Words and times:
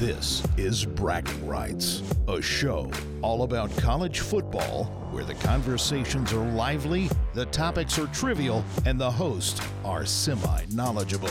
This 0.00 0.42
is 0.56 0.86
Bragging 0.86 1.46
Rights, 1.46 2.02
a 2.26 2.40
show 2.40 2.90
all 3.20 3.42
about 3.42 3.70
college 3.76 4.20
football 4.20 4.84
where 5.10 5.24
the 5.24 5.34
conversations 5.34 6.32
are 6.32 6.50
lively, 6.52 7.10
the 7.34 7.44
topics 7.44 7.98
are 7.98 8.06
trivial, 8.06 8.64
and 8.86 8.98
the 8.98 9.10
hosts 9.10 9.60
are 9.84 10.06
semi 10.06 10.62
knowledgeable. 10.70 11.28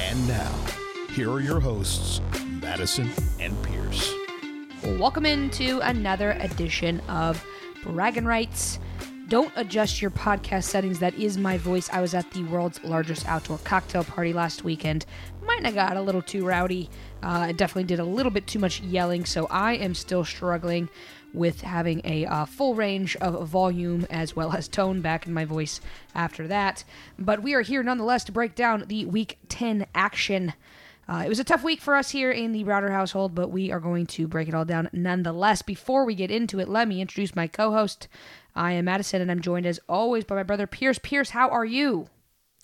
And 0.00 0.26
now, 0.26 0.64
here 1.14 1.30
are 1.30 1.40
your 1.40 1.60
hosts, 1.60 2.22
Madison 2.62 3.10
and 3.40 3.54
Pierce. 3.62 4.10
Welcome 4.82 5.26
into 5.26 5.80
another 5.80 6.30
edition 6.40 7.00
of 7.10 7.44
Bragging 7.84 8.24
Rights. 8.24 8.78
Don't 9.30 9.52
adjust 9.54 10.02
your 10.02 10.10
podcast 10.10 10.64
settings. 10.64 10.98
That 10.98 11.14
is 11.14 11.38
my 11.38 11.56
voice. 11.56 11.88
I 11.92 12.00
was 12.00 12.14
at 12.14 12.28
the 12.32 12.42
world's 12.42 12.82
largest 12.82 13.28
outdoor 13.28 13.58
cocktail 13.58 14.02
party 14.02 14.32
last 14.32 14.64
weekend. 14.64 15.06
Might 15.46 15.64
have 15.64 15.76
got 15.76 15.96
a 15.96 16.02
little 16.02 16.20
too 16.20 16.44
rowdy. 16.44 16.90
Uh, 17.22 17.28
I 17.38 17.52
definitely 17.52 17.84
did 17.84 18.00
a 18.00 18.04
little 18.04 18.32
bit 18.32 18.48
too 18.48 18.58
much 18.58 18.80
yelling, 18.80 19.24
so 19.24 19.46
I 19.46 19.74
am 19.74 19.94
still 19.94 20.24
struggling 20.24 20.88
with 21.32 21.60
having 21.60 22.00
a 22.04 22.26
uh, 22.26 22.44
full 22.44 22.74
range 22.74 23.14
of 23.18 23.46
volume 23.46 24.04
as 24.10 24.34
well 24.34 24.52
as 24.52 24.66
tone 24.66 25.00
back 25.00 25.28
in 25.28 25.32
my 25.32 25.44
voice 25.44 25.80
after 26.12 26.48
that. 26.48 26.82
But 27.16 27.40
we 27.40 27.54
are 27.54 27.60
here 27.60 27.84
nonetheless 27.84 28.24
to 28.24 28.32
break 28.32 28.56
down 28.56 28.86
the 28.88 29.04
Week 29.04 29.38
10 29.48 29.86
action. 29.94 30.54
Uh, 31.10 31.22
it 31.24 31.28
was 31.28 31.40
a 31.40 31.44
tough 31.44 31.64
week 31.64 31.80
for 31.80 31.96
us 31.96 32.10
here 32.10 32.30
in 32.30 32.52
the 32.52 32.62
Browder 32.62 32.90
household, 32.92 33.34
but 33.34 33.50
we 33.50 33.72
are 33.72 33.80
going 33.80 34.06
to 34.06 34.28
break 34.28 34.46
it 34.46 34.54
all 34.54 34.64
down 34.64 34.88
nonetheless. 34.92 35.60
Before 35.60 36.04
we 36.04 36.14
get 36.14 36.30
into 36.30 36.60
it, 36.60 36.68
let 36.68 36.86
me 36.86 37.00
introduce 37.00 37.34
my 37.34 37.48
co 37.48 37.72
host. 37.72 38.06
I 38.54 38.72
am 38.72 38.86
Madison, 38.86 39.20
and 39.22 39.30
I'm 39.30 39.40
joined 39.40 39.66
as 39.66 39.80
always 39.88 40.24
by 40.24 40.34
my 40.34 40.42
brother 40.42 40.66
Pierce. 40.66 40.98
Pierce, 41.02 41.30
how 41.30 41.48
are 41.48 41.64
you? 41.64 42.08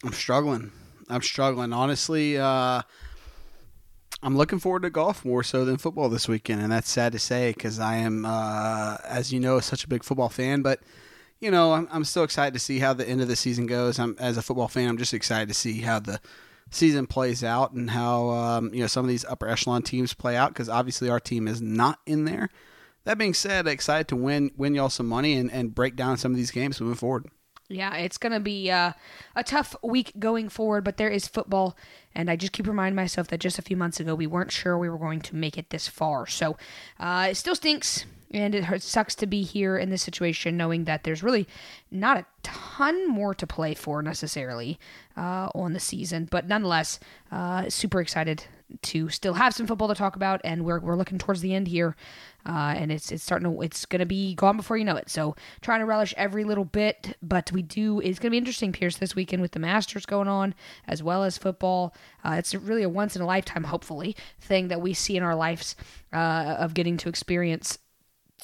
I'm 0.04 0.12
struggling. 0.12 0.72
I'm 1.08 1.22
struggling. 1.22 1.72
Honestly, 1.72 2.38
uh, 2.38 2.82
I'm 4.22 4.36
looking 4.36 4.58
forward 4.58 4.82
to 4.82 4.90
golf 4.90 5.24
more 5.24 5.42
so 5.42 5.64
than 5.64 5.76
football 5.76 6.08
this 6.08 6.28
weekend, 6.28 6.62
and 6.62 6.72
that's 6.72 6.90
sad 6.90 7.12
to 7.12 7.18
say 7.18 7.52
because 7.52 7.78
I 7.78 7.96
am, 7.96 8.24
uh, 8.24 8.96
as 9.04 9.32
you 9.32 9.40
know, 9.40 9.60
such 9.60 9.84
a 9.84 9.88
big 9.88 10.02
football 10.02 10.28
fan. 10.28 10.62
But 10.62 10.80
you 11.40 11.50
know, 11.50 11.74
I'm, 11.74 11.88
I'm 11.92 12.04
still 12.04 12.24
excited 12.24 12.54
to 12.54 12.60
see 12.60 12.78
how 12.78 12.92
the 12.92 13.08
end 13.08 13.20
of 13.20 13.28
the 13.28 13.36
season 13.36 13.66
goes. 13.66 13.98
I'm 13.98 14.16
as 14.18 14.36
a 14.36 14.42
football 14.42 14.68
fan, 14.68 14.88
I'm 14.88 14.98
just 14.98 15.14
excited 15.14 15.48
to 15.48 15.54
see 15.54 15.80
how 15.80 16.00
the 16.00 16.20
season 16.70 17.06
plays 17.06 17.44
out 17.44 17.72
and 17.72 17.90
how 17.90 18.28
um, 18.30 18.74
you 18.74 18.80
know 18.80 18.86
some 18.86 19.04
of 19.04 19.08
these 19.08 19.24
upper 19.26 19.48
echelon 19.48 19.82
teams 19.82 20.14
play 20.14 20.36
out 20.36 20.48
because 20.48 20.68
obviously 20.68 21.08
our 21.08 21.20
team 21.20 21.46
is 21.46 21.60
not 21.60 22.00
in 22.06 22.24
there. 22.24 22.48
That 23.06 23.18
being 23.18 23.34
said, 23.34 23.68
excited 23.68 24.08
to 24.08 24.16
win 24.16 24.50
win 24.56 24.74
y'all 24.74 24.90
some 24.90 25.06
money 25.06 25.34
and, 25.34 25.50
and 25.50 25.72
break 25.72 25.94
down 25.94 26.16
some 26.18 26.32
of 26.32 26.36
these 26.36 26.50
games 26.50 26.80
moving 26.80 26.96
forward. 26.96 27.26
Yeah, 27.68 27.94
it's 27.94 28.18
going 28.18 28.32
to 28.32 28.40
be 28.40 28.70
uh, 28.70 28.92
a 29.34 29.44
tough 29.44 29.74
week 29.82 30.12
going 30.18 30.48
forward, 30.48 30.84
but 30.84 30.96
there 30.96 31.08
is 31.08 31.26
football. 31.28 31.76
And 32.14 32.28
I 32.28 32.36
just 32.36 32.52
keep 32.52 32.66
reminding 32.66 32.96
myself 32.96 33.28
that 33.28 33.38
just 33.38 33.58
a 33.58 33.62
few 33.62 33.76
months 33.76 34.00
ago, 34.00 34.14
we 34.14 34.26
weren't 34.26 34.52
sure 34.52 34.76
we 34.76 34.88
were 34.88 34.98
going 34.98 35.20
to 35.20 35.36
make 35.36 35.56
it 35.56 35.70
this 35.70 35.86
far. 35.86 36.26
So 36.26 36.56
uh, 36.98 37.28
it 37.30 37.36
still 37.36 37.54
stinks. 37.54 38.06
And 38.32 38.56
it 38.56 38.82
sucks 38.82 39.14
to 39.16 39.26
be 39.26 39.42
here 39.42 39.78
in 39.78 39.90
this 39.90 40.02
situation, 40.02 40.56
knowing 40.56 40.84
that 40.84 41.04
there's 41.04 41.22
really 41.22 41.46
not 41.92 42.16
a 42.16 42.26
ton 42.42 43.08
more 43.08 43.34
to 43.34 43.46
play 43.46 43.72
for 43.74 44.02
necessarily 44.02 44.80
uh, 45.16 45.48
on 45.54 45.74
the 45.74 45.80
season. 45.80 46.26
But 46.28 46.48
nonetheless, 46.48 46.98
uh, 47.30 47.70
super 47.70 48.00
excited 48.00 48.44
to 48.82 49.08
still 49.10 49.34
have 49.34 49.54
some 49.54 49.68
football 49.68 49.88
to 49.88 49.94
talk 49.94 50.16
about, 50.16 50.40
and 50.42 50.64
we're, 50.64 50.80
we're 50.80 50.96
looking 50.96 51.18
towards 51.18 51.40
the 51.40 51.54
end 51.54 51.68
here, 51.68 51.94
uh, 52.46 52.74
and 52.76 52.92
it's 52.92 53.10
it's 53.10 53.22
starting 53.22 53.52
to 53.52 53.62
it's 53.62 53.84
gonna 53.86 54.06
be 54.06 54.34
gone 54.34 54.56
before 54.56 54.76
you 54.76 54.84
know 54.84 54.96
it. 54.96 55.10
So 55.10 55.34
trying 55.60 55.80
to 55.80 55.86
relish 55.86 56.14
every 56.16 56.44
little 56.44 56.64
bit, 56.64 57.16
but 57.22 57.50
we 57.52 57.62
do 57.62 58.00
it's 58.00 58.18
gonna 58.18 58.30
be 58.30 58.38
interesting, 58.38 58.72
Pierce, 58.72 58.96
this 58.96 59.16
weekend 59.16 59.42
with 59.42 59.52
the 59.52 59.58
Masters 59.58 60.06
going 60.06 60.28
on 60.28 60.54
as 60.86 61.02
well 61.02 61.24
as 61.24 61.36
football. 61.38 61.94
Uh, 62.24 62.32
it's 62.32 62.54
really 62.54 62.82
a 62.82 62.88
once 62.88 63.16
in 63.16 63.22
a 63.22 63.26
lifetime, 63.26 63.64
hopefully, 63.64 64.16
thing 64.40 64.68
that 64.68 64.80
we 64.80 64.94
see 64.94 65.16
in 65.16 65.22
our 65.22 65.34
lives 65.34 65.76
uh, 66.12 66.56
of 66.58 66.74
getting 66.74 66.96
to 66.98 67.08
experience 67.08 67.78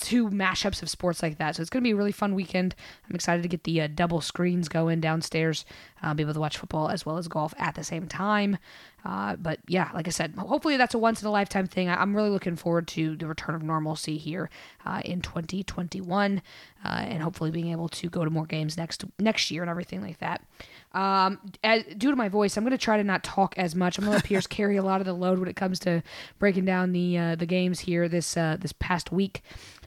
two 0.01 0.29
mashups 0.31 0.83
of 0.83 0.89
sports 0.89 1.23
like 1.23 1.39
that. 1.39 1.57
So 1.57 1.61
it's 1.61 1.71
going 1.71 1.83
to 1.83 1.87
be 1.87 1.93
a 1.93 1.97
really 1.97 2.13
fun 2.13 2.35
weekend. 2.35 2.75
I'm 3.09 3.15
excited 3.15 3.43
to 3.43 3.49
get 3.49 3.65
the 3.65 3.83
uh, 3.83 3.89
double 3.95 4.21
screens 4.21 4.69
going 4.69 5.01
downstairs, 5.01 5.65
uh, 6.03 6.15
be 6.15 6.23
able 6.23 6.35
to 6.35 6.41
watch 6.41 6.57
football 6.57 6.89
as 6.89 7.05
well 7.05 7.19
as 7.19 7.29
golf 7.29 7.53
at 7.59 7.75
the 7.75 7.85
same 7.85 8.09
time. 8.09 8.59
Uh, 9.05 9.35
but 9.37 9.59
yeah, 9.67 9.91
like 9.95 10.07
I 10.07 10.11
said, 10.11 10.35
hopefully 10.39 10.77
that's 10.77 10.95
a 10.95 10.99
once 10.99 11.21
in 11.23 11.29
a 11.29 11.31
lifetime 11.31 11.67
thing. 11.67 11.89
I- 11.89 12.01
am 12.01 12.15
really 12.15 12.31
looking 12.31 12.57
forward 12.57 12.87
to 12.89 13.17
the 13.17 13.27
return 13.27 13.55
of 13.55 13.63
normalcy 13.63 14.17
here 14.17 14.49
uh, 14.87 15.03
in 15.05 15.21
2021, 15.23 16.41
uh, 16.85 16.89
and 16.89 17.23
hopefully 17.23 17.51
being 17.51 17.73
able 17.73 17.89
to 17.89 18.09
go 18.09 18.25
to 18.25 18.31
more 18.31 18.47
games 18.47 18.77
next 18.77 19.05
next 19.19 19.51
year 19.51 19.63
and 19.63 19.71
everything 19.71 20.03
like 20.03 20.19
that. 20.19 20.43
Um, 20.93 21.41
as, 21.65 21.83
due 21.97 22.11
to 22.11 22.17
my 22.17 22.29
voice, 22.29 22.57
I'm 22.57 22.65
going 22.65 22.73
to 22.73 22.79
try 22.79 22.97
to 22.97 23.05
not 23.05 23.25
talk 23.25 23.55
as 23.57 23.75
much. 23.75 23.99
I'm 23.99 24.05
going 24.05 24.13
to 24.13 24.19
let 24.19 24.25
Pierce 24.25 24.47
carry 24.49 24.77
a 24.77 24.83
lot 24.83 25.01
of 25.01 25.07
the 25.07 25.15
load 25.15 25.39
when 25.41 25.49
it 25.49 25.57
comes 25.57 25.81
to 25.81 26.03
breaking 26.39 26.65
down 26.65 26.93
the 26.93 27.19
uh, 27.19 27.35
the 27.35 27.47
games 27.47 27.81
here 27.81 28.09
this 28.09 28.37
uh, 28.37 28.57
this 28.61 28.73
past 28.73 29.11
week. 29.11 29.43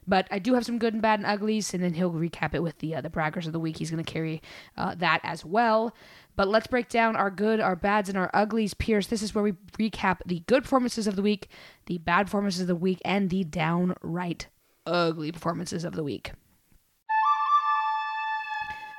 But 0.07 0.27
I 0.31 0.39
do 0.39 0.53
have 0.53 0.65
some 0.65 0.77
good 0.77 0.93
and 0.93 1.01
bad 1.01 1.19
and 1.19 1.25
uglies, 1.25 1.73
and 1.73 1.83
then 1.83 1.93
he'll 1.93 2.11
recap 2.11 2.53
it 2.53 2.61
with 2.63 2.79
the 2.79 2.95
uh, 2.95 3.01
the 3.01 3.09
braggers 3.09 3.47
of 3.47 3.53
the 3.53 3.59
week. 3.59 3.77
He's 3.77 3.91
going 3.91 4.03
to 4.03 4.11
carry 4.11 4.41
uh, 4.77 4.95
that 4.95 5.21
as 5.23 5.43
well. 5.43 5.95
But 6.35 6.47
let's 6.47 6.67
break 6.67 6.89
down 6.89 7.15
our 7.15 7.31
good, 7.31 7.59
our 7.59 7.75
bads, 7.75 8.09
and 8.09 8.17
our 8.17 8.29
uglies. 8.33 8.73
Pierce, 8.73 9.07
this 9.07 9.21
is 9.21 9.33
where 9.33 9.43
we 9.43 9.53
recap 9.79 10.19
the 10.25 10.41
good 10.47 10.63
performances 10.63 11.07
of 11.07 11.15
the 11.15 11.21
week, 11.21 11.49
the 11.85 11.97
bad 11.97 12.27
performances 12.27 12.61
of 12.61 12.67
the 12.67 12.75
week, 12.75 13.01
and 13.05 13.29
the 13.29 13.43
downright 13.43 14.47
ugly 14.85 15.31
performances 15.31 15.83
of 15.83 15.93
the 15.95 16.03
week. 16.03 16.31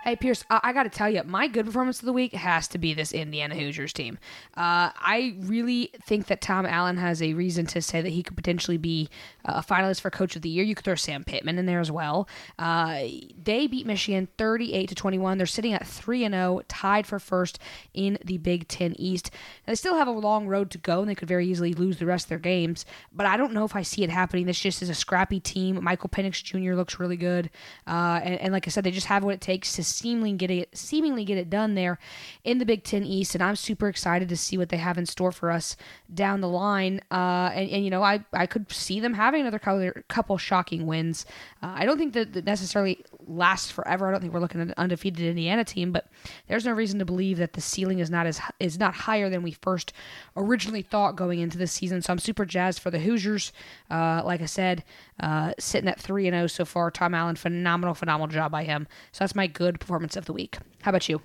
Hey 0.06 0.14
Pierce, 0.14 0.44
I, 0.48 0.60
I 0.62 0.72
got 0.72 0.84
to 0.84 0.88
tell 0.88 1.10
you, 1.10 1.24
my 1.24 1.48
good 1.48 1.66
performance 1.66 1.98
of 1.98 2.06
the 2.06 2.12
week 2.12 2.32
has 2.32 2.68
to 2.68 2.78
be 2.78 2.94
this 2.94 3.12
Indiana 3.12 3.56
Hoosiers 3.56 3.92
team. 3.92 4.20
Uh, 4.56 4.94
I 4.94 5.34
really 5.40 5.90
think 6.04 6.28
that 6.28 6.40
Tom 6.40 6.64
Allen 6.64 6.96
has 6.96 7.20
a 7.20 7.34
reason 7.34 7.66
to 7.66 7.82
say 7.82 8.00
that 8.00 8.10
he 8.10 8.22
could 8.22 8.36
potentially 8.36 8.76
be 8.76 9.08
a 9.44 9.62
finalist 9.62 10.02
for 10.02 10.10
Coach 10.10 10.36
of 10.36 10.42
the 10.42 10.48
Year. 10.48 10.62
You 10.62 10.76
could 10.76 10.84
throw 10.84 10.94
Sam 10.94 11.24
Pittman 11.24 11.58
in 11.58 11.66
there 11.66 11.80
as 11.80 11.90
well. 11.90 12.28
Uh, 12.56 13.02
they 13.42 13.66
beat 13.66 13.84
Michigan 13.84 14.28
38 14.38 14.88
to 14.90 14.94
21. 14.94 15.38
They're 15.38 15.46
sitting 15.48 15.72
at 15.72 15.84
three 15.84 16.22
and 16.22 16.34
0, 16.34 16.62
tied 16.68 17.04
for 17.04 17.18
first 17.18 17.58
in 17.92 18.16
the 18.24 18.38
Big 18.38 18.68
Ten 18.68 18.94
East. 19.00 19.32
Now, 19.66 19.72
they 19.72 19.74
still 19.74 19.96
have 19.96 20.06
a 20.06 20.12
long 20.12 20.46
road 20.46 20.70
to 20.70 20.78
go, 20.78 21.00
and 21.00 21.10
they 21.10 21.16
could 21.16 21.26
very 21.26 21.48
easily 21.48 21.74
lose 21.74 21.98
the 21.98 22.06
rest 22.06 22.26
of 22.26 22.28
their 22.28 22.38
games. 22.38 22.86
But 23.12 23.26
I 23.26 23.36
don't 23.36 23.52
know 23.52 23.64
if 23.64 23.74
I 23.74 23.82
see 23.82 24.04
it 24.04 24.10
happening. 24.10 24.46
This 24.46 24.60
just 24.60 24.82
is 24.82 24.88
a 24.88 24.94
scrappy 24.94 25.40
team. 25.40 25.82
Michael 25.82 26.10
Penix 26.10 26.44
Jr. 26.44 26.74
looks 26.74 27.00
really 27.00 27.16
good, 27.16 27.50
uh, 27.88 28.20
and, 28.22 28.40
and 28.40 28.52
like 28.52 28.68
I 28.68 28.70
said, 28.70 28.84
they 28.84 28.92
just 28.92 29.08
have 29.08 29.24
what 29.24 29.34
it 29.34 29.40
takes 29.40 29.72
to 29.72 29.95
seemingly 29.96 30.32
get 30.32 30.50
it 30.50 30.76
seemingly 30.76 31.24
get 31.24 31.38
it 31.38 31.50
done 31.50 31.74
there 31.74 31.98
in 32.44 32.58
the 32.58 32.66
Big 32.66 32.84
Ten 32.84 33.04
East, 33.04 33.34
and 33.34 33.42
I'm 33.42 33.56
super 33.56 33.88
excited 33.88 34.28
to 34.28 34.36
see 34.36 34.58
what 34.58 34.68
they 34.68 34.76
have 34.76 34.98
in 34.98 35.06
store 35.06 35.32
for 35.32 35.50
us 35.50 35.76
down 36.12 36.40
the 36.40 36.48
line. 36.48 37.00
Uh, 37.10 37.50
and, 37.54 37.70
and 37.70 37.84
you 37.84 37.90
know, 37.90 38.02
I 38.02 38.24
I 38.32 38.46
could 38.46 38.70
see 38.70 39.00
them 39.00 39.14
having 39.14 39.42
another 39.42 39.58
couple, 39.58 39.90
couple 40.08 40.38
shocking 40.38 40.86
wins. 40.86 41.26
Uh, 41.62 41.74
I 41.76 41.84
don't 41.84 41.98
think 41.98 42.12
that, 42.14 42.32
that 42.34 42.44
necessarily 42.44 43.04
lasts 43.26 43.70
forever. 43.70 44.08
I 44.08 44.12
don't 44.12 44.20
think 44.20 44.32
we're 44.32 44.40
looking 44.40 44.60
at 44.60 44.68
an 44.68 44.74
undefeated 44.76 45.26
Indiana 45.26 45.64
team, 45.64 45.92
but 45.92 46.06
there's 46.48 46.64
no 46.64 46.72
reason 46.72 46.98
to 46.98 47.04
believe 47.04 47.38
that 47.38 47.54
the 47.54 47.60
ceiling 47.60 47.98
is 47.98 48.10
not 48.10 48.26
as 48.26 48.40
is 48.60 48.78
not 48.78 48.94
higher 48.94 49.28
than 49.28 49.42
we 49.42 49.52
first 49.52 49.92
originally 50.36 50.82
thought 50.82 51.16
going 51.16 51.40
into 51.40 51.58
this 51.58 51.72
season. 51.72 52.02
So 52.02 52.12
I'm 52.12 52.18
super 52.18 52.44
jazzed 52.44 52.80
for 52.80 52.90
the 52.90 52.98
Hoosiers. 52.98 53.52
Uh, 53.90 54.22
like 54.24 54.42
I 54.42 54.46
said, 54.46 54.84
uh, 55.20 55.52
sitting 55.58 55.88
at 55.88 56.00
three 56.00 56.26
and 56.26 56.34
zero 56.34 56.46
so 56.46 56.64
far. 56.64 56.90
Tom 56.90 57.14
Allen, 57.14 57.36
phenomenal, 57.36 57.94
phenomenal 57.94 58.28
job 58.28 58.52
by 58.52 58.64
him. 58.64 58.86
So 59.12 59.24
that's 59.24 59.34
my 59.34 59.46
good 59.46 59.80
performance 59.86 60.16
of 60.16 60.24
the 60.24 60.32
week. 60.32 60.58
How 60.82 60.88
about 60.88 61.08
you? 61.08 61.22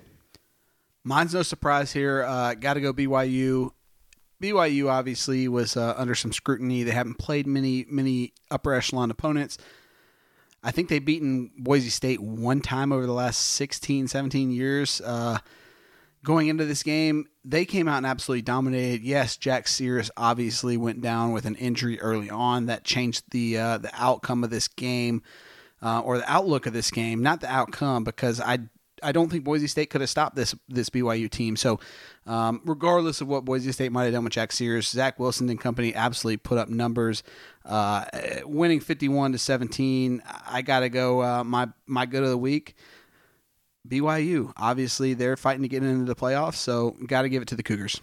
Mine's 1.02 1.34
no 1.34 1.42
surprise 1.42 1.92
here. 1.92 2.22
Uh, 2.22 2.54
Got 2.54 2.74
to 2.74 2.80
go 2.80 2.92
BYU. 2.92 3.72
BYU 4.40 4.88
obviously 4.88 5.48
was 5.48 5.76
uh, 5.76 5.94
under 5.96 6.14
some 6.14 6.32
scrutiny. 6.32 6.84
They 6.84 6.92
haven't 6.92 7.18
played 7.18 7.46
many 7.46 7.84
many 7.88 8.34
upper 8.52 8.72
echelon 8.72 9.10
opponents. 9.10 9.58
I 10.62 10.70
think 10.70 10.88
they've 10.88 11.04
beaten 11.04 11.50
Boise 11.58 11.90
State 11.90 12.20
one 12.20 12.60
time 12.60 12.92
over 12.92 13.04
the 13.04 13.12
last 13.12 13.38
16, 13.54 14.06
17 14.06 14.52
years. 14.52 15.00
Uh, 15.00 15.38
going 16.22 16.46
into 16.46 16.64
this 16.64 16.84
game, 16.84 17.26
they 17.44 17.64
came 17.64 17.88
out 17.88 17.96
and 17.96 18.06
absolutely 18.06 18.42
dominated. 18.42 19.02
Yes, 19.02 19.36
Jack 19.36 19.66
Sears 19.66 20.08
obviously 20.16 20.76
went 20.76 21.00
down 21.00 21.32
with 21.32 21.46
an 21.46 21.56
injury 21.56 22.00
early 22.00 22.30
on 22.30 22.66
that 22.66 22.84
changed 22.84 23.24
the 23.32 23.58
uh, 23.58 23.78
the 23.78 23.90
outcome 23.94 24.44
of 24.44 24.50
this 24.50 24.68
game 24.68 25.22
uh, 25.82 26.00
or 26.00 26.18
the 26.18 26.30
outlook 26.30 26.66
of 26.66 26.72
this 26.72 26.90
game, 26.90 27.22
not 27.22 27.40
the 27.40 27.50
outcome, 27.50 28.04
because 28.04 28.40
I 28.40 28.60
I 29.02 29.12
don't 29.12 29.28
think 29.30 29.44
Boise 29.44 29.66
State 29.66 29.90
could 29.90 30.00
have 30.00 30.10
stopped 30.10 30.36
this 30.36 30.54
this 30.68 30.88
BYU 30.88 31.28
team. 31.28 31.56
So, 31.56 31.80
um, 32.26 32.60
regardless 32.64 33.20
of 33.20 33.28
what 33.28 33.44
Boise 33.44 33.72
State 33.72 33.92
might 33.92 34.04
have 34.04 34.12
done 34.12 34.24
with 34.24 34.32
Jack 34.32 34.52
Sears, 34.52 34.88
Zach 34.88 35.18
Wilson 35.18 35.48
and 35.48 35.60
company 35.60 35.94
absolutely 35.94 36.38
put 36.38 36.58
up 36.58 36.68
numbers, 36.68 37.22
uh, 37.64 38.04
winning 38.44 38.80
fifty 38.80 39.08
one 39.08 39.32
to 39.32 39.38
seventeen. 39.38 40.22
I 40.46 40.62
got 40.62 40.80
to 40.80 40.88
go 40.88 41.22
uh, 41.22 41.44
my 41.44 41.68
my 41.86 42.06
good 42.06 42.22
of 42.22 42.30
the 42.30 42.38
week. 42.38 42.76
BYU, 43.88 44.52
obviously, 44.56 45.14
they're 45.14 45.36
fighting 45.36 45.62
to 45.62 45.68
get 45.68 45.82
into 45.82 46.04
the 46.04 46.14
playoffs, 46.14 46.54
so 46.54 46.96
got 47.06 47.22
to 47.22 47.28
give 47.28 47.42
it 47.42 47.48
to 47.48 47.56
the 47.56 47.64
Cougars. 47.64 48.00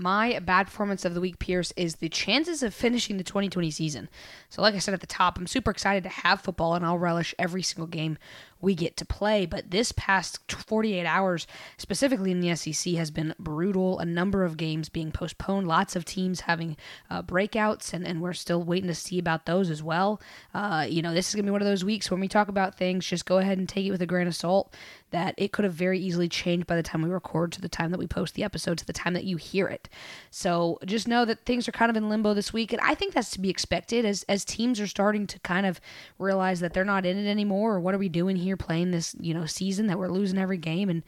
My 0.00 0.38
bad 0.38 0.64
performance 0.64 1.04
of 1.04 1.12
the 1.12 1.20
week, 1.20 1.38
Pierce, 1.38 1.74
is 1.76 1.96
the 1.96 2.08
chances 2.08 2.62
of 2.62 2.72
finishing 2.72 3.18
the 3.18 3.22
2020 3.22 3.70
season. 3.70 4.08
So, 4.48 4.62
like 4.62 4.74
I 4.74 4.78
said 4.78 4.94
at 4.94 5.02
the 5.02 5.06
top, 5.06 5.36
I'm 5.36 5.46
super 5.46 5.70
excited 5.70 6.04
to 6.04 6.08
have 6.08 6.40
football, 6.40 6.74
and 6.74 6.86
I'll 6.86 6.96
relish 6.96 7.34
every 7.38 7.62
single 7.62 7.86
game 7.86 8.16
we 8.62 8.74
get 8.74 8.96
to 8.96 9.04
play. 9.04 9.44
But 9.44 9.70
this 9.70 9.92
past 9.92 10.50
48 10.50 11.04
hours, 11.04 11.46
specifically 11.76 12.30
in 12.30 12.40
the 12.40 12.56
SEC, 12.56 12.94
has 12.94 13.10
been 13.10 13.34
brutal. 13.38 13.98
A 13.98 14.06
number 14.06 14.42
of 14.42 14.56
games 14.56 14.88
being 14.88 15.12
postponed, 15.12 15.68
lots 15.68 15.94
of 15.94 16.06
teams 16.06 16.40
having 16.40 16.78
uh, 17.10 17.22
breakouts, 17.22 17.92
and, 17.92 18.06
and 18.06 18.22
we're 18.22 18.32
still 18.32 18.62
waiting 18.62 18.88
to 18.88 18.94
see 18.94 19.18
about 19.18 19.44
those 19.44 19.68
as 19.68 19.82
well. 19.82 20.18
Uh, 20.54 20.86
you 20.88 21.02
know, 21.02 21.12
this 21.12 21.28
is 21.28 21.34
going 21.34 21.44
to 21.44 21.50
be 21.50 21.52
one 21.52 21.62
of 21.62 21.68
those 21.68 21.84
weeks 21.84 22.10
when 22.10 22.20
we 22.20 22.28
talk 22.28 22.48
about 22.48 22.74
things, 22.74 23.06
just 23.06 23.26
go 23.26 23.36
ahead 23.36 23.58
and 23.58 23.68
take 23.68 23.84
it 23.84 23.90
with 23.90 24.00
a 24.00 24.06
grain 24.06 24.26
of 24.26 24.34
salt 24.34 24.74
that 25.10 25.34
it 25.36 25.52
could 25.52 25.64
have 25.64 25.74
very 25.74 25.98
easily 25.98 26.28
changed 26.28 26.66
by 26.66 26.76
the 26.76 26.82
time 26.82 27.02
we 27.02 27.08
record 27.08 27.52
to 27.52 27.60
the 27.60 27.68
time 27.68 27.90
that 27.90 27.98
we 27.98 28.06
post 28.06 28.34
the 28.34 28.44
episode 28.44 28.78
to 28.78 28.86
the 28.86 28.92
time 28.92 29.14
that 29.14 29.24
you 29.24 29.36
hear 29.36 29.66
it. 29.66 29.88
So 30.30 30.78
just 30.84 31.08
know 31.08 31.24
that 31.24 31.44
things 31.44 31.68
are 31.68 31.72
kind 31.72 31.90
of 31.90 31.96
in 31.96 32.08
limbo 32.08 32.34
this 32.34 32.52
week, 32.52 32.72
and 32.72 32.80
I 32.82 32.94
think 32.94 33.14
that's 33.14 33.30
to 33.32 33.40
be 33.40 33.50
expected 33.50 34.04
as 34.04 34.24
as 34.28 34.44
teams 34.44 34.80
are 34.80 34.86
starting 34.86 35.26
to 35.28 35.38
kind 35.40 35.66
of 35.66 35.80
realize 36.18 36.60
that 36.60 36.72
they're 36.72 36.84
not 36.84 37.06
in 37.06 37.18
it 37.18 37.28
anymore, 37.28 37.74
or 37.74 37.80
what 37.80 37.94
are 37.94 37.98
we 37.98 38.08
doing 38.08 38.36
here 38.36 38.56
playing 38.56 38.90
this 38.90 39.14
you 39.20 39.34
know 39.34 39.46
season 39.46 39.86
that 39.88 39.98
we're 39.98 40.08
losing 40.08 40.38
every 40.38 40.58
game 40.58 40.88
and 40.88 41.02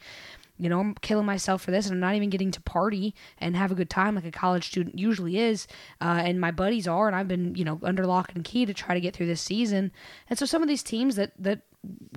you 0.59 0.69
know, 0.69 0.79
I'm 0.79 0.93
killing 0.95 1.25
myself 1.25 1.63
for 1.63 1.71
this, 1.71 1.87
and 1.87 1.95
I'm 1.95 1.99
not 1.99 2.15
even 2.15 2.29
getting 2.29 2.51
to 2.51 2.61
party 2.61 3.15
and 3.39 3.55
have 3.55 3.71
a 3.71 3.75
good 3.75 3.89
time 3.89 4.15
like 4.15 4.25
a 4.25 4.31
college 4.31 4.67
student 4.67 4.99
usually 4.99 5.37
is. 5.37 5.67
Uh, 5.99 6.21
and 6.23 6.39
my 6.39 6.51
buddies 6.51 6.87
are, 6.87 7.07
and 7.07 7.15
I've 7.15 7.27
been, 7.27 7.55
you 7.55 7.65
know, 7.65 7.79
under 7.83 8.05
lock 8.05 8.31
and 8.35 8.43
key 8.43 8.65
to 8.65 8.73
try 8.73 8.93
to 8.93 9.01
get 9.01 9.15
through 9.15 9.25
this 9.25 9.41
season. 9.41 9.91
And 10.29 10.37
so 10.37 10.45
some 10.45 10.61
of 10.61 10.67
these 10.67 10.83
teams 10.83 11.15
that 11.15 11.31
that 11.39 11.61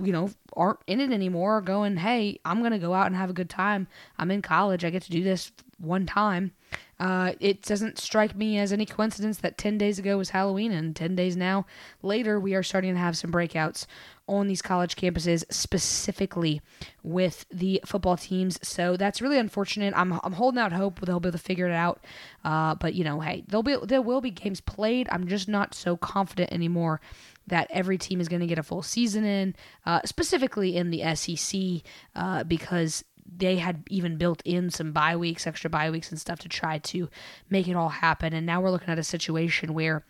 you 0.01 0.11
know 0.11 0.29
aren't 0.55 0.79
in 0.87 0.99
it 0.99 1.11
anymore 1.11 1.61
going, 1.61 1.97
hey, 1.97 2.39
I'm 2.45 2.61
gonna 2.63 2.79
go 2.79 2.93
out 2.93 3.07
and 3.07 3.15
have 3.15 3.29
a 3.29 3.33
good 3.33 3.49
time. 3.49 3.87
I'm 4.17 4.31
in 4.31 4.41
college. 4.41 4.83
I 4.83 4.89
get 4.89 5.03
to 5.03 5.11
do 5.11 5.23
this 5.23 5.51
one 5.79 6.05
time. 6.05 6.51
Uh, 6.99 7.33
it 7.39 7.61
doesn't 7.61 7.99
strike 7.99 8.35
me 8.35 8.57
as 8.57 8.73
any 8.73 8.85
coincidence 8.85 9.37
that 9.37 9.57
10 9.57 9.77
days 9.77 9.99
ago 9.99 10.17
was 10.17 10.31
Halloween 10.31 10.71
and 10.71 10.95
10 10.95 11.15
days 11.15 11.37
now 11.37 11.65
later 12.01 12.39
we 12.39 12.55
are 12.55 12.63
starting 12.63 12.93
to 12.93 12.99
have 12.99 13.15
some 13.15 13.31
breakouts 13.31 13.85
on 14.27 14.47
these 14.47 14.63
college 14.63 14.95
campuses 14.95 15.43
specifically 15.51 16.59
with 17.03 17.45
the 17.51 17.79
football 17.85 18.17
teams. 18.17 18.59
So 18.67 18.97
that's 18.97 19.21
really 19.21 19.37
unfortunate. 19.37 19.93
I'm, 19.95 20.19
I'm 20.23 20.33
holding 20.33 20.59
out 20.59 20.73
hope 20.73 20.99
they'll 21.01 21.19
be 21.19 21.29
able 21.29 21.37
to 21.37 21.43
figure 21.43 21.67
it 21.67 21.73
out. 21.73 22.03
Uh, 22.43 22.73
but 22.75 22.95
you 22.95 23.03
know, 23.03 23.19
hey, 23.19 23.43
there'll 23.47 23.63
be 23.63 23.77
there 23.83 24.01
will 24.01 24.19
be 24.19 24.31
games 24.31 24.59
played. 24.59 25.07
I'm 25.11 25.27
just 25.27 25.47
not 25.47 25.75
so 25.75 25.95
confident 25.95 26.51
anymore 26.51 26.99
that 27.47 27.67
every 27.69 27.97
team 27.97 28.19
is 28.19 28.27
going 28.27 28.41
to 28.41 28.47
get 28.47 28.59
a 28.59 28.63
full 28.63 28.81
season 28.81 29.23
in, 29.23 29.55
uh, 29.85 30.01
specifically 30.05 30.75
in 30.75 30.91
the 30.91 31.15
SEC, 31.15 31.81
uh, 32.15 32.43
because 32.43 33.03
they 33.35 33.57
had 33.57 33.83
even 33.89 34.17
built 34.17 34.41
in 34.45 34.69
some 34.69 34.91
bye 34.91 35.15
weeks, 35.15 35.45
extra 35.45 35.69
bye 35.69 35.89
weeks, 35.89 36.09
and 36.11 36.19
stuff 36.19 36.39
to 36.39 36.49
try 36.49 36.77
to 36.79 37.09
make 37.49 37.67
it 37.67 37.75
all 37.75 37.89
happen. 37.89 38.33
And 38.33 38.45
now 38.45 38.61
we're 38.61 38.71
looking 38.71 38.89
at 38.89 38.99
a 38.99 39.03
situation 39.03 39.73
where 39.73 40.05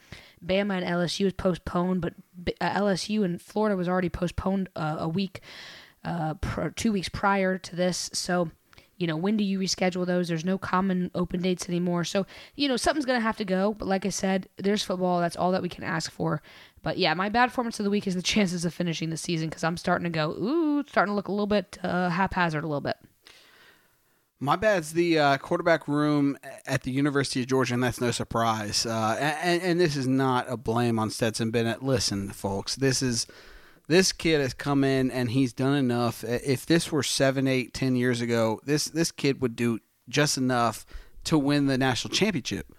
Bama 0.46 0.78
and 0.78 0.86
LSU 0.86 1.26
is 1.26 1.34
postponed, 1.34 2.02
but 2.02 2.14
uh, 2.62 2.70
LSU 2.70 3.24
and 3.24 3.42
Florida 3.42 3.76
was 3.76 3.90
already 3.90 4.10
postponed 4.10 4.70
uh, 4.76 4.98
a 5.00 5.08
week, 5.08 5.42
uh, 6.04 6.36
pr- 6.36 6.70
two 6.70 6.92
weeks 6.92 7.10
prior 7.10 7.58
to 7.58 7.76
this. 7.76 8.10
So, 8.14 8.52
you 8.98 9.08
know, 9.08 9.16
when 9.16 9.38
do 9.38 9.44
you 9.44 9.60
reschedule 9.60 10.06
those? 10.06 10.28
There's 10.28 10.46
no 10.46 10.58
common 10.58 11.12
open 11.14 11.42
dates 11.42 11.70
anymore. 11.70 12.04
So, 12.04 12.26
you 12.56 12.68
know, 12.68 12.78
something's 12.78 13.06
going 13.06 13.20
to 13.20 13.24
have 13.24 13.38
to 13.38 13.46
go. 13.46 13.74
But 13.74 13.88
like 13.88 14.06
I 14.06 14.10
said, 14.10 14.50
there's 14.58 14.84
football. 14.84 15.20
That's 15.22 15.36
all 15.36 15.52
that 15.52 15.62
we 15.62 15.70
can 15.70 15.84
ask 15.84 16.12
for. 16.12 16.42
But 16.82 16.98
yeah, 16.98 17.14
my 17.14 17.30
bad 17.30 17.48
performance 17.48 17.80
of 17.80 17.84
the 17.84 17.90
week 17.90 18.08
is 18.08 18.16
the 18.16 18.22
chances 18.24 18.66
of 18.66 18.74
finishing 18.74 19.10
the 19.10 19.18
season 19.18 19.50
because 19.50 19.64
I'm 19.64 19.78
starting 19.78 20.06
to 20.06 20.10
go, 20.10 20.32
ooh, 20.32 20.84
starting 20.88 21.12
to 21.12 21.16
look 21.16 21.28
a 21.28 21.32
little 21.32 21.48
bit 21.48 21.78
uh, 21.84 22.10
haphazard 22.10 22.64
a 22.64 22.68
little 22.68 22.82
bit. 22.82 22.98
My 24.40 24.56
bad's 24.56 24.94
the 24.94 25.18
uh, 25.18 25.38
quarterback 25.38 25.88
room 25.88 26.38
at 26.68 26.84
the 26.84 26.92
University 26.92 27.42
of 27.42 27.48
Georgia, 27.48 27.74
and 27.74 27.84
that's 27.84 28.00
no 28.00 28.12
surprise. 28.12 28.86
Uh, 28.86 29.18
and, 29.20 29.64
and, 29.64 29.80
this 29.80 29.96
is 29.96 30.06
not 30.06 30.46
a 30.48 30.56
blame 30.56 31.00
on 31.00 31.10
Stetson 31.10 31.50
Bennett. 31.50 31.82
Listen, 31.82 32.30
folks, 32.30 32.76
this 32.76 33.02
is 33.02 33.26
this 33.88 34.12
kid 34.12 34.42
has 34.42 34.54
come 34.54 34.84
in 34.84 35.12
and 35.12 35.32
he's 35.32 35.54
done 35.54 35.76
enough. 35.76 36.24
If 36.24 36.66
this 36.66 36.92
were 36.92 37.04
seven, 37.04 37.48
eight, 37.48 37.74
ten 37.74 37.96
years 37.96 38.22
ago, 38.22 38.60
this 38.66 38.86
this 38.86 39.12
kid 39.12 39.42
would 39.42 39.56
do 39.56 39.80
just 40.10 40.38
enough 40.38 40.86
to 41.26 41.38
win 41.38 41.68
the 41.68 41.78
national 41.78 42.14
championship 42.14 42.74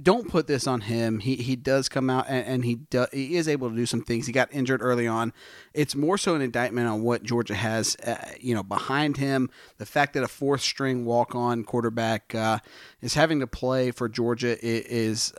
don't 0.00 0.28
put 0.28 0.46
this 0.46 0.66
on 0.66 0.82
him. 0.82 1.20
He 1.20 1.36
he 1.36 1.56
does 1.56 1.88
come 1.88 2.10
out 2.10 2.26
and, 2.28 2.46
and 2.46 2.64
he 2.64 2.74
do, 2.76 3.06
he 3.12 3.36
is 3.36 3.48
able 3.48 3.70
to 3.70 3.76
do 3.76 3.86
some 3.86 4.02
things. 4.02 4.26
He 4.26 4.32
got 4.32 4.52
injured 4.52 4.82
early 4.82 5.06
on. 5.06 5.32
It's 5.72 5.94
more 5.94 6.18
so 6.18 6.34
an 6.34 6.42
indictment 6.42 6.86
on 6.86 7.02
what 7.02 7.22
Georgia 7.22 7.54
has, 7.54 7.96
uh, 8.06 8.16
you 8.38 8.54
know, 8.54 8.62
behind 8.62 9.16
him. 9.16 9.48
The 9.78 9.86
fact 9.86 10.12
that 10.14 10.22
a 10.22 10.28
fourth 10.28 10.60
string 10.60 11.04
walk 11.04 11.34
on 11.34 11.64
quarterback 11.64 12.34
uh, 12.34 12.58
is 13.00 13.14
having 13.14 13.40
to 13.40 13.46
play 13.46 13.90
for 13.90 14.08
Georgia 14.08 14.56
is, 14.64 15.32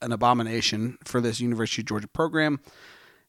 an 0.00 0.12
abomination 0.12 0.98
for 1.04 1.20
this 1.20 1.40
University 1.40 1.82
of 1.82 1.86
Georgia 1.86 2.08
program. 2.08 2.60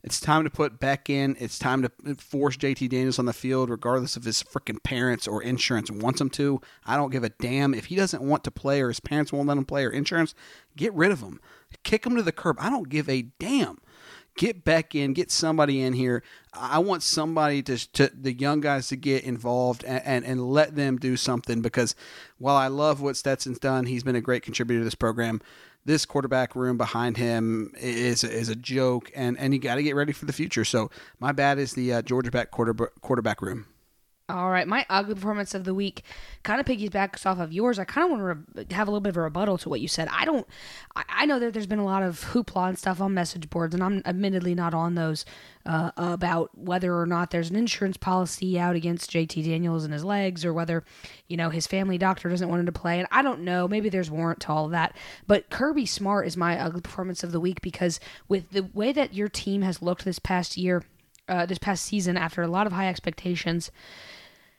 It's 0.03 0.19
time 0.19 0.43
to 0.43 0.49
put 0.49 0.81
Beck 0.81 1.09
in. 1.09 1.37
It's 1.39 1.57
time 1.57 1.81
to 1.81 2.15
force 2.15 2.57
JT 2.57 2.89
Daniels 2.89 3.19
on 3.19 3.25
the 3.25 3.31
field, 3.31 3.69
regardless 3.69 4.17
of 4.17 4.25
his 4.25 4.43
freaking 4.43 4.83
parents 4.83 5.29
or 5.29 5.41
insurance 5.41 5.89
wants 5.89 6.19
him 6.19 6.29
to. 6.31 6.59
I 6.85 6.97
don't 6.97 7.11
give 7.11 7.23
a 7.23 7.29
damn. 7.29 7.73
If 7.73 7.85
he 7.85 7.95
doesn't 7.95 8.21
want 8.21 8.43
to 8.43 8.51
play 8.51 8.81
or 8.81 8.89
his 8.89 8.99
parents 8.99 9.31
won't 9.31 9.47
let 9.47 9.57
him 9.57 9.63
play 9.63 9.85
or 9.85 9.91
insurance, 9.91 10.35
get 10.75 10.93
rid 10.93 11.11
of 11.11 11.21
him. 11.21 11.39
Kick 11.83 12.05
him 12.05 12.17
to 12.17 12.21
the 12.21 12.33
curb. 12.33 12.57
I 12.59 12.69
don't 12.69 12.89
give 12.89 13.07
a 13.07 13.21
damn. 13.39 13.79
Get 14.35 14.65
Beck 14.65 14.95
in, 14.95 15.13
get 15.13 15.31
somebody 15.31 15.81
in 15.81 15.93
here. 15.93 16.23
I 16.53 16.79
want 16.79 17.03
somebody 17.03 17.61
to, 17.63 17.77
to 17.93 18.11
the 18.13 18.33
young 18.33 18.61
guys 18.61 18.87
to 18.87 18.95
get 18.95 19.23
involved 19.23 19.83
and, 19.85 20.01
and, 20.03 20.25
and 20.25 20.49
let 20.49 20.75
them 20.75 20.97
do 20.97 21.15
something 21.15 21.61
because 21.61 21.95
while 22.39 22.55
I 22.55 22.67
love 22.67 22.99
what 22.99 23.15
Stetson's 23.15 23.59
done, 23.59 23.85
he's 23.85 24.03
been 24.03 24.15
a 24.15 24.21
great 24.21 24.41
contributor 24.41 24.81
to 24.81 24.85
this 24.85 24.95
program 24.95 25.39
this 25.85 26.05
quarterback 26.05 26.55
room 26.55 26.77
behind 26.77 27.17
him 27.17 27.73
is 27.77 28.23
is 28.23 28.49
a 28.49 28.55
joke, 28.55 29.11
and 29.15 29.37
and 29.37 29.53
you 29.53 29.59
got 29.59 29.75
to 29.75 29.83
get 29.83 29.95
ready 29.95 30.13
for 30.13 30.25
the 30.25 30.33
future. 30.33 30.65
So 30.65 30.89
my 31.19 31.31
bad 31.31 31.59
is 31.59 31.73
the 31.73 31.93
uh, 31.93 32.01
Georgia 32.01 32.31
back 32.31 32.51
quarter, 32.51 32.73
quarterback 32.73 33.41
room. 33.41 33.65
All 34.33 34.49
right, 34.49 34.67
my 34.67 34.83
ugly 34.89 35.13
performance 35.13 35.53
of 35.53 35.63
the 35.63 35.75
week 35.75 36.01
kind 36.41 36.59
of 36.59 36.65
piggybacks 36.65 37.23
off 37.23 37.37
of 37.37 37.53
yours. 37.53 37.77
I 37.77 37.85
kind 37.85 38.05
of 38.05 38.09
want 38.09 38.45
to 38.55 38.61
re- 38.61 38.65
have 38.71 38.87
a 38.87 38.91
little 38.91 38.99
bit 38.99 39.09
of 39.09 39.17
a 39.17 39.21
rebuttal 39.21 39.59
to 39.59 39.69
what 39.69 39.79
you 39.79 39.87
said. 39.87 40.07
I 40.11 40.25
don't, 40.25 40.47
I, 40.95 41.03
I, 41.07 41.25
know 41.27 41.37
that 41.37 41.53
there's 41.53 41.67
been 41.67 41.77
a 41.77 41.85
lot 41.85 42.01
of 42.01 42.19
hoopla 42.31 42.69
and 42.69 42.79
stuff 42.79 42.99
on 42.99 43.13
message 43.13 43.47
boards, 43.51 43.75
and 43.75 43.83
I'm 43.83 44.01
admittedly 44.05 44.55
not 44.55 44.73
on 44.73 44.95
those 44.95 45.23
uh, 45.67 45.91
about 45.95 46.49
whether 46.57 46.99
or 46.99 47.05
not 47.05 47.29
there's 47.29 47.51
an 47.51 47.55
insurance 47.55 47.95
policy 47.95 48.59
out 48.59 48.75
against 48.75 49.11
JT 49.11 49.45
Daniels 49.45 49.83
and 49.83 49.93
his 49.93 50.03
legs, 50.03 50.43
or 50.43 50.51
whether, 50.51 50.83
you 51.27 51.37
know, 51.37 51.51
his 51.51 51.67
family 51.67 51.99
doctor 51.99 52.27
doesn't 52.27 52.49
want 52.49 52.59
him 52.59 52.65
to 52.65 52.71
play. 52.71 52.97
And 52.97 53.07
I 53.11 53.21
don't 53.21 53.41
know. 53.41 53.67
Maybe 53.67 53.89
there's 53.89 54.09
warrant 54.09 54.39
to 54.41 54.49
all 54.49 54.67
that. 54.69 54.97
But 55.27 55.51
Kirby 55.51 55.85
Smart 55.85 56.25
is 56.25 56.35
my 56.35 56.59
ugly 56.59 56.81
performance 56.81 57.23
of 57.23 57.33
the 57.33 57.39
week 57.39 57.61
because 57.61 57.99
with 58.27 58.49
the 58.49 58.67
way 58.73 58.93
that 58.93 59.13
your 59.13 59.29
team 59.29 59.61
has 59.61 59.83
looked 59.83 60.05
this 60.05 60.17
past 60.17 60.57
year, 60.57 60.83
uh, 61.29 61.45
this 61.45 61.59
past 61.59 61.85
season, 61.85 62.17
after 62.17 62.41
a 62.41 62.47
lot 62.47 62.65
of 62.65 62.73
high 62.73 62.89
expectations 62.89 63.69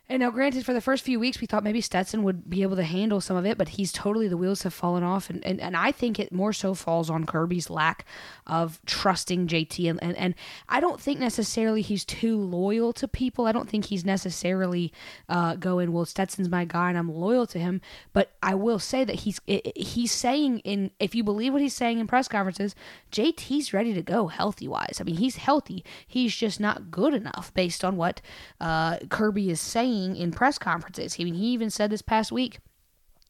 and 0.06 0.20
now, 0.20 0.30
granted, 0.30 0.66
for 0.66 0.74
the 0.74 0.82
first 0.82 1.02
few 1.02 1.18
weeks, 1.18 1.40
we 1.40 1.46
thought 1.46 1.64
maybe 1.64 1.80
Stetson 1.80 2.24
would 2.24 2.50
be 2.50 2.62
able 2.62 2.76
to 2.76 2.82
handle 2.82 3.22
some 3.22 3.38
of 3.38 3.46
it, 3.46 3.56
but 3.56 3.70
he's 3.70 3.90
totally, 3.90 4.28
the 4.28 4.36
wheels 4.36 4.62
have 4.62 4.74
fallen 4.74 5.02
off. 5.02 5.30
And, 5.30 5.42
and, 5.46 5.58
and 5.58 5.74
I 5.74 5.92
think 5.92 6.20
it 6.20 6.30
more 6.30 6.52
so 6.52 6.74
falls 6.74 7.08
on 7.08 7.24
Kirby's 7.24 7.70
lack 7.70 8.04
of 8.46 8.78
trusting 8.84 9.46
JT. 9.46 9.88
And, 9.88 10.02
and, 10.02 10.14
and 10.18 10.34
I 10.68 10.80
don't 10.80 11.00
think 11.00 11.20
necessarily 11.20 11.80
he's 11.80 12.04
too 12.04 12.36
loyal 12.36 12.92
to 12.92 13.08
people. 13.08 13.46
I 13.46 13.52
don't 13.52 13.66
think 13.66 13.86
he's 13.86 14.04
necessarily 14.04 14.92
uh, 15.30 15.54
going, 15.54 15.90
well, 15.90 16.04
Stetson's 16.04 16.50
my 16.50 16.66
guy 16.66 16.90
and 16.90 16.98
I'm 16.98 17.10
loyal 17.10 17.46
to 17.46 17.58
him. 17.58 17.80
But 18.12 18.32
I 18.42 18.56
will 18.56 18.78
say 18.78 19.04
that 19.04 19.20
he's 19.20 19.40
he's 19.46 20.12
saying, 20.12 20.58
in 20.60 20.90
if 21.00 21.14
you 21.14 21.24
believe 21.24 21.54
what 21.54 21.62
he's 21.62 21.74
saying 21.74 21.98
in 21.98 22.06
press 22.06 22.28
conferences, 22.28 22.74
JT's 23.10 23.72
ready 23.72 23.94
to 23.94 24.02
go 24.02 24.26
healthy 24.26 24.68
wise. 24.68 24.98
I 25.00 25.04
mean, 25.04 25.16
he's 25.16 25.36
healthy. 25.36 25.82
He's 26.06 26.36
just 26.36 26.60
not 26.60 26.90
good 26.90 27.14
enough 27.14 27.54
based 27.54 27.82
on 27.82 27.96
what 27.96 28.20
uh, 28.60 28.98
Kirby 29.08 29.48
is 29.48 29.62
saying 29.62 29.93
saying 29.94 30.16
in 30.16 30.32
press 30.32 30.58
conferences. 30.58 31.16
I 31.18 31.24
mean, 31.24 31.34
he 31.34 31.46
even 31.48 31.70
said 31.70 31.90
this 31.90 32.02
past 32.02 32.32
week 32.32 32.58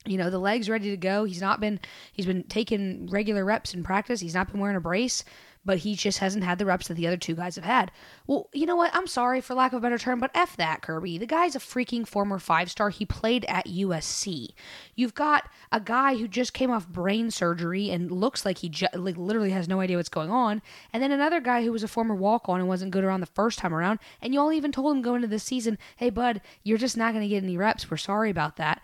you 0.06 0.18
know 0.18 0.28
the 0.28 0.38
leg's 0.38 0.68
ready 0.68 0.90
to 0.90 0.99
go. 0.99 1.25
He's 1.25 1.40
not 1.40 1.61
been 1.61 1.80
he's 2.12 2.26
been 2.26 2.42
taking 2.42 3.06
regular 3.06 3.42
reps 3.42 3.73
in 3.73 3.83
practice. 3.83 4.21
He's 4.21 4.35
not 4.35 4.50
been 4.50 4.61
wearing 4.61 4.76
a 4.76 4.80
brace 4.80 5.25
but 5.64 5.78
he 5.78 5.94
just 5.94 6.18
hasn't 6.18 6.44
had 6.44 6.59
the 6.59 6.66
reps 6.66 6.88
that 6.88 6.94
the 6.94 7.06
other 7.06 7.16
two 7.16 7.35
guys 7.35 7.56
have 7.56 7.64
had. 7.64 7.90
Well, 8.26 8.49
you 8.52 8.66
know 8.66 8.76
what? 8.76 8.94
I'm 8.94 9.06
sorry 9.06 9.40
for 9.40 9.54
lack 9.54 9.73
of 9.73 9.78
a 9.78 9.80
better 9.80 9.99
term, 9.99 10.21
but 10.21 10.30
F 10.35 10.56
that, 10.56 10.83
Kirby. 10.83 11.18
The 11.18 11.26
guy's 11.26 11.56
a 11.56 11.61
freaking 11.61 12.06
former 12.06 12.38
five 12.38 12.71
star. 12.71 12.90
He 12.90 13.04
played 13.04 13.44
at 13.49 13.66
USC. 13.66 14.49
You've 14.94 15.14
got 15.14 15.49
a 15.73 15.80
guy 15.80 16.16
who 16.16 16.28
just 16.28 16.52
came 16.52 16.71
off 16.71 16.88
brain 16.88 17.30
surgery 17.30 17.90
and 17.90 18.11
looks 18.11 18.44
like 18.44 18.59
he 18.59 18.68
ju- 18.68 18.87
like 18.94 19.16
literally 19.16 19.50
has 19.50 19.68
no 19.68 19.80
idea 19.80 19.97
what's 19.97 20.09
going 20.09 20.30
on. 20.30 20.62
And 20.92 21.02
then 21.02 21.12
another 21.12 21.40
guy 21.40 21.64
who 21.64 21.73
was 21.73 21.83
a 21.83 21.88
former 21.88 22.14
walk 22.14 22.49
on 22.49 22.61
and 22.61 22.68
wasn't 22.68 22.92
good 22.92 23.04
around 23.04 23.21
the 23.21 23.26
first 23.26 23.59
time 23.59 23.75
around. 23.75 23.99
And 24.21 24.35
you 24.35 24.40
all 24.40 24.52
even 24.52 24.73
told 24.73 24.94
him 24.94 25.02
going 25.02 25.16
into 25.16 25.28
this 25.28 25.44
season, 25.44 25.78
hey, 25.97 26.11
bud, 26.11 26.40
you're 26.62 26.78
just 26.78 26.97
not 26.97 27.12
going 27.12 27.23
to 27.23 27.28
get 27.28 27.42
any 27.42 27.56
reps. 27.56 27.90
We're 27.90 27.97
sorry 27.97 28.30
about 28.30 28.56
that. 28.56 28.83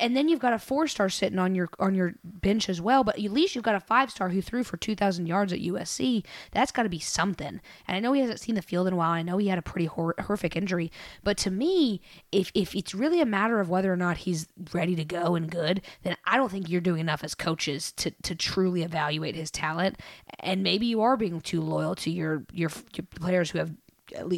And 0.00 0.16
then 0.16 0.28
you've 0.28 0.40
got 0.40 0.52
a 0.52 0.58
four 0.58 0.86
star 0.86 1.08
sitting 1.08 1.38
on 1.38 1.54
your 1.54 1.68
on 1.78 1.94
your 1.94 2.14
bench 2.22 2.68
as 2.68 2.80
well, 2.80 3.04
but 3.04 3.18
at 3.18 3.30
least 3.30 3.54
you've 3.54 3.64
got 3.64 3.74
a 3.74 3.80
five 3.80 4.10
star 4.10 4.28
who 4.28 4.40
threw 4.40 4.62
for 4.62 4.76
2,000 4.76 5.26
yards 5.26 5.52
at 5.52 5.60
USC 5.60 6.24
that's 6.52 6.72
got 6.72 6.84
to 6.84 6.88
be 6.88 6.98
something. 6.98 7.60
And 7.86 7.96
I 7.96 8.00
know 8.00 8.12
he 8.12 8.20
hasn't 8.20 8.40
seen 8.40 8.54
the 8.54 8.62
field 8.62 8.86
in 8.86 8.92
a 8.92 8.96
while. 8.96 9.10
I 9.10 9.22
know 9.22 9.38
he 9.38 9.48
had 9.48 9.58
a 9.58 9.62
pretty 9.62 9.86
hor- 9.86 10.14
horrific 10.18 10.56
injury, 10.56 10.90
but 11.22 11.36
to 11.38 11.50
me, 11.50 12.00
if 12.32 12.50
if 12.54 12.74
it's 12.74 12.94
really 12.94 13.20
a 13.20 13.26
matter 13.26 13.60
of 13.60 13.68
whether 13.68 13.92
or 13.92 13.96
not 13.96 14.18
he's 14.18 14.46
ready 14.72 14.94
to 14.96 15.04
go 15.04 15.34
and 15.34 15.50
good, 15.50 15.82
then 16.02 16.16
I 16.24 16.36
don't 16.36 16.50
think 16.50 16.68
you're 16.68 16.80
doing 16.80 17.00
enough 17.00 17.24
as 17.24 17.34
coaches 17.34 17.92
to 17.92 18.10
to 18.22 18.34
truly 18.34 18.82
evaluate 18.82 19.34
his 19.34 19.50
talent. 19.50 19.98
And 20.40 20.62
maybe 20.62 20.86
you 20.86 21.00
are 21.02 21.16
being 21.16 21.40
too 21.40 21.60
loyal 21.60 21.94
to 21.96 22.10
your 22.10 22.44
your, 22.52 22.70
your 22.94 23.06
players 23.18 23.50
who 23.50 23.58
have 23.58 23.72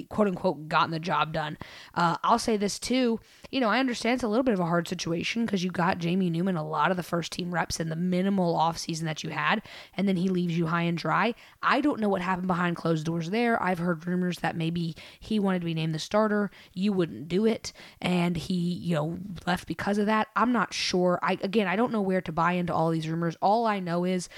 quote 0.09 0.29
unquote 0.29 0.69
gotten 0.69 0.91
the 0.91 1.01
job 1.01 1.33
done. 1.33 1.59
Uh, 1.95 2.17
I'll 2.23 2.39
say 2.39 2.57
this 2.57 2.79
too. 2.79 3.21
You 3.51 3.61
know, 3.61 3.69
I 3.69 3.81
understand 3.81 4.15
it's 4.15 4.23
a 4.23 4.29
little 4.29 4.45
bit 4.45 4.55
of 4.55 4.61
a 4.61 4.67
hard 4.67 4.89
situation 4.89 5.45
because 5.45 5.65
you 5.65 5.71
got 5.71 5.99
Jamie 5.99 6.31
Newman 6.31 6.57
a 6.57 6.67
lot 6.67 6.91
of 6.91 6.97
the 6.97 7.03
first 7.03 7.33
team 7.33 7.53
reps 7.53 7.81
in 7.81 7.89
the 7.89 7.97
minimal 7.97 8.57
offseason 8.57 9.03
that 9.03 9.25
you 9.25 9.31
had, 9.31 9.63
and 9.97 10.07
then 10.09 10.17
he 10.17 10.29
leaves 10.29 10.57
you 10.57 10.67
high 10.67 10.83
and 10.83 10.99
dry. 10.99 11.35
I 11.63 11.81
don't 11.81 12.01
know 12.01 12.09
what 12.09 12.23
happened 12.23 12.47
behind 12.47 12.77
closed 12.77 13.07
doors 13.07 13.31
there. 13.31 13.61
I've 13.63 13.79
heard 13.79 14.07
rumors 14.07 14.39
that 14.39 14.57
maybe 14.57 14.95
he 15.19 15.39
wanted 15.39 15.61
to 15.61 15.67
be 15.67 15.75
named 15.75 15.95
the 15.95 15.99
starter. 15.99 16.51
You 16.73 16.93
wouldn't 16.93 17.29
do 17.29 17.47
it, 17.47 17.73
and 18.01 18.37
he, 18.37 18.55
you 18.55 18.95
know, 18.95 19.19
left 19.47 19.67
because 19.67 19.99
of 19.99 20.07
that. 20.07 20.29
I'm 20.37 20.53
not 20.53 20.75
sure. 20.75 21.19
I 21.23 21.39
again, 21.43 21.67
I 21.67 21.77
don't 21.77 21.93
know 21.93 22.03
where 22.03 22.21
to 22.21 22.33
buy 22.33 22.53
into 22.53 22.75
all 22.75 22.91
these 22.91 23.09
rumors. 23.09 23.37
All 23.41 23.67
I 23.67 23.81
know 23.81 24.05
is 24.05 24.29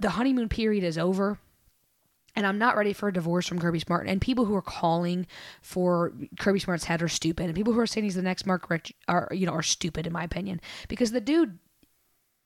the 0.00 0.10
honeymoon 0.10 0.48
period 0.48 0.84
is 0.84 0.98
over 0.98 1.38
and 2.34 2.46
I'm 2.46 2.58
not 2.58 2.76
ready 2.76 2.92
for 2.92 3.08
a 3.08 3.12
divorce 3.12 3.46
from 3.46 3.58
Kirby 3.58 3.80
Smart. 3.80 4.06
And 4.06 4.20
people 4.20 4.44
who 4.44 4.54
are 4.54 4.62
calling 4.62 5.26
for 5.60 6.12
Kirby 6.38 6.60
Smart's 6.60 6.84
head 6.84 7.02
are 7.02 7.08
stupid. 7.08 7.46
And 7.46 7.54
people 7.54 7.72
who 7.72 7.80
are 7.80 7.86
saying 7.86 8.04
he's 8.04 8.14
the 8.14 8.22
next 8.22 8.46
Mark 8.46 8.70
Richt 8.70 8.92
are, 9.08 9.28
you 9.32 9.46
know, 9.46 9.52
are 9.52 9.62
stupid 9.62 10.06
in 10.06 10.12
my 10.12 10.24
opinion. 10.24 10.60
Because 10.88 11.12
the 11.12 11.20
dude 11.20 11.58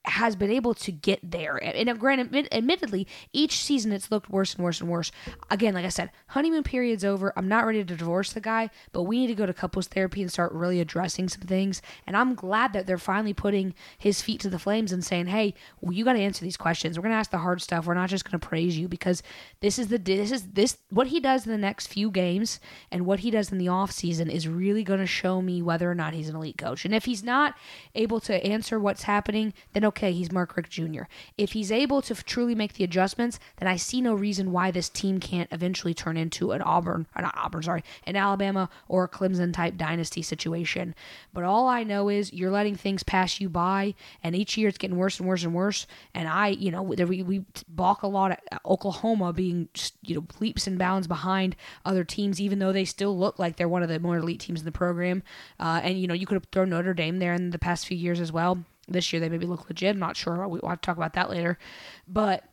has 0.07 0.37
been 0.37 0.51
able 0.51 0.75
to 0.75 0.93
get 0.93 1.19
there. 1.23 1.57
And 1.63 1.89
uh, 1.89 1.95
granted, 1.95 2.49
admittedly, 2.53 3.07
each 3.33 3.59
season 3.63 3.93
it's 3.93 4.11
looked 4.11 4.31
worse 4.31 4.55
and 4.55 4.65
worse 4.65 4.81
and 4.81 4.89
worse. 4.89 5.11
Again, 5.51 5.75
like 5.75 5.85
I 5.85 5.91
said, 5.91 6.11
honeymoon 6.29 6.63
period's 6.63 7.05
over. 7.05 7.33
I'm 7.37 7.49
not 7.49 7.67
ready 7.67 7.85
to 7.85 7.97
divorce 7.97 8.33
the 8.33 8.41
guy, 8.41 8.71
but 8.93 9.03
we 9.03 9.19
need 9.19 9.27
to 9.29 9.35
go 9.35 9.47
to 9.47 9.53
couples 9.53 9.89
therapy 9.89 10.23
and 10.23 10.31
start 10.31 10.53
really 10.53 10.81
addressing 10.81 11.29
some 11.29 11.43
things. 11.43 11.83
And 12.07 12.17
I'm 12.17 12.35
glad 12.35 12.73
that 12.73 12.87
they're 12.87 12.99
finally 12.99 13.35
putting 13.35 13.75
his 13.99 14.23
feet 14.23 14.41
to 14.41 14.51
the 14.51 14.59
flames 14.59 14.93
and 14.93 15.05
saying, 15.05 15.27
"Hey, 15.27 15.55
well, 15.81 15.93
you 15.93 16.05
got 16.05 16.15
to 16.15 16.21
answer 16.21 16.45
these 16.45 16.57
questions. 16.57 16.97
We're 16.97 17.03
going 17.03 17.13
to 17.13 17.19
ask 17.19 17.31
the 17.31 17.39
hard 17.39 17.61
stuff. 17.61 17.87
We're 17.87 17.95
not 17.95 18.09
just 18.09 18.25
going 18.25 18.39
to 18.39 18.47
praise 18.47 18.79
you 18.79 18.89
because 18.89 19.23
this 19.61 19.79
is 19.79 19.89
the 19.89 19.99
this 19.99 20.31
is 20.31 20.49
this 20.53 20.79
what 20.91 21.09
he 21.09 21.21
does 21.21 21.47
in 21.47 21.53
the 21.53 21.59
next 21.59 21.89
few 21.89 22.11
games 22.11 22.61
and 22.91 23.07
what 23.07 23.21
he 23.21 23.31
does 23.31 23.51
in 23.51 23.59
the 23.59 23.69
off 23.69 23.91
season 23.91 24.31
is 24.31 24.47
really 24.47 24.85
going 24.85 25.01
to 25.01 25.07
show 25.07 25.43
me 25.43 25.63
whether 25.63 25.91
or 25.91 25.95
not 25.95 26.15
he's 26.15 26.29
an 26.29 26.37
elite 26.37 26.59
coach. 26.59 26.85
And 26.85 26.95
if 26.95 27.05
he's 27.05 27.25
not 27.25 27.55
able 27.95 28.21
to 28.21 28.45
answer 28.45 28.79
what's 28.79 29.03
happening, 29.03 29.53
then 29.73 29.85
okay 29.85 29.96
okay, 29.97 30.13
he's 30.13 30.31
Mark 30.31 30.57
Richt 30.57 30.71
Jr. 30.71 31.05
If 31.39 31.53
he's 31.53 31.73
able 31.73 32.03
to 32.03 32.15
truly 32.15 32.55
make 32.55 32.75
the 32.75 32.85
adjustments, 32.85 33.39
then 33.57 33.67
I 33.67 33.77
see 33.77 34.03
no 34.03 34.13
reason 34.15 34.53
why 34.53 34.71
this 34.71 34.91
team 34.91 35.21
can't 35.21 35.51
eventually 35.51 35.95
turn 35.95 36.19
into 36.19 36.53
an 36.53 36.61
Auburn, 36.61 37.07
or 37.17 37.23
not 37.23 37.37
Auburn, 37.37 37.63
sorry, 37.63 37.83
an 38.05 38.15
Alabama 38.15 38.69
or 38.89 39.05
a 39.05 39.09
Clemson 39.09 39.55
type 39.55 39.77
dynasty 39.77 40.21
situation. 40.21 40.95
But 41.33 41.45
all 41.45 41.67
I 41.67 41.83
know 41.83 42.11
is 42.11 42.33
you're 42.33 42.51
letting 42.51 42.77
things 42.77 43.03
pass 43.03 43.41
you 43.41 43.49
by, 43.49 43.95
and 44.23 44.37
each 44.37 44.59
year 44.59 44.69
it's 44.69 44.79
getting 44.79 44.99
worse 44.99 45.19
and 45.19 45.27
worse 45.27 45.45
and 45.45 45.55
worse. 45.55 45.87
And 46.13 46.29
I, 46.29 46.49
you 46.49 46.71
know, 46.71 46.83
we, 46.83 47.23
we 47.23 47.45
balk 47.69 48.03
a 48.03 48.07
lot 48.07 48.33
at 48.33 48.61
Oklahoma 48.67 49.33
being, 49.33 49.69
you 50.03 50.17
know, 50.17 50.27
leaps 50.41 50.67
and 50.67 50.79
bounds 50.79 51.07
behind 51.07 51.57
other 51.87 52.05
teams, 52.05 52.41
even 52.41 52.59
though 52.59 52.73
they 52.73 52.85
still 52.85 53.17
look 53.17 53.39
like 53.39 53.57
they're 53.57 53.69
one 53.69 53.83
of 53.83 53.89
the 53.89 53.99
more 53.99 54.19
elite 54.19 54.41
teams 54.41 54.61
in 54.61 54.67
the 54.67 54.73
program. 54.73 55.23
Uh, 55.59 55.81
and, 55.83 55.99
you 55.99 56.07
know, 56.07 56.15
you 56.15 56.27
could 56.27 56.35
have 56.35 56.47
thrown 56.53 56.69
Notre 56.69 56.93
Dame 56.93 57.19
there 57.19 57.33
in 57.33 57.51
the 57.51 57.59
past 57.59 57.87
few 57.87 57.97
years 57.97 58.21
as 58.21 58.31
well. 58.31 58.59
This 58.89 59.13
year 59.13 59.21
they 59.21 59.29
maybe 59.29 59.47
look 59.47 59.69
legit. 59.69 59.95
I'm 59.95 59.99
not 59.99 60.17
sure. 60.17 60.47
We'll 60.47 60.69
have 60.69 60.81
to 60.81 60.87
talk 60.87 60.97
about 60.97 61.15
that 61.15 61.31
later. 61.31 61.59
But 62.07 62.45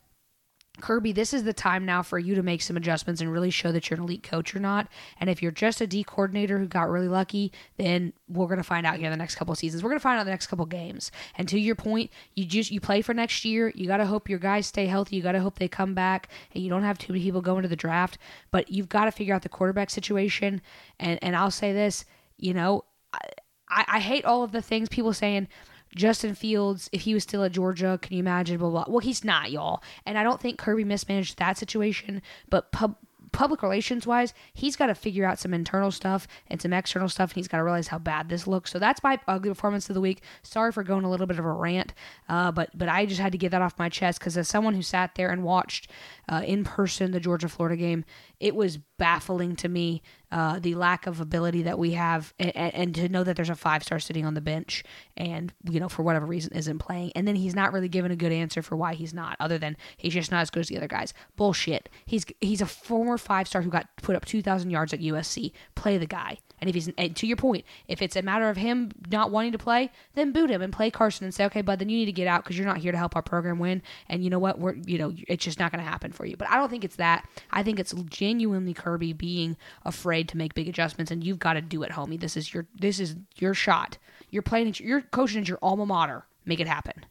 Kirby, 0.80 1.12
this 1.12 1.32
is 1.32 1.44
the 1.44 1.52
time 1.52 1.86
now 1.86 2.02
for 2.02 2.18
you 2.18 2.34
to 2.34 2.42
make 2.42 2.60
some 2.60 2.76
adjustments 2.76 3.20
and 3.20 3.32
really 3.32 3.50
show 3.50 3.70
that 3.70 3.88
you're 3.88 3.96
an 3.96 4.02
elite 4.02 4.24
coach 4.24 4.56
or 4.56 4.58
not. 4.58 4.88
And 5.20 5.30
if 5.30 5.40
you're 5.40 5.52
just 5.52 5.80
a 5.80 5.86
D 5.86 6.02
coordinator 6.02 6.58
who 6.58 6.66
got 6.66 6.90
really 6.90 7.06
lucky, 7.06 7.52
then 7.76 8.12
we're 8.28 8.48
going 8.48 8.58
to 8.58 8.64
find 8.64 8.84
out 8.84 8.96
here 8.96 9.08
the 9.08 9.16
next 9.16 9.36
couple 9.36 9.54
seasons. 9.54 9.84
We're 9.84 9.90
going 9.90 10.00
to 10.00 10.02
find 10.02 10.18
out 10.18 10.24
the 10.24 10.32
next 10.32 10.48
couple 10.48 10.66
games. 10.66 11.12
And 11.38 11.48
to 11.48 11.60
your 11.60 11.76
point, 11.76 12.10
you 12.34 12.44
just 12.44 12.72
you 12.72 12.80
play 12.80 13.02
for 13.02 13.14
next 13.14 13.44
year. 13.44 13.72
You 13.76 13.86
got 13.86 13.98
to 13.98 14.06
hope 14.06 14.28
your 14.28 14.40
guys 14.40 14.66
stay 14.66 14.86
healthy. 14.86 15.14
You 15.14 15.22
got 15.22 15.32
to 15.32 15.40
hope 15.40 15.60
they 15.60 15.68
come 15.68 15.94
back, 15.94 16.28
and 16.52 16.64
you 16.64 16.70
don't 16.70 16.82
have 16.82 16.98
too 16.98 17.12
many 17.12 17.24
people 17.24 17.40
going 17.40 17.62
to 17.62 17.68
the 17.68 17.76
draft. 17.76 18.18
But 18.50 18.68
you've 18.68 18.88
got 18.88 19.04
to 19.04 19.12
figure 19.12 19.34
out 19.34 19.42
the 19.42 19.48
quarterback 19.48 19.90
situation. 19.90 20.60
And 20.98 21.22
and 21.22 21.36
I'll 21.36 21.52
say 21.52 21.72
this, 21.72 22.04
you 22.36 22.52
know, 22.52 22.84
I, 23.12 23.84
I 23.86 24.00
hate 24.00 24.24
all 24.24 24.42
of 24.42 24.50
the 24.50 24.62
things 24.62 24.88
people 24.88 25.12
saying 25.12 25.46
Justin 25.96 26.34
Fields, 26.34 26.88
if 26.92 27.02
he 27.02 27.14
was 27.14 27.22
still 27.22 27.44
at 27.44 27.52
Georgia, 27.52 27.98
can 28.00 28.14
you 28.14 28.20
imagine? 28.20 28.58
Blah, 28.58 28.70
blah. 28.70 28.84
Well, 28.88 29.00
he's 29.00 29.24
not, 29.24 29.50
y'all. 29.50 29.82
And 30.06 30.18
I 30.18 30.22
don't 30.22 30.40
think 30.40 30.58
Kirby 30.58 30.84
mismanaged 30.84 31.38
that 31.38 31.56
situation, 31.58 32.22
but 32.50 32.72
pub- 32.72 32.96
public 33.34 33.62
relations 33.62 34.06
wise, 34.06 34.32
he's 34.54 34.76
got 34.76 34.86
to 34.86 34.94
figure 34.94 35.26
out 35.26 35.38
some 35.38 35.52
internal 35.52 35.90
stuff 35.90 36.26
and 36.48 36.62
some 36.62 36.72
external 36.72 37.08
stuff, 37.08 37.30
and 37.30 37.36
he's 37.36 37.48
got 37.48 37.58
to 37.58 37.64
realize 37.64 37.88
how 37.88 37.98
bad 37.98 38.28
this 38.28 38.46
looks. 38.46 38.70
So 38.70 38.78
that's 38.78 39.02
my 39.02 39.18
ugly 39.28 39.50
performance 39.50 39.90
of 39.90 39.94
the 39.94 40.00
week. 40.00 40.22
Sorry 40.42 40.72
for 40.72 40.82
going 40.82 41.04
a 41.04 41.10
little 41.10 41.26
bit 41.26 41.38
of 41.38 41.44
a 41.44 41.52
rant, 41.52 41.92
uh, 42.28 42.52
but 42.52 42.70
but 42.74 42.88
I 42.88 43.04
just 43.04 43.20
had 43.20 43.32
to 43.32 43.38
get 43.38 43.50
that 43.50 43.60
off 43.60 43.78
my 43.78 43.88
chest 43.88 44.20
because 44.20 44.38
as 44.38 44.48
someone 44.48 44.74
who 44.74 44.82
sat 44.82 45.16
there 45.16 45.30
and 45.30 45.42
watched 45.42 45.90
uh, 46.28 46.42
in 46.46 46.64
person 46.64 47.10
the 47.10 47.20
Georgia 47.20 47.48
Florida 47.48 47.76
game, 47.76 48.04
it 48.44 48.54
was 48.54 48.76
baffling 48.98 49.56
to 49.56 49.70
me 49.70 50.02
uh, 50.30 50.58
the 50.58 50.74
lack 50.74 51.06
of 51.06 51.18
ability 51.18 51.62
that 51.62 51.78
we 51.78 51.92
have, 51.92 52.34
and, 52.38 52.54
and 52.54 52.94
to 52.94 53.08
know 53.08 53.24
that 53.24 53.36
there's 53.36 53.48
a 53.48 53.54
five 53.54 53.82
star 53.82 53.98
sitting 53.98 54.26
on 54.26 54.34
the 54.34 54.42
bench, 54.42 54.84
and 55.16 55.50
you 55.70 55.80
know 55.80 55.88
for 55.88 56.02
whatever 56.02 56.26
reason 56.26 56.52
isn't 56.52 56.78
playing, 56.78 57.10
and 57.16 57.26
then 57.26 57.36
he's 57.36 57.54
not 57.54 57.72
really 57.72 57.88
given 57.88 58.12
a 58.12 58.16
good 58.16 58.32
answer 58.32 58.60
for 58.60 58.76
why 58.76 58.92
he's 58.92 59.14
not, 59.14 59.34
other 59.40 59.56
than 59.56 59.78
he's 59.96 60.12
just 60.12 60.30
not 60.30 60.42
as 60.42 60.50
good 60.50 60.60
as 60.60 60.68
the 60.68 60.76
other 60.76 60.86
guys. 60.86 61.14
Bullshit. 61.36 61.88
He's 62.04 62.26
he's 62.42 62.60
a 62.60 62.66
former 62.66 63.16
five 63.16 63.48
star 63.48 63.62
who 63.62 63.70
got 63.70 63.88
put 64.02 64.14
up 64.14 64.26
two 64.26 64.42
thousand 64.42 64.68
yards 64.68 64.92
at 64.92 65.00
USC. 65.00 65.52
Play 65.74 65.96
the 65.96 66.06
guy. 66.06 66.36
And 66.64 66.70
if 66.70 66.74
he's 66.74 66.88
and 66.96 67.14
to 67.14 67.26
your 67.26 67.36
point, 67.36 67.66
if 67.88 68.00
it's 68.00 68.16
a 68.16 68.22
matter 68.22 68.48
of 68.48 68.56
him 68.56 68.90
not 69.10 69.30
wanting 69.30 69.52
to 69.52 69.58
play, 69.58 69.90
then 70.14 70.32
boot 70.32 70.48
him 70.48 70.62
and 70.62 70.72
play 70.72 70.90
Carson 70.90 71.26
and 71.26 71.34
say, 71.34 71.44
okay, 71.44 71.60
bud, 71.60 71.78
then 71.78 71.90
you 71.90 71.98
need 71.98 72.06
to 72.06 72.12
get 72.12 72.26
out 72.26 72.42
because 72.42 72.56
you're 72.56 72.66
not 72.66 72.78
here 72.78 72.90
to 72.90 72.96
help 72.96 73.14
our 73.14 73.20
program 73.20 73.58
win. 73.58 73.82
And 74.08 74.24
you 74.24 74.30
know 74.30 74.38
what? 74.38 74.58
We're 74.58 74.72
you 74.86 74.96
know 74.96 75.12
it's 75.28 75.44
just 75.44 75.58
not 75.58 75.72
going 75.72 75.84
to 75.84 75.90
happen 75.90 76.10
for 76.10 76.24
you. 76.24 76.38
But 76.38 76.48
I 76.48 76.56
don't 76.56 76.70
think 76.70 76.82
it's 76.82 76.96
that. 76.96 77.28
I 77.50 77.62
think 77.62 77.78
it's 77.78 77.92
genuinely 78.08 78.72
Kirby 78.72 79.12
being 79.12 79.58
afraid 79.84 80.26
to 80.30 80.38
make 80.38 80.54
big 80.54 80.66
adjustments, 80.66 81.10
and 81.10 81.22
you've 81.22 81.38
got 81.38 81.52
to 81.52 81.60
do 81.60 81.82
it, 81.82 81.90
homie. 81.90 82.18
This 82.18 82.34
is 82.34 82.54
your 82.54 82.66
this 82.74 82.98
is 82.98 83.14
your 83.36 83.52
shot. 83.52 83.98
You're 84.30 84.40
playing. 84.40 84.74
You're 84.78 85.02
coaching 85.02 85.42
at 85.42 85.48
your 85.48 85.58
alma 85.60 85.84
mater. 85.84 86.24
Make 86.46 86.60
it 86.60 86.66
happen. 86.66 87.04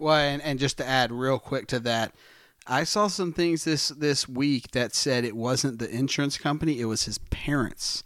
Well, 0.00 0.16
and, 0.16 0.42
and 0.42 0.58
just 0.58 0.78
to 0.78 0.88
add 0.88 1.12
real 1.12 1.38
quick 1.38 1.68
to 1.68 1.78
that, 1.78 2.12
I 2.66 2.82
saw 2.82 3.06
some 3.06 3.32
things 3.32 3.62
this 3.62 3.90
this 3.90 4.28
week 4.28 4.72
that 4.72 4.96
said 4.96 5.24
it 5.24 5.36
wasn't 5.36 5.78
the 5.78 5.88
insurance 5.88 6.38
company; 6.38 6.80
it 6.80 6.86
was 6.86 7.04
his 7.04 7.18
parents 7.18 8.02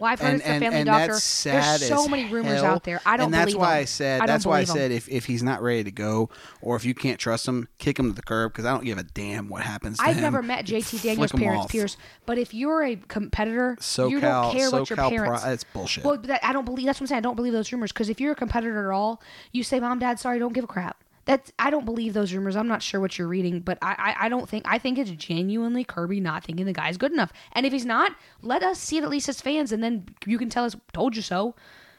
well, 0.00 0.10
I've 0.10 0.20
heard 0.20 0.28
and, 0.28 0.36
it's 0.36 0.44
the 0.44 0.58
family 0.58 0.78
and 0.78 0.86
doctor. 0.86 1.12
There's 1.12 1.86
so 1.88 2.08
many 2.08 2.30
rumors 2.30 2.62
hell. 2.62 2.72
out 2.72 2.84
there. 2.84 3.00
I 3.04 3.16
don't 3.16 3.26
and 3.26 3.34
that's 3.34 3.52
believe 3.52 3.60
why 3.60 3.74
them. 3.74 3.82
I 3.82 3.84
said 3.84 4.20
I 4.22 4.26
that's 4.26 4.46
why 4.46 4.60
I 4.60 4.64
said 4.64 4.90
if, 4.90 5.08
if 5.08 5.26
he's 5.26 5.42
not 5.42 5.62
ready 5.62 5.84
to 5.84 5.90
go 5.90 6.30
or 6.62 6.76
if 6.76 6.84
you 6.84 6.94
can't 6.94 7.18
trust 7.18 7.46
him, 7.46 7.68
kick 7.78 7.98
him 7.98 8.08
to 8.08 8.14
the 8.14 8.22
curb 8.22 8.52
because 8.52 8.64
I 8.64 8.72
don't 8.72 8.84
give 8.84 8.98
a 8.98 9.02
damn 9.02 9.48
what 9.48 9.62
happens. 9.62 9.98
to 9.98 10.04
I've 10.04 10.16
him. 10.16 10.22
never 10.22 10.42
met 10.42 10.64
JT 10.64 11.02
Daniels' 11.02 11.32
parents, 11.32 11.64
off. 11.64 11.70
Pierce, 11.70 11.96
but 12.24 12.38
if 12.38 12.54
you're 12.54 12.82
a 12.82 12.96
competitor, 12.96 13.76
SoCal, 13.80 14.10
you 14.10 14.20
don't 14.20 14.52
care 14.52 14.70
what 14.70 14.88
your 14.88 14.96
parents. 14.96 15.42
Pro, 15.42 15.52
it's 15.52 15.64
bullshit. 15.64 16.04
Well, 16.04 16.16
that, 16.16 16.44
I 16.44 16.52
don't 16.52 16.64
believe. 16.64 16.86
That's 16.86 16.98
what 16.98 17.04
I'm 17.04 17.08
saying. 17.08 17.18
I 17.18 17.22
don't 17.22 17.36
believe 17.36 17.52
those 17.52 17.70
rumors 17.70 17.92
because 17.92 18.08
if 18.08 18.20
you're 18.20 18.32
a 18.32 18.36
competitor 18.36 18.90
at 18.90 18.94
all, 18.94 19.20
you 19.52 19.62
say, 19.62 19.80
"Mom, 19.80 19.98
Dad, 19.98 20.18
sorry, 20.18 20.38
don't 20.38 20.54
give 20.54 20.64
a 20.64 20.68
crap." 20.68 21.02
That's 21.30 21.52
I 21.60 21.70
don't 21.70 21.84
believe 21.84 22.12
those 22.12 22.34
rumors. 22.34 22.56
I'm 22.56 22.66
not 22.66 22.82
sure 22.82 23.00
what 23.00 23.16
you're 23.16 23.28
reading, 23.28 23.60
but 23.60 23.78
I, 23.80 24.16
I, 24.18 24.26
I 24.26 24.28
don't 24.28 24.48
think 24.48 24.64
I 24.66 24.78
think 24.78 24.98
it's 24.98 25.12
genuinely 25.12 25.84
Kirby 25.84 26.18
not 26.18 26.42
thinking 26.42 26.66
the 26.66 26.72
guy's 26.72 26.96
good 26.96 27.12
enough. 27.12 27.32
And 27.52 27.64
if 27.64 27.72
he's 27.72 27.86
not, 27.86 28.16
let 28.42 28.64
us 28.64 28.80
see 28.80 28.96
it 28.96 29.04
at 29.04 29.10
least 29.10 29.28
as 29.28 29.40
fans, 29.40 29.70
and 29.70 29.80
then 29.80 30.06
you 30.26 30.38
can 30.38 30.50
tell 30.50 30.64
us, 30.64 30.74
"Told 30.92 31.14
you 31.14 31.22
so." 31.22 31.54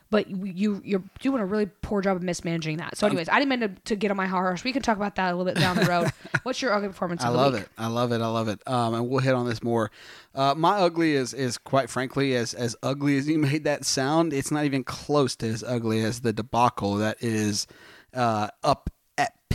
But 0.10 0.30
you 0.30 0.82
you're 0.84 1.04
doing 1.22 1.42
a 1.42 1.46
really 1.46 1.68
poor 1.82 2.02
job 2.02 2.18
of 2.18 2.24
mismanaging 2.24 2.76
that. 2.80 2.98
So, 2.98 3.08
anyways, 3.08 3.30
I 3.30 3.40
didn't 3.40 3.50
mean 3.52 3.60
to, 3.62 3.70
to 3.86 3.96
get 3.96 4.12
on 4.12 4.18
my 4.18 4.28
horse. 4.28 4.66
We 4.66 4.74
can 4.74 4.82
talk 4.82 4.98
about 4.98 5.16
that 5.16 5.34
a 5.34 5.38
little 5.38 5.50
bit 5.50 5.58
down 5.62 5.78
the 5.78 5.86
road. 5.86 6.12
What's 6.44 6.62
your 6.62 6.74
ugly 6.74 6.90
performance? 6.90 7.24
I 7.24 7.30
love 7.30 7.54
week? 7.54 7.62
it. 7.62 7.70
I 7.78 7.88
love 7.88 8.12
it. 8.12 8.20
I 8.20 8.28
love 8.28 8.50
it. 8.50 8.60
Um, 8.68 8.96
and 8.96 9.08
we'll 9.08 9.22
hit 9.22 9.34
on 9.34 9.48
this 9.48 9.64
more. 9.64 9.92
Uh, 10.36 10.56
my 10.58 10.80
ugly 10.80 11.14
is 11.14 11.34
is 11.34 11.58
quite 11.58 11.90
frankly 11.90 12.36
as 12.36 12.54
as 12.54 12.76
ugly 12.84 13.18
as 13.18 13.30
you 13.30 13.40
made 13.40 13.64
that 13.64 13.86
sound. 13.86 14.34
It's 14.34 14.52
not 14.52 14.66
even 14.66 14.84
close 14.84 15.38
to 15.38 15.48
as 15.48 15.64
ugly 15.64 16.02
as 16.02 16.20
the 16.20 16.34
debacle 16.34 16.96
that 16.96 17.16
is 17.22 17.66
uh, 18.14 18.50
up 18.66 18.90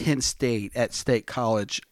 Penn 0.06 0.20
State 0.20 0.70
at 0.76 0.94
State 0.94 1.26
College, 1.26 1.82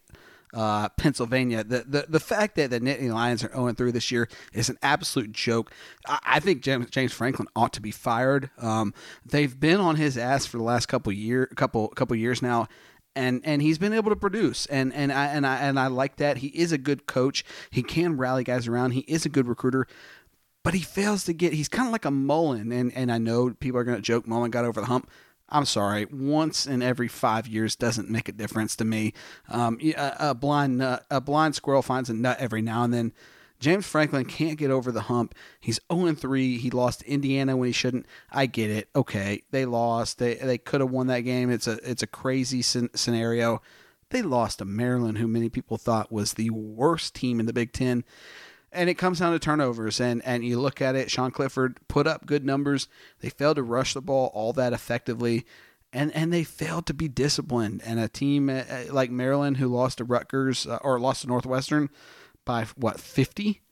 uh, 0.55 0.89
Pennsylvania. 0.91 1.65
The, 1.65 1.85
the 1.85 2.07
the 2.09 2.21
fact 2.21 2.55
that 2.55 2.71
the 2.71 2.79
Nittany 2.79 3.13
Lions 3.13 3.43
are 3.43 3.53
0 3.53 3.73
3 3.73 3.91
this 3.91 4.13
year 4.13 4.29
is 4.53 4.69
an 4.69 4.79
absolute 4.85 5.33
joke. 5.33 5.73
I, 6.07 6.21
I 6.25 6.39
think 6.41 6.63
James, 6.63 6.89
James, 6.91 7.13
Franklin 7.13 7.49
ought 7.57 7.73
to 7.73 7.81
be 7.81 7.91
fired. 7.91 8.51
Um, 8.59 8.95
they've 9.27 9.59
been 9.59 9.81
on 9.81 9.97
his 9.97 10.17
ass 10.17 10.47
for 10.47 10.59
the 10.59 10.63
last 10.63 10.87
couple 10.87 11.13
year 11.13 11.47
couple 11.57 11.89
couple 11.89 12.15
years 12.15 12.41
now. 12.41 12.69
And, 13.17 13.43
and 13.45 13.63
he's 13.63 13.79
been 13.79 13.93
able 13.93 14.11
to 14.11 14.17
produce 14.17 14.67
and, 14.67 14.93
and 14.93 15.13
I 15.13 15.27
and 15.27 15.47
I 15.47 15.59
and 15.59 15.79
I 15.79 15.87
like 15.87 16.17
that 16.17 16.39
he 16.39 16.49
is 16.49 16.73
a 16.73 16.79
good 16.79 17.07
coach 17.07 17.45
he 17.71 17.81
can 17.81 18.17
rally 18.17 18.43
guys 18.43 18.67
around 18.67 18.91
he 18.91 19.03
is 19.03 19.25
a 19.25 19.29
good 19.29 19.47
recruiter 19.47 19.87
but 20.65 20.75
he 20.75 20.81
fails 20.81 21.23
to 21.27 21.33
get 21.33 21.53
he's 21.53 21.69
kind 21.69 21.87
of 21.87 21.93
like 21.93 22.05
a 22.05 22.11
Mullen 22.11 22.73
and 22.73 22.93
and 22.93 23.13
I 23.13 23.19
know 23.19 23.51
people 23.51 23.79
are 23.79 23.85
going 23.85 23.95
to 23.95 24.03
joke 24.03 24.27
Mullen 24.27 24.51
got 24.51 24.65
over 24.65 24.81
the 24.81 24.89
hump 24.89 25.09
I'm 25.55 25.67
sorry, 25.67 26.07
once 26.07 26.67
in 26.67 26.83
every 26.83 27.07
five 27.07 27.47
years 27.47 27.77
doesn't 27.77 28.11
make 28.11 28.29
a 28.29 28.33
difference 28.33 28.75
to 28.77 28.85
me. 28.85 29.13
Um, 29.49 29.79
a, 29.81 30.17
a, 30.19 30.35
blind 30.35 30.79
nut, 30.79 31.07
a 31.13 31.21
blind 31.21 31.55
squirrel 31.55 31.81
finds 31.81 32.11
a 32.11 32.15
nut 32.15 32.39
every 32.41 32.61
now 32.61 32.83
and 32.83 32.93
then. 32.93 33.13
James 33.61 33.87
Franklin 33.87 34.25
can't 34.25 34.59
get 34.59 34.73
over 34.73 34.91
the 34.91 35.03
hump. 35.03 35.33
He's 35.61 35.79
0 35.91 36.13
3. 36.15 36.59
He 36.59 36.71
lost 36.71 37.03
Indiana 37.05 37.57
when 37.57 37.69
he 37.69 37.73
shouldn't. 37.73 38.05
I 38.33 38.47
get 38.47 38.69
it. 38.69 38.89
Okay, 38.97 39.45
they 39.53 39.65
lost. 39.65 40.19
They 40.19 40.35
they 40.35 40.59
could 40.59 40.81
have 40.81 40.91
won 40.91 41.07
that 41.07 41.21
game. 41.21 41.51
It's 41.51 41.69
a 41.69 41.79
it's 41.89 42.03
a 42.03 42.09
crazy 42.09 42.61
scenario. 42.61 43.63
They 44.11 44.23
lost 44.23 44.59
to 44.59 44.65
Maryland, 44.65 45.19
who 45.19 45.29
many 45.29 45.49
people 45.49 45.79
thought 45.79 46.13
was 46.13 46.35
the 46.35 46.51
worst 46.51 47.15
team 47.15 47.39
in 47.39 47.47
the 47.47 47.53
Big 47.53 47.73
Ten. 47.73 48.05
And 48.75 48.91
it 48.91 48.95
comes 48.95 49.21
down 49.21 49.33
to 49.33 49.39
turnovers. 49.39 50.01
And 50.01 50.23
and 50.25 50.45
you 50.45 50.61
look 50.61 50.83
at 50.83 50.97
it, 50.97 51.11
Sean 51.11 51.31
Clifford 51.31 51.79
put 51.89 52.07
up 52.07 52.27
good 52.27 52.45
numbers. 52.45 52.89
They 53.21 53.31
failed 53.31 53.57
to 53.57 53.63
rush 53.63 53.95
the 53.95 54.03
ball 54.03 54.31
all 54.35 54.53
that 54.55 54.73
effectively. 54.73 55.45
And, 55.93 56.11
and 56.13 56.33
they 56.33 56.43
failed 56.43 56.87
to 56.87 56.95
be 56.95 57.07
disciplined. 57.07 57.81
And 57.87 58.01
a 58.01 58.09
team 58.09 58.51
uh, 58.51 58.65
uh, 58.69 58.85
like 58.91 59.13
Maryland, 59.13 59.59
who 59.59 59.69
lost 59.69 59.99
to 59.99 60.05
Rutgers 60.05 60.67
uh, 60.67 60.79
or 60.83 60.99
lost 60.99 61.23
to 61.23 61.29
Northwestern 61.29 61.89
by 62.45 62.65
what 62.77 62.99
fifty, 62.99 63.63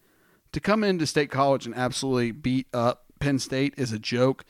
to 0.53 0.61
come 0.61 0.85
into 0.85 1.07
State 1.07 1.31
College 1.31 1.67
and 1.67 1.75
absolutely 1.75 2.31
beat 2.31 2.69
up 2.73 3.07
Penn 3.19 3.39
State 3.39 3.75
is 3.77 3.93
a 3.93 3.99
joke. 3.99 4.45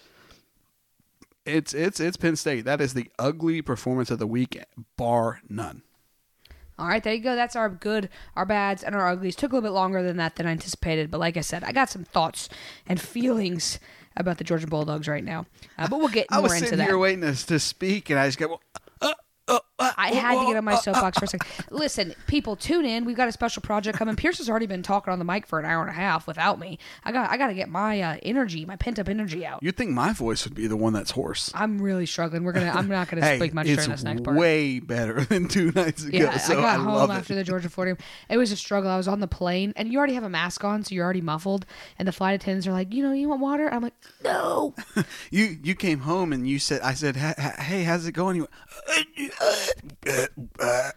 It's 1.44 1.74
it's 1.74 1.98
it's 1.98 2.16
Penn 2.16 2.36
State. 2.36 2.64
That 2.64 2.80
is 2.80 2.94
the 2.94 3.10
ugly 3.18 3.62
performance 3.62 4.10
of 4.10 4.18
the 4.18 4.26
week, 4.26 4.62
bar 4.96 5.40
none. 5.48 5.82
All 6.82 6.88
right, 6.88 7.00
there 7.00 7.14
you 7.14 7.20
go. 7.20 7.36
That's 7.36 7.54
our 7.54 7.68
good, 7.68 8.08
our 8.34 8.44
bads, 8.44 8.82
and 8.82 8.92
our 8.96 9.06
uglies. 9.06 9.36
Took 9.36 9.52
a 9.52 9.54
little 9.54 9.68
bit 9.70 9.72
longer 9.72 10.02
than 10.02 10.16
that 10.16 10.34
than 10.34 10.48
I 10.48 10.50
anticipated, 10.50 11.12
but 11.12 11.20
like 11.20 11.36
I 11.36 11.40
said, 11.40 11.62
I 11.62 11.70
got 11.70 11.88
some 11.88 12.02
thoughts 12.02 12.48
and 12.88 13.00
feelings 13.00 13.78
about 14.16 14.38
the 14.38 14.44
Georgia 14.44 14.66
Bulldogs 14.66 15.06
right 15.06 15.22
now. 15.22 15.46
Uh, 15.78 15.86
but 15.86 16.00
we'll 16.00 16.08
get 16.08 16.26
I 16.28 16.38
more 16.38 16.42
was 16.42 16.54
into 16.54 16.64
sitting 16.64 16.78
that. 16.78 16.88
here 16.88 16.98
waiting 16.98 17.20
to, 17.20 17.46
to 17.46 17.60
speak, 17.60 18.10
and 18.10 18.18
I 18.18 18.26
just 18.26 18.36
got. 18.36 18.50
Well, 18.50 18.60
I 19.78 20.12
had 20.12 20.38
to 20.40 20.46
get 20.46 20.56
on 20.56 20.64
my 20.64 20.72
uh, 20.74 20.76
uh, 20.76 20.80
soapbox 20.80 21.18
for 21.18 21.24
a 21.24 21.28
second. 21.28 21.50
Listen, 21.70 22.14
people, 22.26 22.54
tune 22.56 22.84
in. 22.84 23.04
We've 23.04 23.16
got 23.16 23.28
a 23.28 23.32
special 23.32 23.62
project 23.62 23.98
coming. 23.98 24.14
Pierce 24.16 24.38
has 24.38 24.48
already 24.48 24.66
been 24.66 24.82
talking 24.82 25.12
on 25.12 25.18
the 25.18 25.24
mic 25.24 25.46
for 25.46 25.58
an 25.58 25.64
hour 25.64 25.80
and 25.82 25.90
a 25.90 25.94
half 25.94 26.26
without 26.26 26.58
me. 26.60 26.78
I 27.04 27.10
got, 27.12 27.30
I 27.30 27.36
got 27.36 27.48
to 27.48 27.54
get 27.54 27.68
my 27.68 28.00
uh, 28.00 28.16
energy, 28.22 28.64
my 28.64 28.76
pent 28.76 28.98
up 28.98 29.08
energy 29.08 29.44
out. 29.44 29.62
You'd 29.62 29.76
think 29.76 29.90
my 29.90 30.12
voice 30.12 30.44
would 30.44 30.54
be 30.54 30.66
the 30.68 30.76
one 30.76 30.92
that's 30.92 31.10
hoarse. 31.12 31.50
I'm 31.54 31.80
really 31.82 32.06
struggling. 32.06 32.44
We're 32.44 32.52
gonna. 32.52 32.70
I'm 32.74 32.88
not 32.88 33.08
gonna 33.08 33.22
Hey, 33.26 33.38
speak 33.38 33.54
much 33.54 33.66
during 33.66 33.90
this 33.90 34.02
next 34.04 34.22
part. 34.24 34.36
way 34.36 34.78
better 34.78 35.20
than 35.24 35.48
two 35.48 35.72
nights 35.72 36.04
ago. 36.04 36.16
Yeah, 36.16 36.36
so 36.38 36.58
I 36.58 36.62
got 36.62 36.80
I 36.80 36.82
home 36.82 37.10
after 37.10 37.32
it. 37.32 37.36
the 37.36 37.44
Georgia 37.44 37.68
Florida 37.68 37.96
game. 37.96 38.06
It 38.28 38.36
was 38.36 38.52
a 38.52 38.56
struggle. 38.56 38.90
I 38.90 38.96
was 38.96 39.08
on 39.08 39.20
the 39.20 39.26
plane, 39.28 39.72
and 39.76 39.92
you 39.92 39.98
already 39.98 40.14
have 40.14 40.24
a 40.24 40.28
mask 40.30 40.62
on, 40.64 40.84
so 40.84 40.94
you're 40.94 41.04
already 41.04 41.20
muffled. 41.20 41.66
And 41.98 42.06
the 42.06 42.12
flight 42.12 42.34
attendants 42.40 42.66
are 42.66 42.72
like, 42.72 42.92
"You 42.92 43.02
know, 43.02 43.12
you 43.12 43.28
want 43.28 43.40
water?" 43.40 43.68
I'm 43.72 43.82
like, 43.82 43.94
"No." 44.22 44.74
You 45.30 45.58
you 45.62 45.74
came 45.74 46.00
home 46.00 46.32
and 46.32 46.46
you 46.48 46.58
said, 46.58 46.80
I 46.82 46.94
said, 46.94 47.16
"Ha- 47.16 47.34
ha- 47.38 47.62
hey, 47.62 47.84
how's 47.84 48.06
it 48.06 48.12
going? 48.12 48.36
You 48.36 48.42
went, 48.42 48.52
"Uh, 48.88 49.22
uh, 49.24 49.28
uh," 49.40 49.41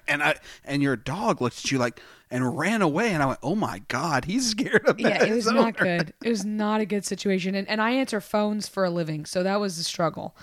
and 0.08 0.24
I 0.24 0.36
and 0.64 0.82
your 0.82 0.96
dog 0.96 1.42
looked 1.42 1.60
at 1.60 1.72
you 1.72 1.78
like 1.78 2.02
and 2.32 2.58
ran 2.58 2.82
away, 2.82 3.12
and 3.12 3.22
I 3.22 3.28
went, 3.28 3.40
oh 3.44 3.56
my 3.56 3.80
god, 3.88 4.26
he's 4.26 4.50
scared 4.50 4.88
of 4.88 4.98
me. 4.98 5.04
yeah, 5.04 5.24
it 5.24 5.34
was 5.34 5.46
It's 5.46 5.56
not 5.56 5.78
good. 5.78 6.14
It 6.24 6.30
was 6.30 6.44
not 6.46 6.82
a 6.82 6.86
good 6.86 7.06
situation, 7.06 7.56
and 7.56 7.68
and 7.68 7.82
I 7.82 7.92
answer 7.92 8.20
phones 8.22 8.68
for 8.68 8.84
a 8.86 8.90
living, 8.90 9.26
so 9.26 9.44
that 9.44 9.60
was 9.60 9.78
the 9.78 9.84
struggle. 9.84 10.36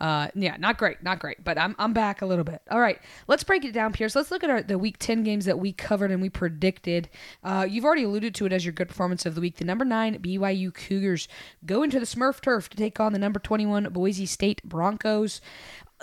Uh, 0.00 0.28
yeah, 0.34 0.56
not 0.58 0.78
great, 0.78 1.02
not 1.02 1.18
great, 1.18 1.42
but 1.42 1.58
I'm 1.58 1.74
I'm 1.78 1.92
back 1.92 2.22
a 2.22 2.26
little 2.26 2.44
bit. 2.44 2.62
All 2.70 2.80
right, 2.80 3.00
let's 3.26 3.42
break 3.42 3.64
it 3.64 3.72
down, 3.72 3.92
Pierce. 3.92 4.14
Let's 4.14 4.30
look 4.30 4.44
at 4.44 4.50
our 4.50 4.62
the 4.62 4.78
Week 4.78 4.96
Ten 4.98 5.24
games 5.24 5.44
that 5.46 5.58
we 5.58 5.72
covered 5.72 6.12
and 6.12 6.22
we 6.22 6.30
predicted. 6.30 7.08
Uh, 7.42 7.66
you've 7.68 7.84
already 7.84 8.04
alluded 8.04 8.34
to 8.36 8.46
it 8.46 8.52
as 8.52 8.64
your 8.64 8.72
good 8.72 8.88
performance 8.88 9.26
of 9.26 9.34
the 9.34 9.40
week. 9.40 9.56
The 9.56 9.64
number 9.64 9.84
nine 9.84 10.18
BYU 10.20 10.72
Cougars 10.72 11.26
go 11.66 11.82
into 11.82 11.98
the 11.98 12.06
Smurf 12.06 12.40
turf 12.40 12.68
to 12.70 12.76
take 12.76 13.00
on 13.00 13.12
the 13.12 13.18
number 13.18 13.40
twenty 13.40 13.66
one 13.66 13.84
Boise 13.84 14.26
State 14.26 14.62
Broncos 14.62 15.40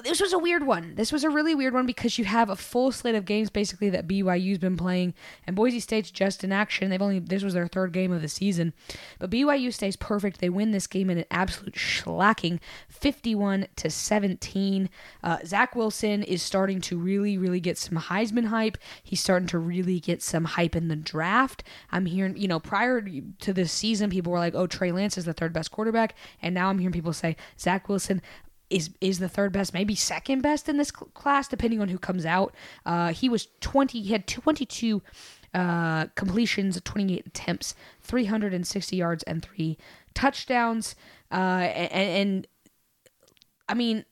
this 0.04 0.20
was 0.20 0.34
a 0.34 0.40
weird 0.40 0.64
one. 0.64 0.96
This 0.96 1.14
was 1.14 1.24
a 1.24 1.30
really 1.30 1.56
weird 1.56 1.74
one 1.74 1.86
because 1.86 2.18
you 2.18 2.26
have 2.26 2.50
a 2.50 2.56
full 2.58 2.92
slate 2.92 3.16
of 3.16 3.24
games 3.24 3.50
basically 3.50 3.90
that 3.92 4.08
BYU's 4.08 4.58
been 4.58 4.76
playing, 4.76 5.14
and 5.48 5.56
Boise 5.56 5.80
State's 5.80 6.12
just 6.12 6.44
in 6.44 6.52
action. 6.52 6.90
They've 6.90 7.02
only 7.02 7.20
this 7.20 7.44
was 7.44 7.54
their 7.54 7.68
third 7.68 7.94
game 7.94 8.12
of 8.12 8.22
the 8.22 8.28
season, 8.28 8.74
but 9.20 9.30
BYU 9.30 9.74
stays 9.74 9.96
perfect. 9.96 10.42
They 10.42 10.50
win 10.50 10.72
this 10.72 10.86
game 10.86 11.10
in 11.10 11.20
an 11.20 11.26
absolute 11.32 11.78
slacking, 11.78 12.60
fifty-one 12.90 13.68
to 13.78 13.90
seventeen. 13.90 14.90
Uh, 15.24 15.38
Zach 15.46 15.76
Wilson 15.76 16.24
is 16.24 16.42
starting 16.42 16.82
to 16.82 16.98
really, 16.98 17.38
really 17.38 17.62
get 17.62 17.78
some 17.78 17.98
Heisman 17.98 18.48
hype. 18.48 18.78
He's 19.02 19.22
starting 19.22 19.48
to 19.50 19.60
really 19.60 20.02
get 20.02 20.22
some 20.22 20.44
hype 20.44 20.76
in 20.76 20.90
the 20.90 20.98
draft. 20.98 21.64
I'm 21.92 22.06
hearing, 22.06 22.36
you 22.36 22.50
know, 22.50 22.60
prior 22.60 23.00
to 23.02 23.54
this 23.54 23.72
season, 23.72 24.10
people 24.10 24.34
were 24.34 24.40
like, 24.40 24.56
"Oh, 24.56 24.68
Trey 24.68 24.92
Lance 24.92 25.18
is 25.18 25.24
the 25.24 25.34
third 25.34 25.54
best 25.54 25.72
quarterback," 25.72 26.16
and 26.42 26.54
now 26.54 26.70
I'm 26.70 26.80
hearing 26.80 26.92
people 26.92 27.14
say 27.14 27.38
Zach 27.58 27.88
Wilson 27.88 28.22
is 28.70 28.90
is 29.02 29.20
the 29.20 29.30
third 29.30 29.52
best, 29.52 29.74
maybe 29.74 29.96
second 29.96 30.42
best 30.42 30.68
in 30.68 30.78
this 30.78 30.92
cl- 30.96 31.10
class, 31.14 31.48
depending 31.48 31.82
on 31.82 31.90
who 31.90 31.98
comes 31.98 32.26
out. 32.26 32.54
Uh, 32.86 33.12
he 33.12 33.30
was 33.30 33.48
twenty. 33.62 34.02
He 34.02 34.12
had 34.12 34.28
twenty 34.28 34.66
two 34.66 35.02
uh, 35.54 36.08
completions, 36.16 36.80
twenty 36.84 37.16
eight 37.16 37.28
attempts, 37.28 37.76
three 38.02 38.26
hundred 38.26 38.54
and 38.54 38.66
sixty 38.66 38.98
yards, 38.98 39.24
and 39.24 39.44
three 39.44 39.78
touchdowns. 40.14 40.96
Uh, 41.32 41.36
and, 41.36 41.92
and 41.92 42.48
I 43.70 43.74
mean, 43.74 44.06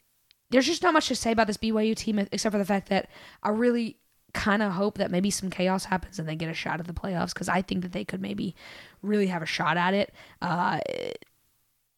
there's 0.49 0.65
just 0.65 0.83
not 0.83 0.93
much 0.93 1.07
to 1.07 1.15
say 1.15 1.31
about 1.31 1.47
this 1.47 1.57
BYU 1.57 1.95
team 1.95 2.19
except 2.19 2.53
for 2.53 2.59
the 2.59 2.65
fact 2.65 2.89
that 2.89 3.09
I 3.41 3.49
really 3.49 3.97
kind 4.33 4.63
of 4.63 4.71
hope 4.71 4.97
that 4.97 5.11
maybe 5.11 5.29
some 5.29 5.49
chaos 5.49 5.85
happens 5.85 6.17
and 6.17 6.27
they 6.27 6.35
get 6.35 6.49
a 6.49 6.53
shot 6.53 6.79
at 6.79 6.87
the 6.87 6.93
playoffs 6.93 7.33
because 7.33 7.49
I 7.49 7.61
think 7.61 7.83
that 7.83 7.91
they 7.91 8.03
could 8.03 8.21
maybe 8.21 8.55
really 9.01 9.27
have 9.27 9.41
a 9.41 9.47
shot 9.47 9.77
at 9.77 9.93
it. 9.93 10.13
Uh, 10.41 10.79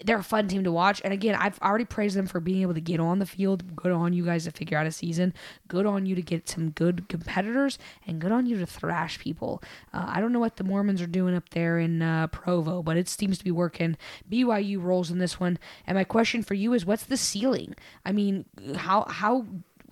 they're 0.03 0.17
a 0.17 0.23
fun 0.23 0.47
team 0.47 0.63
to 0.63 0.71
watch. 0.71 1.01
And 1.03 1.13
again, 1.13 1.35
I've 1.35 1.59
already 1.61 1.85
praised 1.85 2.17
them 2.17 2.27
for 2.27 2.39
being 2.39 2.61
able 2.61 2.73
to 2.73 2.81
get 2.81 2.99
on 2.99 3.19
the 3.19 3.25
field. 3.25 3.75
Good 3.75 3.91
on 3.91 4.13
you 4.13 4.25
guys 4.25 4.43
to 4.43 4.51
figure 4.51 4.77
out 4.77 4.87
a 4.87 4.91
season. 4.91 5.33
Good 5.67 5.85
on 5.85 6.05
you 6.05 6.15
to 6.15 6.21
get 6.21 6.49
some 6.49 6.71
good 6.71 7.07
competitors, 7.07 7.79
and 8.05 8.19
good 8.19 8.31
on 8.31 8.45
you 8.45 8.57
to 8.57 8.65
thrash 8.65 9.19
people. 9.19 9.63
Uh, 9.93 10.05
I 10.07 10.19
don't 10.19 10.33
know 10.33 10.39
what 10.39 10.57
the 10.57 10.63
Mormons 10.63 11.01
are 11.01 11.07
doing 11.07 11.35
up 11.35 11.49
there 11.49 11.79
in 11.79 12.01
uh, 12.01 12.27
Provo, 12.27 12.83
but 12.83 12.97
it 12.97 13.07
seems 13.07 13.37
to 13.37 13.43
be 13.43 13.51
working. 13.51 13.95
BYU 14.29 14.81
rolls 14.81 15.11
in 15.11 15.19
this 15.19 15.39
one. 15.39 15.57
And 15.87 15.95
my 15.95 16.03
question 16.03 16.43
for 16.43 16.55
you 16.55 16.73
is, 16.73 16.85
what's 16.85 17.05
the 17.05 17.17
ceiling? 17.17 17.75
I 18.05 18.11
mean, 18.11 18.45
how 18.75 19.05
how 19.07 19.45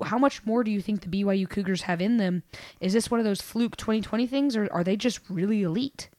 how 0.04 0.18
much 0.18 0.46
more 0.46 0.64
do 0.64 0.72
you 0.72 0.82
think 0.82 1.02
the 1.02 1.24
BYU 1.24 1.48
Cougars 1.48 1.84
have 1.84 2.02
in 2.02 2.18
them? 2.18 2.44
Is 2.82 2.94
this 2.94 3.10
one 3.10 3.20
of 3.20 3.26
those 3.26 3.42
fluke 3.42 3.78
2020 3.78 4.28
things, 4.28 4.58
or 4.58 4.68
are 4.72 4.84
they 4.84 4.98
just 4.98 5.22
really 5.30 5.64
elite? 5.64 6.10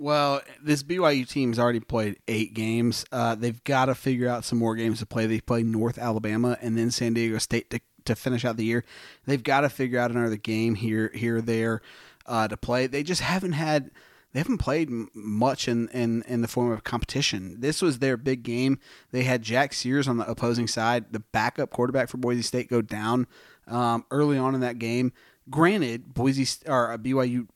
Well, 0.00 0.42
this 0.62 0.84
BYU 0.84 1.28
team's 1.28 1.58
already 1.58 1.80
played 1.80 2.20
eight 2.28 2.54
games. 2.54 3.04
Uh, 3.10 3.34
they've 3.34 3.62
got 3.64 3.86
to 3.86 3.96
figure 3.96 4.28
out 4.28 4.44
some 4.44 4.56
more 4.56 4.76
games 4.76 5.00
to 5.00 5.06
play. 5.06 5.26
They 5.26 5.40
play 5.40 5.64
North 5.64 5.98
Alabama 5.98 6.56
and 6.62 6.78
then 6.78 6.92
San 6.92 7.14
Diego 7.14 7.38
State 7.38 7.68
to, 7.70 7.80
to 8.04 8.14
finish 8.14 8.44
out 8.44 8.56
the 8.56 8.64
year. 8.64 8.84
They've 9.26 9.42
got 9.42 9.62
to 9.62 9.68
figure 9.68 9.98
out 9.98 10.12
another 10.12 10.36
game 10.36 10.76
here, 10.76 11.10
here, 11.12 11.40
there 11.40 11.82
uh, 12.26 12.46
to 12.46 12.56
play. 12.56 12.86
They 12.86 13.02
just 13.02 13.22
haven't 13.22 13.52
had. 13.52 13.90
They 14.32 14.40
haven't 14.40 14.58
played 14.58 14.90
much 15.14 15.68
in, 15.68 15.88
in, 15.88 16.22
in 16.28 16.42
the 16.42 16.48
form 16.48 16.70
of 16.70 16.84
competition. 16.84 17.60
This 17.60 17.80
was 17.80 17.98
their 17.98 18.18
big 18.18 18.42
game. 18.42 18.78
They 19.10 19.22
had 19.22 19.40
Jack 19.40 19.72
Sears 19.72 20.06
on 20.06 20.18
the 20.18 20.30
opposing 20.30 20.68
side, 20.68 21.06
the 21.12 21.20
backup 21.20 21.70
quarterback 21.70 22.10
for 22.10 22.18
Boise 22.18 22.42
State, 22.42 22.68
go 22.68 22.82
down 22.82 23.26
um, 23.66 24.04
early 24.10 24.36
on 24.36 24.54
in 24.54 24.60
that 24.60 24.78
game. 24.78 25.14
Granted, 25.48 26.12
Boise 26.12 26.46
or 26.66 26.92
uh, 26.92 26.98
BYU 26.98 27.48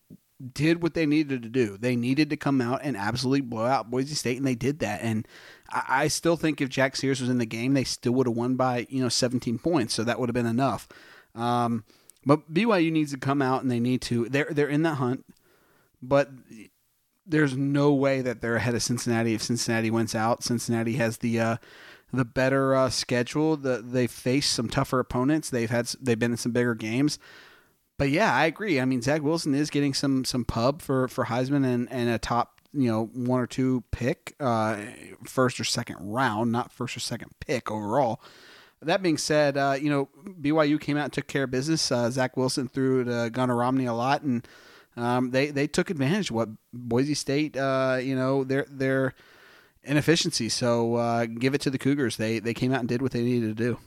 did 0.42 0.82
what 0.82 0.94
they 0.94 1.06
needed 1.06 1.42
to 1.42 1.48
do. 1.48 1.76
They 1.76 1.96
needed 1.96 2.30
to 2.30 2.36
come 2.36 2.60
out 2.60 2.80
and 2.82 2.96
absolutely 2.96 3.42
blow 3.42 3.64
out 3.64 3.90
Boise 3.90 4.14
State, 4.14 4.38
and 4.38 4.46
they 4.46 4.54
did 4.54 4.80
that. 4.80 5.00
And 5.02 5.26
I, 5.70 5.84
I 5.88 6.08
still 6.08 6.36
think 6.36 6.60
if 6.60 6.68
Jack 6.68 6.96
Sears 6.96 7.20
was 7.20 7.30
in 7.30 7.38
the 7.38 7.46
game, 7.46 7.74
they 7.74 7.84
still 7.84 8.12
would 8.12 8.26
have 8.26 8.36
won 8.36 8.56
by 8.56 8.86
you 8.90 9.02
know 9.02 9.08
17 9.08 9.58
points. 9.58 9.94
So 9.94 10.04
that 10.04 10.18
would 10.18 10.28
have 10.28 10.34
been 10.34 10.46
enough. 10.46 10.88
Um, 11.34 11.84
but 12.24 12.52
BYU 12.52 12.92
needs 12.92 13.12
to 13.12 13.18
come 13.18 13.42
out, 13.42 13.62
and 13.62 13.70
they 13.70 13.80
need 13.80 14.02
to. 14.02 14.28
They're 14.28 14.48
they're 14.50 14.68
in 14.68 14.82
that 14.82 14.96
hunt, 14.96 15.24
but 16.00 16.30
there's 17.26 17.56
no 17.56 17.92
way 17.92 18.20
that 18.20 18.40
they're 18.40 18.56
ahead 18.56 18.74
of 18.74 18.82
Cincinnati 18.82 19.34
if 19.34 19.42
Cincinnati 19.42 19.90
wins 19.90 20.14
out. 20.14 20.42
Cincinnati 20.42 20.94
has 20.94 21.18
the 21.18 21.40
uh, 21.40 21.56
the 22.12 22.24
better 22.24 22.74
uh, 22.74 22.90
schedule. 22.90 23.56
The, 23.56 23.82
they 23.82 24.06
face 24.06 24.48
some 24.48 24.68
tougher 24.68 24.98
opponents. 24.98 25.50
They've 25.50 25.70
had 25.70 25.86
they've 26.00 26.18
been 26.18 26.32
in 26.32 26.36
some 26.36 26.52
bigger 26.52 26.74
games. 26.74 27.18
But 28.02 28.10
yeah, 28.10 28.34
I 28.34 28.46
agree. 28.46 28.80
I 28.80 28.84
mean, 28.84 29.00
Zach 29.00 29.22
Wilson 29.22 29.54
is 29.54 29.70
getting 29.70 29.94
some 29.94 30.24
some 30.24 30.44
pub 30.44 30.82
for 30.82 31.06
for 31.06 31.26
Heisman 31.26 31.64
and 31.64 31.86
and 31.88 32.10
a 32.10 32.18
top 32.18 32.60
you 32.72 32.90
know 32.90 33.04
one 33.14 33.38
or 33.38 33.46
two 33.46 33.84
pick, 33.92 34.34
uh, 34.40 34.76
first 35.24 35.60
or 35.60 35.62
second 35.62 35.98
round, 36.00 36.50
not 36.50 36.72
first 36.72 36.96
or 36.96 37.00
second 37.00 37.30
pick 37.38 37.70
overall. 37.70 38.20
That 38.80 39.04
being 39.04 39.18
said, 39.18 39.56
uh, 39.56 39.76
you 39.80 39.88
know 39.88 40.08
BYU 40.26 40.80
came 40.80 40.96
out 40.96 41.04
and 41.04 41.12
took 41.12 41.28
care 41.28 41.44
of 41.44 41.52
business. 41.52 41.92
Uh, 41.92 42.10
Zach 42.10 42.36
Wilson 42.36 42.66
threw 42.66 43.04
to 43.04 43.30
Gunnar 43.30 43.54
Romney 43.54 43.86
a 43.86 43.94
lot, 43.94 44.22
and 44.22 44.48
um, 44.96 45.30
they 45.30 45.52
they 45.52 45.68
took 45.68 45.88
advantage 45.88 46.30
of 46.30 46.34
what 46.34 46.48
Boise 46.72 47.14
State, 47.14 47.56
uh, 47.56 48.00
you 48.02 48.16
know, 48.16 48.42
their 48.42 48.66
their 48.68 49.14
inefficiency. 49.84 50.48
So 50.48 50.96
uh, 50.96 51.26
give 51.26 51.54
it 51.54 51.60
to 51.60 51.70
the 51.70 51.78
Cougars. 51.78 52.16
They 52.16 52.40
they 52.40 52.52
came 52.52 52.72
out 52.72 52.80
and 52.80 52.88
did 52.88 53.00
what 53.00 53.12
they 53.12 53.22
needed 53.22 53.56
to 53.56 53.64
do. 53.64 53.78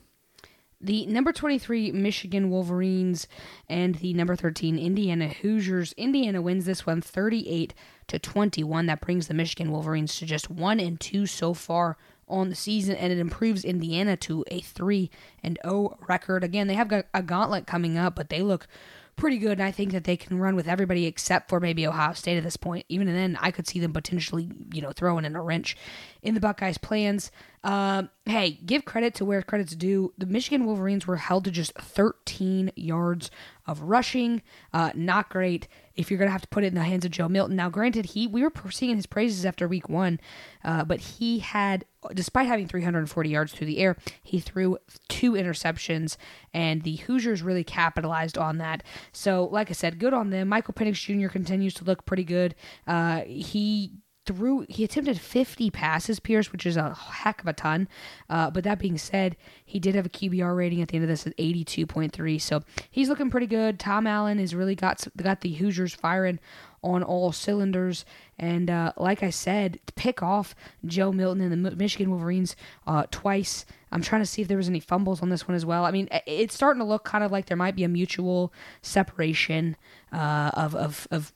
The 0.81 1.05
number 1.05 1.31
23 1.31 1.91
Michigan 1.91 2.49
Wolverines 2.49 3.27
and 3.69 3.95
the 3.95 4.13
number 4.13 4.35
13 4.35 4.77
Indiana 4.77 5.29
Hoosiers. 5.29 5.93
Indiana 5.93 6.41
wins 6.41 6.65
this 6.65 6.85
one 6.85 7.01
38 7.01 7.73
to 8.07 8.19
21. 8.19 8.85
That 8.85 9.01
brings 9.01 9.27
the 9.27 9.33
Michigan 9.33 9.71
Wolverines 9.71 10.17
to 10.17 10.25
just 10.25 10.49
1 10.49 10.79
and 10.79 10.99
2 10.99 11.25
so 11.25 11.53
far 11.53 11.97
on 12.27 12.49
the 12.49 12.55
season 12.55 12.95
and 12.95 13.13
it 13.13 13.19
improves 13.19 13.63
Indiana 13.63 14.17
to 14.17 14.43
a 14.49 14.59
3 14.59 15.09
and 15.43 15.59
0 15.65 15.97
record. 16.07 16.43
Again, 16.43 16.67
they 16.67 16.73
have 16.73 16.91
a 16.91 17.23
gauntlet 17.23 17.67
coming 17.67 17.97
up, 17.97 18.15
but 18.15 18.29
they 18.29 18.41
look 18.41 18.67
pretty 19.15 19.37
good. 19.37 19.53
And 19.53 19.63
I 19.63 19.71
think 19.71 19.91
that 19.91 20.03
they 20.03 20.17
can 20.17 20.39
run 20.39 20.55
with 20.55 20.67
everybody 20.67 21.05
except 21.05 21.49
for 21.49 21.59
maybe 21.59 21.87
Ohio 21.87 22.13
State 22.13 22.37
at 22.37 22.43
this 22.43 22.57
point. 22.57 22.85
Even 22.89 23.07
then, 23.07 23.37
I 23.41 23.51
could 23.51 23.67
see 23.67 23.79
them 23.79 23.93
potentially, 23.93 24.49
you 24.73 24.81
know, 24.81 24.91
throwing 24.91 25.25
in 25.25 25.35
a 25.35 25.41
wrench 25.41 25.77
in 26.21 26.33
the 26.33 26.39
Buckeyes' 26.39 26.77
plans. 26.77 27.31
Um, 27.63 28.09
hey, 28.25 28.59
give 28.65 28.85
credit 28.85 29.15
to 29.15 29.25
where 29.25 29.41
credit's 29.41 29.75
due. 29.75 30.13
The 30.17 30.25
Michigan 30.25 30.65
Wolverines 30.65 31.07
were 31.07 31.17
held 31.17 31.45
to 31.45 31.51
just 31.51 31.73
13 31.73 32.71
yards 32.75 33.31
of 33.65 33.81
rushing. 33.81 34.41
Uh, 34.73 34.91
not 34.93 35.29
great 35.29 35.67
if 35.95 36.09
you're 36.09 36.17
going 36.17 36.27
to 36.27 36.33
have 36.33 36.41
to 36.41 36.47
put 36.47 36.63
it 36.63 36.67
in 36.67 36.75
the 36.75 36.83
hands 36.83 37.05
of 37.05 37.11
Joe 37.11 37.29
Milton. 37.29 37.55
Now, 37.55 37.69
granted, 37.69 38.07
he 38.07 38.27
we 38.27 38.43
were 38.43 38.51
singing 38.69 38.97
his 38.97 39.05
praises 39.05 39.45
after 39.45 39.67
week 39.67 39.89
one, 39.89 40.19
uh, 40.63 40.83
but 40.83 40.99
he 40.99 41.39
had, 41.39 41.85
despite 42.13 42.47
having 42.47 42.67
340 42.67 43.29
yards 43.29 43.53
through 43.53 43.67
the 43.67 43.79
air, 43.79 43.95
he 44.23 44.39
threw 44.39 44.77
two 45.07 45.33
interceptions, 45.33 46.17
and 46.53 46.83
the 46.83 46.97
Hoosiers 46.97 47.41
really 47.41 47.63
capitalized 47.63 48.37
on 48.37 48.57
that. 48.57 48.83
So, 49.11 49.45
like 49.45 49.69
I 49.69 49.73
said, 49.73 49.99
good 49.99 50.13
on 50.13 50.29
them. 50.29 50.49
Michael 50.49 50.73
Penix 50.73 50.95
Jr. 50.95 51.29
continues 51.29 51.73
to 51.75 51.83
look 51.83 52.05
pretty 52.05 52.23
good. 52.23 52.55
Uh, 52.87 53.21
he 53.21 53.91
threw 54.25 54.65
he 54.69 54.83
attempted 54.83 55.19
50 55.19 55.69
passes 55.71 56.19
pierce 56.19 56.51
which 56.51 56.65
is 56.65 56.77
a 56.77 56.93
heck 56.93 57.41
of 57.41 57.47
a 57.47 57.53
ton. 57.53 57.87
Uh, 58.29 58.49
but 58.49 58.63
that 58.63 58.79
being 58.79 58.97
said 58.97 59.35
he 59.63 59.79
did 59.79 59.95
have 59.95 60.05
a 60.05 60.09
qbr 60.09 60.55
rating 60.55 60.81
at 60.81 60.89
the 60.89 60.95
end 60.95 61.03
of 61.03 61.09
this 61.09 61.27
at 61.27 61.37
82.3 61.37 62.41
so 62.41 62.61
he's 62.89 63.09
looking 63.09 63.29
pretty 63.29 63.47
good. 63.47 63.79
Tom 63.79 64.07
allen 64.07 64.39
has 64.39 64.55
really 64.55 64.75
got 64.75 65.07
got 65.17 65.41
the 65.41 65.53
hoosiers 65.53 65.93
firing 65.93 66.39
on 66.81 67.01
all 67.01 67.31
cylinders. 67.31 68.05
And 68.37 68.69
uh, 68.69 68.93
like 68.97 69.23
i 69.23 69.29
said 69.29 69.79
pick 69.95 70.21
off 70.21 70.55
joe 70.85 71.11
milton 71.11 71.51
and 71.51 71.65
the 71.65 71.75
michigan 71.75 72.09
wolverines 72.09 72.55
uh, 72.87 73.05
twice. 73.11 73.65
I'm 73.91 74.01
trying 74.01 74.21
to 74.21 74.25
see 74.25 74.41
if 74.41 74.47
there 74.49 74.57
was 74.57 74.67
any 74.67 74.81
fumbles 74.81 75.21
on 75.21 75.29
this 75.29 75.47
one 75.47 75.55
as 75.55 75.65
well. 75.65 75.85
I 75.85 75.91
mean 75.91 76.09
it's 76.25 76.53
starting 76.53 76.79
to 76.79 76.85
look 76.85 77.03
kind 77.03 77.23
of 77.23 77.31
like 77.31 77.45
there 77.45 77.57
might 77.57 77.75
be 77.75 77.83
a 77.83 77.89
mutual 77.89 78.51
separation 78.81 79.77
uh, 80.11 80.51
of, 80.53 80.75
of, 80.75 81.07
of 81.11 81.33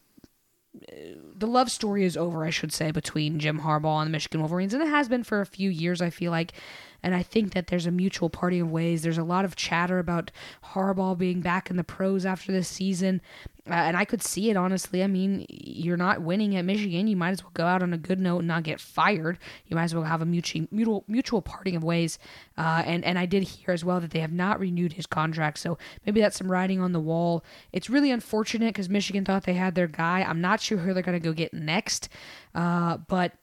the 1.38 1.48
love 1.48 1.72
story 1.72 2.04
is 2.04 2.18
over, 2.18 2.46
I 2.46 2.50
should 2.50 2.74
say, 2.74 2.92
between 2.92 3.40
Jim 3.40 3.62
Harbaugh 3.62 4.02
and 4.02 4.08
the 4.08 4.12
Michigan 4.12 4.42
Wolverines, 4.42 4.74
and 4.74 4.84
it 4.84 4.90
has 4.90 5.08
been 5.08 5.24
for 5.24 5.42
a 5.42 5.46
few 5.46 5.70
years. 5.70 6.02
I 6.02 6.10
feel 6.10 6.32
like, 6.32 6.54
and 7.04 7.16
I 7.16 7.24
think 7.24 7.54
that 7.54 7.68
there's 7.68 7.86
a 7.86 7.92
mutual 7.92 8.30
parting 8.30 8.62
of 8.62 8.72
ways. 8.72 9.02
There's 9.02 9.18
a 9.18 9.24
lot 9.24 9.46
of 9.46 9.56
chatter 9.56 10.00
about 10.00 10.32
Harbaugh 10.74 11.18
being 11.18 11.42
back 11.42 11.70
in 11.70 11.78
the 11.78 11.84
pros 11.84 12.26
after 12.26 12.52
this 12.52 12.68
season, 12.68 13.22
uh, 13.70 13.74
and 13.74 13.96
I 13.96 14.06
could 14.06 14.24
see 14.24 14.50
it 14.50 14.58
honestly. 14.58 15.04
I 15.04 15.08
mean, 15.08 15.46
you're 15.50 15.98
not 15.98 16.22
winning 16.22 16.56
at 16.56 16.66
Michigan. 16.66 17.08
You 17.08 17.16
might 17.16 17.32
as 17.32 17.44
well 17.44 17.52
go 17.54 17.66
out 17.66 17.84
on 17.84 17.94
a 17.94 17.98
good 17.98 18.20
note 18.20 18.40
and 18.40 18.48
not 18.48 18.64
get 18.64 18.80
fired. 18.80 19.38
You 19.68 19.76
might 19.76 19.84
as 19.84 19.96
well 19.96 20.04
have 20.04 20.22
a 20.22 20.26
mutual 20.26 20.68
mutual, 20.72 21.04
mutual 21.08 21.42
parting 21.42 21.76
of 21.76 21.84
ways. 21.84 22.20
Uh, 22.58 22.84
and 22.86 23.04
and 23.06 23.20
I 23.20 23.26
did 23.26 23.44
hear 23.44 23.74
as 23.74 23.86
well 23.86 24.00
that 24.00 24.12
they 24.12 24.20
have 24.20 24.34
not 24.34 24.60
renewed 24.60 24.94
his 24.94 25.06
contract, 25.06 25.60
so 25.60 25.78
maybe 26.06 26.22
that's 26.22 26.38
some 26.38 26.52
writing 26.52 26.82
on 26.82 26.92
the 26.92 27.00
wall. 27.00 27.44
It's 27.72 27.90
really 27.90 28.12
unfortunate 28.12 28.74
because 28.74 28.90
Michigan 28.90 29.26
thought 29.26 29.44
they 29.44 29.54
had 29.54 29.76
their 29.76 29.88
guy. 29.88 30.22
I'm 30.22 30.42
not 30.42 30.62
sure 30.62 30.78
who 30.78 30.94
they're 30.94 31.04
going 31.04 31.20
to 31.20 31.26
go 31.26 31.34
get 31.34 31.54
next, 31.54 32.10
uh, 32.56 32.98
but 32.98 33.34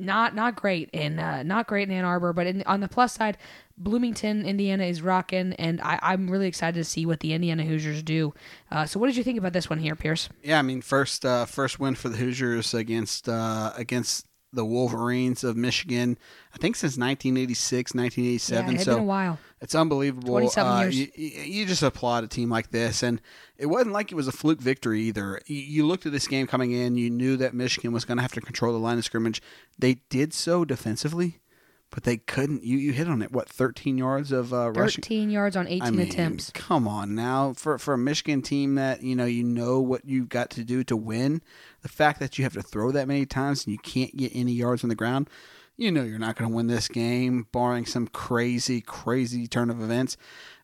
not 0.00 0.34
not 0.34 0.56
great 0.56 0.90
in 0.92 1.18
uh, 1.18 1.42
not 1.42 1.66
great 1.66 1.88
in 1.88 1.94
Ann 1.94 2.04
Arbor, 2.04 2.32
but 2.32 2.46
in, 2.46 2.62
on 2.66 2.80
the 2.80 2.88
plus 2.88 3.12
side, 3.12 3.36
Bloomington, 3.76 4.44
Indiana 4.44 4.84
is 4.84 5.00
rocking, 5.00 5.54
and 5.54 5.80
I, 5.80 5.98
I'm 6.02 6.30
really 6.30 6.46
excited 6.46 6.78
to 6.78 6.84
see 6.84 7.06
what 7.06 7.20
the 7.20 7.32
Indiana 7.32 7.64
Hoosiers 7.64 8.02
do. 8.02 8.34
Uh, 8.70 8.84
so, 8.84 9.00
what 9.00 9.06
did 9.06 9.16
you 9.16 9.24
think 9.24 9.38
about 9.38 9.52
this 9.52 9.70
one 9.70 9.78
here, 9.78 9.96
Pierce? 9.96 10.28
Yeah, 10.42 10.58
I 10.58 10.62
mean, 10.62 10.82
first 10.82 11.24
uh, 11.24 11.46
first 11.46 11.80
win 11.80 11.94
for 11.94 12.08
the 12.08 12.18
Hoosiers 12.18 12.74
against 12.74 13.28
uh, 13.28 13.72
against 13.76 14.26
the 14.52 14.64
Wolverines 14.64 15.44
of 15.44 15.56
Michigan. 15.56 16.18
I 16.54 16.58
think 16.58 16.76
since 16.76 16.96
1986, 16.96 17.94
1987. 17.94 18.72
Yeah, 18.72 18.80
so 18.80 18.94
been 18.94 19.00
a 19.00 19.04
while. 19.04 19.38
It's 19.60 19.74
unbelievable. 19.74 20.30
27 20.30 20.72
uh, 20.72 20.80
years. 20.80 20.98
You, 20.98 21.08
you, 21.16 21.66
just 21.66 21.82
applaud 21.82 22.24
a 22.24 22.26
team 22.26 22.48
like 22.48 22.70
this, 22.70 23.02
and 23.02 23.20
it 23.58 23.66
wasn't 23.66 23.92
like 23.92 24.10
it 24.10 24.14
was 24.14 24.28
a 24.28 24.32
fluke 24.32 24.60
victory 24.60 25.02
either. 25.02 25.40
You, 25.46 25.60
you 25.60 25.86
looked 25.86 26.06
at 26.06 26.12
this 26.12 26.26
game 26.26 26.46
coming 26.46 26.72
in, 26.72 26.96
you 26.96 27.10
knew 27.10 27.36
that 27.36 27.54
Michigan 27.54 27.92
was 27.92 28.04
going 28.04 28.18
to 28.18 28.22
have 28.22 28.32
to 28.32 28.40
control 28.40 28.72
the 28.72 28.78
line 28.78 28.98
of 28.98 29.04
scrimmage. 29.04 29.42
They 29.78 29.94
did 30.08 30.32
so 30.32 30.64
defensively 30.64 31.40
but 31.90 32.04
they 32.04 32.18
couldn't. 32.18 32.62
You 32.64 32.78
you 32.78 32.92
hit 32.92 33.08
on 33.08 33.20
it. 33.22 33.32
What 33.32 33.48
thirteen 33.48 33.98
yards 33.98 34.32
of 34.32 34.52
uh, 34.52 34.70
rushing? 34.70 35.02
Thirteen 35.02 35.30
yards 35.30 35.56
on 35.56 35.66
eighteen 35.66 35.82
I 35.82 35.90
mean, 35.90 36.08
attempts. 36.08 36.50
Come 36.54 36.86
on 36.86 37.14
now, 37.14 37.52
for 37.52 37.78
for 37.78 37.94
a 37.94 37.98
Michigan 37.98 38.42
team 38.42 38.76
that 38.76 39.02
you 39.02 39.16
know 39.16 39.24
you 39.24 39.42
know 39.44 39.80
what 39.80 40.04
you've 40.04 40.28
got 40.28 40.50
to 40.50 40.64
do 40.64 40.84
to 40.84 40.96
win. 40.96 41.42
The 41.82 41.88
fact 41.88 42.20
that 42.20 42.38
you 42.38 42.44
have 42.44 42.52
to 42.54 42.62
throw 42.62 42.92
that 42.92 43.08
many 43.08 43.26
times 43.26 43.64
and 43.64 43.72
you 43.72 43.78
can't 43.78 44.16
get 44.16 44.32
any 44.34 44.52
yards 44.52 44.84
on 44.84 44.88
the 44.88 44.94
ground, 44.94 45.28
you 45.76 45.90
know 45.90 46.04
you're 46.04 46.18
not 46.18 46.36
going 46.36 46.50
to 46.50 46.54
win 46.54 46.68
this 46.68 46.88
game, 46.88 47.46
barring 47.52 47.86
some 47.86 48.06
crazy 48.06 48.80
crazy 48.80 49.46
turn 49.46 49.70
of 49.70 49.80
events. 49.82 50.16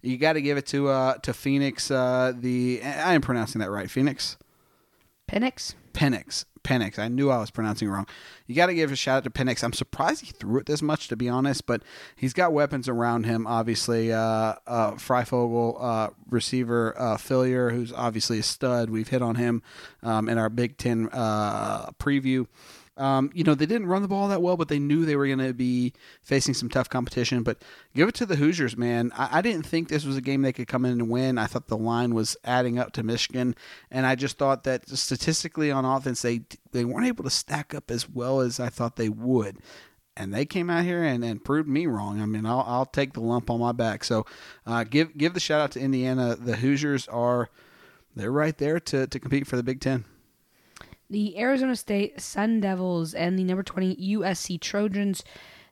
You 0.03 0.19
got 0.19 0.35
to 0.35 0.43
give 0.43 0.57
it 0.57 0.67
to 0.67 0.89
uh 0.89 1.15
to 1.19 1.35
Phoenix. 1.35 1.91
Uh, 1.91 2.33
the 2.37 2.81
I 2.85 3.15
am 3.15 3.21
pronouncing 3.21 3.61
that 3.61 3.71
right, 3.71 3.91
Phoenix. 3.91 4.37
Penix. 5.29 5.75
Penix. 5.93 6.45
Penix. 6.63 6.99
I 6.99 7.09
knew 7.09 7.31
I 7.31 7.39
was 7.39 7.51
pronouncing 7.51 7.89
it 7.89 7.91
wrong. 7.93 8.07
You 8.47 8.55
got 8.55 8.67
to 8.67 8.75
give 8.75 8.91
a 8.91 8.97
shout 8.97 9.19
out 9.19 9.25
to 9.25 9.31
Penix. 9.31 9.63
I'm 9.63 9.73
surprised 9.73 10.25
he 10.25 10.33
threw 10.33 10.59
it 10.59 10.67
this 10.67 10.83
much, 10.83 11.09
to 11.09 11.17
be 11.17 11.29
honest, 11.29 11.65
but 11.67 11.83
he's 12.17 12.33
got 12.33 12.53
weapons 12.53 12.89
around 12.89 13.25
him. 13.25 13.47
Obviously, 13.47 14.13
uh, 14.13 14.55
uh, 14.67 14.93
Fryfogle, 14.93 15.77
uh, 15.81 16.11
receiver 16.29 16.95
uh, 16.99 17.17
Philyor, 17.17 17.71
who's 17.71 17.93
obviously 17.93 18.41
a 18.41 18.43
stud. 18.43 18.91
We've 18.91 19.09
hit 19.09 19.23
on 19.23 19.37
him 19.37 19.63
um, 20.03 20.29
in 20.29 20.39
our 20.39 20.49
Big 20.49 20.77
Ten 20.77 21.09
uh, 21.13 21.91
preview. 22.01 22.47
Um, 22.97 23.31
you 23.35 23.45
know, 23.45 23.55
they 23.55 23.67
didn't 23.67 23.89
run 23.89 24.01
the 24.01 24.09
ball 24.09 24.29
that 24.29 24.41
well, 24.41 24.57
but 24.57 24.69
they 24.69 24.79
knew 24.79 25.05
they 25.05 25.17
were 25.17 25.27
going 25.27 25.39
to 25.39 25.53
be 25.53 25.93
facing 26.23 26.55
some 26.55 26.71
tough 26.71 26.89
competition. 26.89 27.43
But 27.43 27.63
give 27.95 28.09
it 28.09 28.15
to 28.17 28.27
the 28.27 28.37
Hoosiers, 28.37 28.77
man. 28.77 29.13
I, 29.15 29.39
I, 29.39 29.43
didn't 29.43 29.65
think 29.65 29.89
this 29.89 30.07
was 30.07 30.17
a 30.17 30.23
game 30.23 30.41
they 30.41 30.53
could 30.53 30.67
come 30.67 30.87
in 30.87 30.93
and 30.93 31.11
win. 31.11 31.37
I 31.37 31.47
thought 31.47 31.69
the 31.69 31.77
line 31.77 32.15
was 32.15 32.39
adding 32.45 32.79
up 32.79 32.93
to 32.93 33.03
Michigan, 33.03 33.55
and 33.91 34.07
I 34.07 34.15
just 34.15 34.39
thought 34.39 34.65
that 34.65 34.89
statistically 34.89 35.71
on 35.71 35.85
offense, 35.85 36.23
they 36.23 36.43
they 36.73 36.87
weren't 36.87 37.07
able 37.07 37.25
to 37.25 37.31
stack 37.31 37.75
up 37.75 37.91
as 37.91 38.09
well 38.09 38.41
as 38.41 38.59
I 38.59 38.71
thought 38.71 38.97
they 38.97 39.11
would. 39.11 39.59
And 40.17 40.33
they 40.33 40.47
came 40.47 40.71
out 40.71 40.85
here 40.85 41.05
and, 41.05 41.23
and 41.23 41.45
proved 41.45 41.69
me 41.69 41.87
wrong. 41.87 42.23
I 42.23 42.27
mean, 42.27 42.47
I'll, 42.47 42.65
I'll 42.67 42.87
take 42.87 43.13
the 43.13 43.21
lump 43.21 43.51
on 43.51 43.61
my 43.61 43.73
back. 43.73 44.05
So, 44.05 44.25
uh, 44.65 44.85
give 44.85 45.19
give 45.19 45.35
the 45.35 45.41
shout 45.41 45.61
out 45.61 45.73
to 45.73 45.81
Indiana. 45.81 46.35
The 46.35 46.57
Hoosiers 46.57 47.07
are 47.09 47.51
they're 48.15 48.33
right 48.33 48.57
there 48.57 48.81
to, 48.81 49.07
to 49.07 49.21
compete 49.21 49.47
for 49.47 49.57
the 49.57 49.63
Big 49.63 49.81
Ten 49.81 50.07
the 51.11 51.39
Arizona 51.39 51.77
State 51.77 52.21
Sun 52.21 52.61
Devils 52.61 53.15
and 53.15 53.39
the 53.39 53.45
number 53.45 53.63
20 53.63 53.97
USC 53.97 54.61
Trojans. 54.61 55.23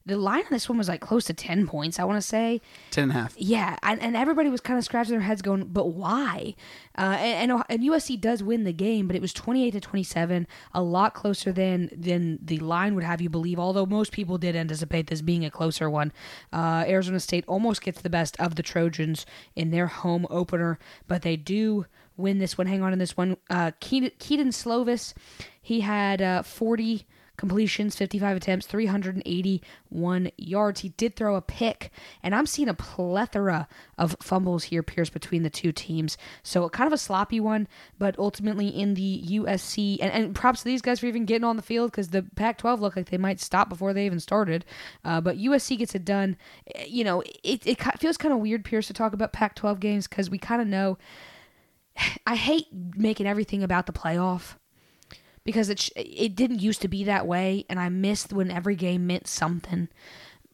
The 0.07 0.19
line 0.19 0.41
on 0.41 0.49
this 0.51 0.69
one 0.69 0.77
was 0.77 0.87
like 0.87 1.01
close 1.01 1.25
to 1.25 1.33
10 1.33 1.67
points, 1.67 1.99
I 1.99 2.05
want 2.05 2.19
to 2.19 2.27
say. 2.27 2.61
10 2.91 3.05
and 3.05 3.13
a 3.13 3.15
half. 3.15 3.35
Yeah, 3.39 3.79
and, 3.83 4.03
and 4.03 4.15
everybody 4.15 4.51
was 4.51 4.61
kind 4.61 4.79
of 4.79 4.85
scratching 4.85 5.13
their 5.13 5.23
heads 5.23 5.41
going, 5.41 5.65
but 5.65 5.95
why? 5.95 6.55
Uh, 6.99 7.17
and, 7.19 7.51
and, 7.51 7.63
and 7.71 7.83
USC 7.83 8.21
does 8.21 8.43
win 8.43 8.65
the 8.65 8.73
game, 8.75 9.07
but 9.07 9.17
it 9.17 9.23
was 9.23 9.33
28 9.33 9.71
to 9.71 9.81
27, 9.81 10.47
a 10.75 10.83
lot 10.83 11.15
closer 11.15 11.53
than 11.53 11.89
than 11.97 12.39
the 12.43 12.59
line 12.59 12.95
would 12.95 13.05
have 13.05 13.23
you 13.23 13.31
believe, 13.31 13.59
although 13.59 13.87
most 13.87 14.13
people 14.13 14.37
did 14.37 14.55
anticipate 14.55 15.07
this 15.07 15.23
being 15.23 15.43
a 15.43 15.51
closer 15.51 15.89
one. 15.89 16.13
Uh, 16.53 16.85
Arizona 16.87 17.19
State 17.19 17.45
almost 17.49 17.81
gets 17.81 18.03
the 18.03 18.11
best 18.11 18.39
of 18.39 18.57
the 18.57 18.63
Trojans 18.63 19.25
in 19.57 19.71
their 19.71 19.87
home 19.87 20.27
opener, 20.29 20.79
but 21.09 21.23
they 21.23 21.37
do 21.37 21.87
win 22.17 22.39
this 22.39 22.57
one. 22.57 22.67
Hang 22.67 22.83
on 22.83 22.93
in 22.93 22.99
this 22.99 23.17
one. 23.17 23.37
Uh, 23.51 23.73
Kedon, 23.81 24.11
Slovis, 24.19 25.15
he 25.61 25.81
had 25.81 26.23
uh, 26.23 26.43
40 26.43 27.07
completions, 27.37 27.97
55 27.97 28.37
attempts, 28.37 28.67
381 28.67 30.31
yards. 30.37 30.81
He 30.81 30.91
did 30.91 31.17
throw 31.17 31.35
a 31.37 31.41
pick, 31.41 31.91
and 32.23 32.35
I'm 32.35 32.47
seeing 32.47 32.69
a 32.69 32.75
plethora 32.75 33.67
of 33.99 34.17
fumbles 34.23 34.65
here, 34.65 34.83
Pierce, 34.83 35.11
between 35.11 35.43
the 35.43 35.51
two 35.51 35.73
teams. 35.73 36.17
So 36.43 36.69
kind 36.69 36.87
of 36.87 36.93
a 36.93 36.99
sloppy 36.99 37.41
one, 37.41 37.67
but 37.99 38.19
ultimately 38.19 38.69
in 38.69 38.95
the 38.95 39.25
USC, 39.31 39.99
and, 40.01 40.13
and 40.13 40.35
props 40.35 40.61
to 40.61 40.65
these 40.67 40.83
guys 40.83 41.01
for 41.01 41.07
even 41.07 41.25
getting 41.25 41.45
on 41.45 41.57
the 41.57 41.63
field 41.63 41.91
because 41.91 42.09
the 42.09 42.23
Pac 42.23 42.59
12 42.59 42.81
looked 42.81 42.97
like 42.97 43.11
they 43.11 43.19
might 43.19 43.41
stop 43.41 43.69
before 43.69 43.93
they 43.93 44.07
even 44.07 44.21
started. 44.21 44.65
Uh, 45.05 45.21
but 45.21 45.39
USC 45.39 45.79
gets 45.79 45.95
it 45.95 46.05
done. 46.05 46.37
You 46.87 47.05
know, 47.05 47.23
it, 47.43 47.67
it 47.67 47.81
feels 47.99 48.17
kind 48.17 48.33
of 48.33 48.41
weird, 48.41 48.65
Pierce, 48.65 48.87
to 48.87 48.93
talk 48.93 49.13
about 49.13 49.33
Pac 49.33 49.57
12 49.57 49.81
games 49.81 50.07
because 50.07 50.31
we 50.31 50.39
kind 50.39 50.63
of 50.63 50.69
know 50.69 50.99
I 52.27 52.37
hate 52.37 52.67
making 52.73 53.27
everything 53.27 53.63
about 53.63 53.87
the 53.87 53.93
playoff 53.93 54.57
because 55.45 55.69
it 55.69 55.91
it 55.97 56.35
didn't 56.35 56.61
used 56.61 56.83
to 56.83 56.89
be 56.89 57.05
that 57.05 57.27
way, 57.27 57.65
and 57.69 57.79
I 57.79 57.89
missed 57.89 58.33
when 58.33 58.51
every 58.51 58.77
game 58.77 59.07
meant 59.07 59.27
something. 59.27 59.89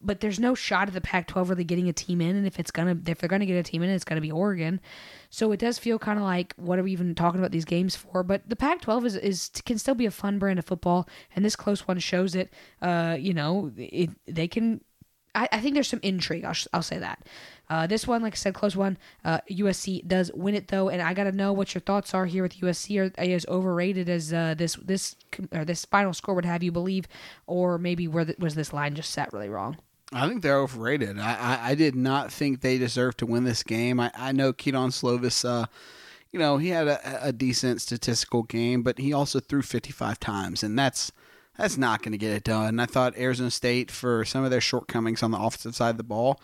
But 0.03 0.19
there's 0.19 0.39
no 0.39 0.55
shot 0.55 0.87
of 0.87 0.95
the 0.95 1.01
Pac-12 1.01 1.49
really 1.49 1.63
getting 1.63 1.87
a 1.87 1.93
team 1.93 2.21
in, 2.21 2.35
and 2.35 2.47
if 2.47 2.59
it's 2.59 2.71
gonna 2.71 2.97
if 3.05 3.19
they're 3.19 3.29
gonna 3.29 3.45
get 3.45 3.55
a 3.55 3.63
team 3.63 3.83
in, 3.83 3.89
it's 3.89 4.03
gonna 4.03 4.21
be 4.21 4.31
Oregon. 4.31 4.81
So 5.29 5.51
it 5.51 5.59
does 5.59 5.77
feel 5.77 5.99
kind 5.99 6.17
of 6.17 6.25
like 6.25 6.53
what 6.57 6.79
are 6.79 6.83
we 6.83 6.91
even 6.91 7.15
talking 7.15 7.39
about 7.39 7.51
these 7.51 7.65
games 7.65 7.95
for? 7.95 8.23
But 8.23 8.49
the 8.49 8.55
Pac-12 8.55 9.05
is, 9.05 9.15
is 9.15 9.49
can 9.65 9.77
still 9.77 9.95
be 9.95 10.07
a 10.07 10.11
fun 10.11 10.39
brand 10.39 10.59
of 10.59 10.65
football, 10.65 11.07
and 11.35 11.45
this 11.45 11.55
close 11.55 11.87
one 11.87 11.99
shows 11.99 12.35
it. 12.35 12.51
Uh, 12.81 13.15
you 13.19 13.33
know, 13.33 13.71
it, 13.77 14.09
they 14.27 14.47
can 14.47 14.81
I, 15.33 15.47
I, 15.51 15.59
think 15.59 15.75
there's 15.75 15.87
some 15.87 15.99
intrigue. 16.03 16.43
I'll, 16.43 16.55
I'll 16.73 16.81
say 16.81 16.99
that. 16.99 17.25
Uh, 17.71 17.87
this 17.87 18.05
one, 18.05 18.21
like 18.21 18.33
I 18.33 18.35
said, 18.35 18.53
close 18.53 18.75
one. 18.75 18.97
Uh, 19.23 19.39
USC 19.49 20.05
does 20.05 20.29
win 20.33 20.55
it 20.55 20.67
though, 20.67 20.89
and 20.89 21.01
I 21.01 21.13
got 21.13 21.23
to 21.23 21.31
know 21.31 21.53
what 21.53 21.73
your 21.73 21.79
thoughts 21.79 22.13
are 22.13 22.25
here 22.25 22.43
with 22.43 22.59
USC. 22.59 22.99
Are, 22.99 23.13
are 23.17 23.23
as 23.23 23.45
overrated 23.47 24.09
as 24.09 24.33
uh, 24.33 24.55
this 24.57 24.75
this 24.75 25.15
or 25.53 25.63
this 25.63 25.85
final 25.85 26.13
score 26.13 26.35
would 26.35 26.43
have 26.43 26.63
you 26.63 26.71
believe, 26.73 27.07
or 27.47 27.77
maybe 27.77 28.09
where 28.09 28.27
was 28.39 28.55
this 28.55 28.73
line 28.73 28.93
just 28.93 29.11
set 29.11 29.31
really 29.31 29.47
wrong? 29.47 29.77
I 30.11 30.27
think 30.27 30.41
they're 30.41 30.59
overrated. 30.59 31.17
I, 31.17 31.35
I, 31.35 31.69
I 31.69 31.75
did 31.75 31.95
not 31.95 32.29
think 32.29 32.59
they 32.59 32.77
deserved 32.77 33.19
to 33.19 33.25
win 33.25 33.45
this 33.45 33.63
game. 33.63 34.01
I, 34.01 34.11
I 34.17 34.33
know 34.33 34.51
Kedon 34.51 34.89
Slovis 34.89 35.47
uh, 35.47 35.67
you 36.33 36.39
know, 36.39 36.57
he 36.57 36.69
had 36.69 36.87
a, 36.87 37.27
a 37.27 37.31
decent 37.31 37.81
statistical 37.81 38.43
game, 38.43 38.83
but 38.83 38.97
he 38.97 39.13
also 39.13 39.39
threw 39.39 39.61
55 39.61 40.19
times, 40.19 40.61
and 40.61 40.77
that's 40.77 41.11
that's 41.57 41.77
not 41.77 42.01
going 42.01 42.13
to 42.13 42.17
get 42.17 42.31
it 42.31 42.43
done. 42.43 42.79
I 42.79 42.85
thought 42.85 43.17
Arizona 43.17 43.51
State, 43.51 43.91
for 43.91 44.25
some 44.25 44.43
of 44.43 44.51
their 44.51 44.61
shortcomings 44.61 45.21
on 45.23 45.31
the 45.31 45.39
offensive 45.39 45.75
side 45.75 45.91
of 45.91 45.97
the 45.97 46.03
ball, 46.03 46.39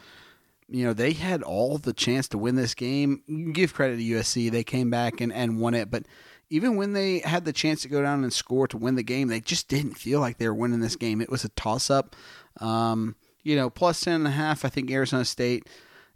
you 0.70 0.86
know, 0.86 0.94
they 0.94 1.14
had 1.14 1.44
all 1.44 1.78
the 1.78 1.94
chance 1.94 2.28
to 2.30 2.38
win 2.38 2.56
this 2.56 2.74
game. 2.74 3.52
Give 3.54 3.74
credit 3.74 3.98
to 3.98 4.04
USC; 4.04 4.52
they 4.52 4.64
came 4.64 4.90
back 4.90 5.22
and, 5.22 5.32
and 5.32 5.60
won 5.60 5.74
it, 5.74 5.90
but 5.90 6.04
even 6.50 6.76
when 6.76 6.94
they 6.94 7.20
had 7.20 7.46
the 7.46 7.54
chance 7.54 7.82
to 7.82 7.90
go 7.90 8.02
down 8.02 8.24
and 8.24 8.32
score 8.32 8.68
to 8.68 8.78
win 8.78 8.96
the 8.96 9.04
game, 9.04 9.28
they 9.28 9.40
just 9.40 9.68
didn't 9.68 9.96
feel 9.96 10.20
like 10.20 10.38
they 10.38 10.48
were 10.48 10.54
winning 10.54 10.80
this 10.80 10.96
game. 10.96 11.22
It 11.22 11.30
was 11.30 11.44
a 11.44 11.50
toss 11.50 11.90
up. 11.90 12.16
Um, 12.60 13.16
you 13.44 13.56
know, 13.56 13.70
plus 13.70 14.02
10 14.02 14.14
and 14.14 14.28
a 14.28 14.32
half, 14.32 14.64
I 14.64 14.70
think 14.70 14.90
Arizona 14.90 15.26
State 15.26 15.68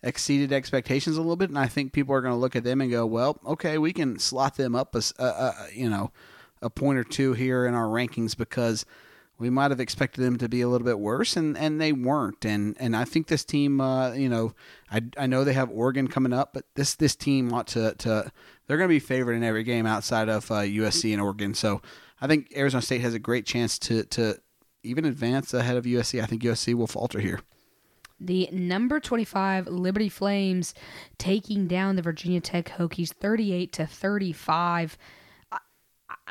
exceeded 0.03 0.51
expectations 0.51 1.17
a 1.17 1.21
little 1.21 1.35
bit, 1.35 1.49
and 1.49 1.59
I 1.59 1.67
think 1.67 1.93
people 1.93 2.15
are 2.15 2.21
going 2.21 2.33
to 2.33 2.39
look 2.39 2.55
at 2.55 2.63
them 2.63 2.81
and 2.81 2.89
go, 2.89 3.05
well, 3.05 3.39
okay, 3.45 3.77
we 3.77 3.93
can 3.93 4.19
slot 4.19 4.55
them 4.55 4.75
up 4.75 4.95
as, 4.95 5.13
you 5.73 5.89
know, 5.89 6.11
a 6.61 6.69
point 6.69 6.97
or 6.97 7.03
two 7.03 7.33
here 7.33 7.65
in 7.65 7.73
our 7.73 7.87
rankings 7.87 8.35
because 8.35 8.85
we 9.41 9.49
might 9.49 9.71
have 9.71 9.79
expected 9.79 10.21
them 10.21 10.37
to 10.37 10.47
be 10.47 10.61
a 10.61 10.69
little 10.69 10.85
bit 10.85 10.99
worse, 10.99 11.35
and, 11.35 11.57
and 11.57 11.81
they 11.81 11.91
weren't. 11.91 12.45
And 12.45 12.77
and 12.79 12.95
I 12.95 13.05
think 13.05 13.27
this 13.27 13.43
team, 13.43 13.81
uh, 13.81 14.13
you 14.13 14.29
know, 14.29 14.53
I, 14.91 15.01
I 15.17 15.25
know 15.25 15.43
they 15.43 15.53
have 15.53 15.71
Oregon 15.71 16.07
coming 16.07 16.31
up, 16.31 16.53
but 16.53 16.65
this 16.75 16.93
this 16.93 17.15
team 17.15 17.51
ought 17.51 17.65
to 17.69 17.95
to 17.95 18.31
they're 18.67 18.77
going 18.77 18.87
to 18.87 18.93
be 18.93 18.99
favored 18.99 19.33
in 19.33 19.43
every 19.43 19.63
game 19.63 19.87
outside 19.87 20.29
of 20.29 20.49
uh, 20.51 20.59
USC 20.59 21.11
and 21.11 21.19
Oregon. 21.19 21.55
So 21.55 21.81
I 22.21 22.27
think 22.27 22.53
Arizona 22.55 22.83
State 22.83 23.01
has 23.01 23.15
a 23.15 23.19
great 23.19 23.47
chance 23.47 23.79
to 23.79 24.03
to 24.03 24.37
even 24.83 25.05
advance 25.05 25.55
ahead 25.55 25.75
of 25.75 25.85
USC. 25.85 26.21
I 26.21 26.27
think 26.27 26.43
USC 26.43 26.75
will 26.75 26.87
falter 26.87 27.19
here. 27.19 27.39
The 28.19 28.47
number 28.51 28.99
25 28.99 29.65
Liberty 29.67 30.07
Flames 30.07 30.75
taking 31.17 31.65
down 31.65 31.95
the 31.95 32.03
Virginia 32.03 32.39
Tech 32.39 32.65
Hokies 32.77 33.11
38 33.11 33.73
to 33.73 33.87
35 33.87 34.99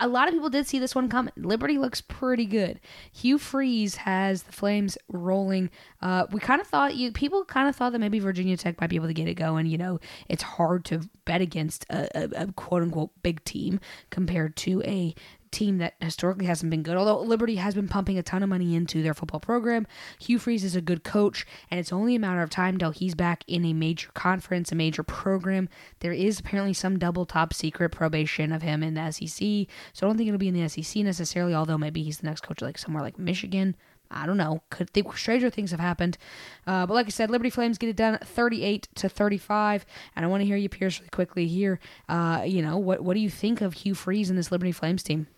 a 0.00 0.08
lot 0.08 0.28
of 0.28 0.34
people 0.34 0.50
did 0.50 0.66
see 0.66 0.78
this 0.78 0.94
one 0.94 1.08
coming. 1.08 1.32
Liberty 1.36 1.78
looks 1.78 2.00
pretty 2.00 2.46
good. 2.46 2.80
Hugh 3.12 3.38
Freeze 3.38 3.96
has 3.96 4.42
the 4.44 4.52
Flames 4.52 4.96
rolling. 5.08 5.70
Uh, 6.00 6.26
we 6.32 6.40
kind 6.40 6.60
of 6.60 6.66
thought 6.66 6.96
you 6.96 7.12
people 7.12 7.44
kind 7.44 7.68
of 7.68 7.76
thought 7.76 7.92
that 7.92 7.98
maybe 7.98 8.18
Virginia 8.18 8.56
Tech 8.56 8.80
might 8.80 8.90
be 8.90 8.96
able 8.96 9.08
to 9.08 9.14
get 9.14 9.28
it 9.28 9.34
going. 9.34 9.66
You 9.66 9.78
know, 9.78 10.00
it's 10.28 10.42
hard 10.42 10.84
to 10.86 11.08
bet 11.24 11.40
against 11.40 11.84
a, 11.90 12.08
a, 12.16 12.44
a 12.44 12.52
quote 12.52 12.82
unquote 12.82 13.10
big 13.22 13.44
team 13.44 13.78
compared 14.10 14.56
to 14.56 14.82
a 14.84 15.14
team 15.50 15.78
that 15.78 15.94
historically 16.00 16.46
hasn't 16.46 16.70
been 16.70 16.82
good. 16.82 16.96
Although 16.96 17.20
Liberty 17.20 17.56
has 17.56 17.74
been 17.74 17.88
pumping 17.88 18.18
a 18.18 18.22
ton 18.22 18.42
of 18.42 18.48
money 18.48 18.74
into 18.74 19.02
their 19.02 19.14
football 19.14 19.40
program, 19.40 19.86
Hugh 20.18 20.38
Freeze 20.38 20.64
is 20.64 20.76
a 20.76 20.80
good 20.80 21.04
coach, 21.04 21.46
and 21.70 21.78
it's 21.78 21.92
only 21.92 22.14
a 22.14 22.18
matter 22.20 22.42
of 22.42 22.50
time 22.50 22.78
till 22.78 22.90
he's 22.90 23.14
back 23.14 23.44
in 23.46 23.64
a 23.64 23.72
major 23.72 24.10
conference, 24.14 24.72
a 24.72 24.74
major 24.74 25.02
program. 25.02 25.68
There 26.00 26.12
is 26.12 26.40
apparently 26.40 26.74
some 26.74 26.98
double 26.98 27.26
top 27.26 27.52
secret 27.54 27.90
probation 27.90 28.52
of 28.52 28.62
him 28.62 28.82
in 28.82 28.94
the 28.94 29.10
SEC, 29.10 29.66
so 29.92 30.06
I 30.06 30.08
don't 30.08 30.16
think 30.16 30.28
it'll 30.28 30.38
be 30.38 30.48
in 30.48 30.54
the 30.54 30.68
SEC 30.68 31.02
necessarily. 31.02 31.54
Although 31.54 31.78
maybe 31.78 32.02
he's 32.02 32.18
the 32.18 32.26
next 32.26 32.42
coach, 32.42 32.62
like 32.62 32.78
somewhere 32.78 33.02
like 33.02 33.18
Michigan. 33.18 33.76
I 34.10 34.26
don't 34.26 34.36
know. 34.36 34.62
Could 34.70 34.90
think 34.90 35.16
stranger 35.16 35.50
things 35.50 35.70
have 35.70 35.78
happened, 35.78 36.18
uh, 36.66 36.84
but 36.84 36.94
like 36.94 37.06
I 37.06 37.10
said, 37.10 37.30
Liberty 37.30 37.50
Flames 37.50 37.78
get 37.78 37.90
it 37.90 37.96
done, 37.96 38.18
thirty-eight 38.20 38.88
to 38.96 39.08
thirty-five. 39.08 39.86
And 40.16 40.24
I 40.24 40.28
want 40.28 40.40
to 40.40 40.46
hear 40.46 40.56
you, 40.56 40.68
Pierce, 40.68 40.98
really 40.98 41.10
quickly 41.10 41.46
here. 41.46 41.78
Uh, 42.08 42.42
you 42.44 42.60
know, 42.60 42.76
what 42.76 43.02
what 43.02 43.14
do 43.14 43.20
you 43.20 43.30
think 43.30 43.60
of 43.60 43.72
Hugh 43.74 43.94
Freeze 43.94 44.28
and 44.28 44.36
this 44.36 44.50
Liberty 44.50 44.72
Flames 44.72 45.04
team? 45.04 45.28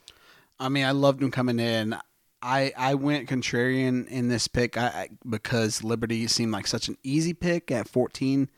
I 0.59 0.69
mean, 0.69 0.85
I 0.85 0.93
loved 0.93 1.23
him 1.23 1.31
coming 1.31 1.59
in. 1.59 1.97
I 2.43 2.73
I 2.77 2.95
went 2.95 3.29
contrarian 3.29 4.09
in 4.09 4.29
this 4.29 4.49
pick 4.49 4.77
I, 4.77 5.11
because 5.29 5.85
Liberty 5.85 6.27
seemed 6.27 6.53
like 6.53 6.67
such 6.67 6.89
an 6.89 6.97
easy 7.03 7.33
pick 7.35 7.71
at 7.71 7.89
14. 7.89 8.51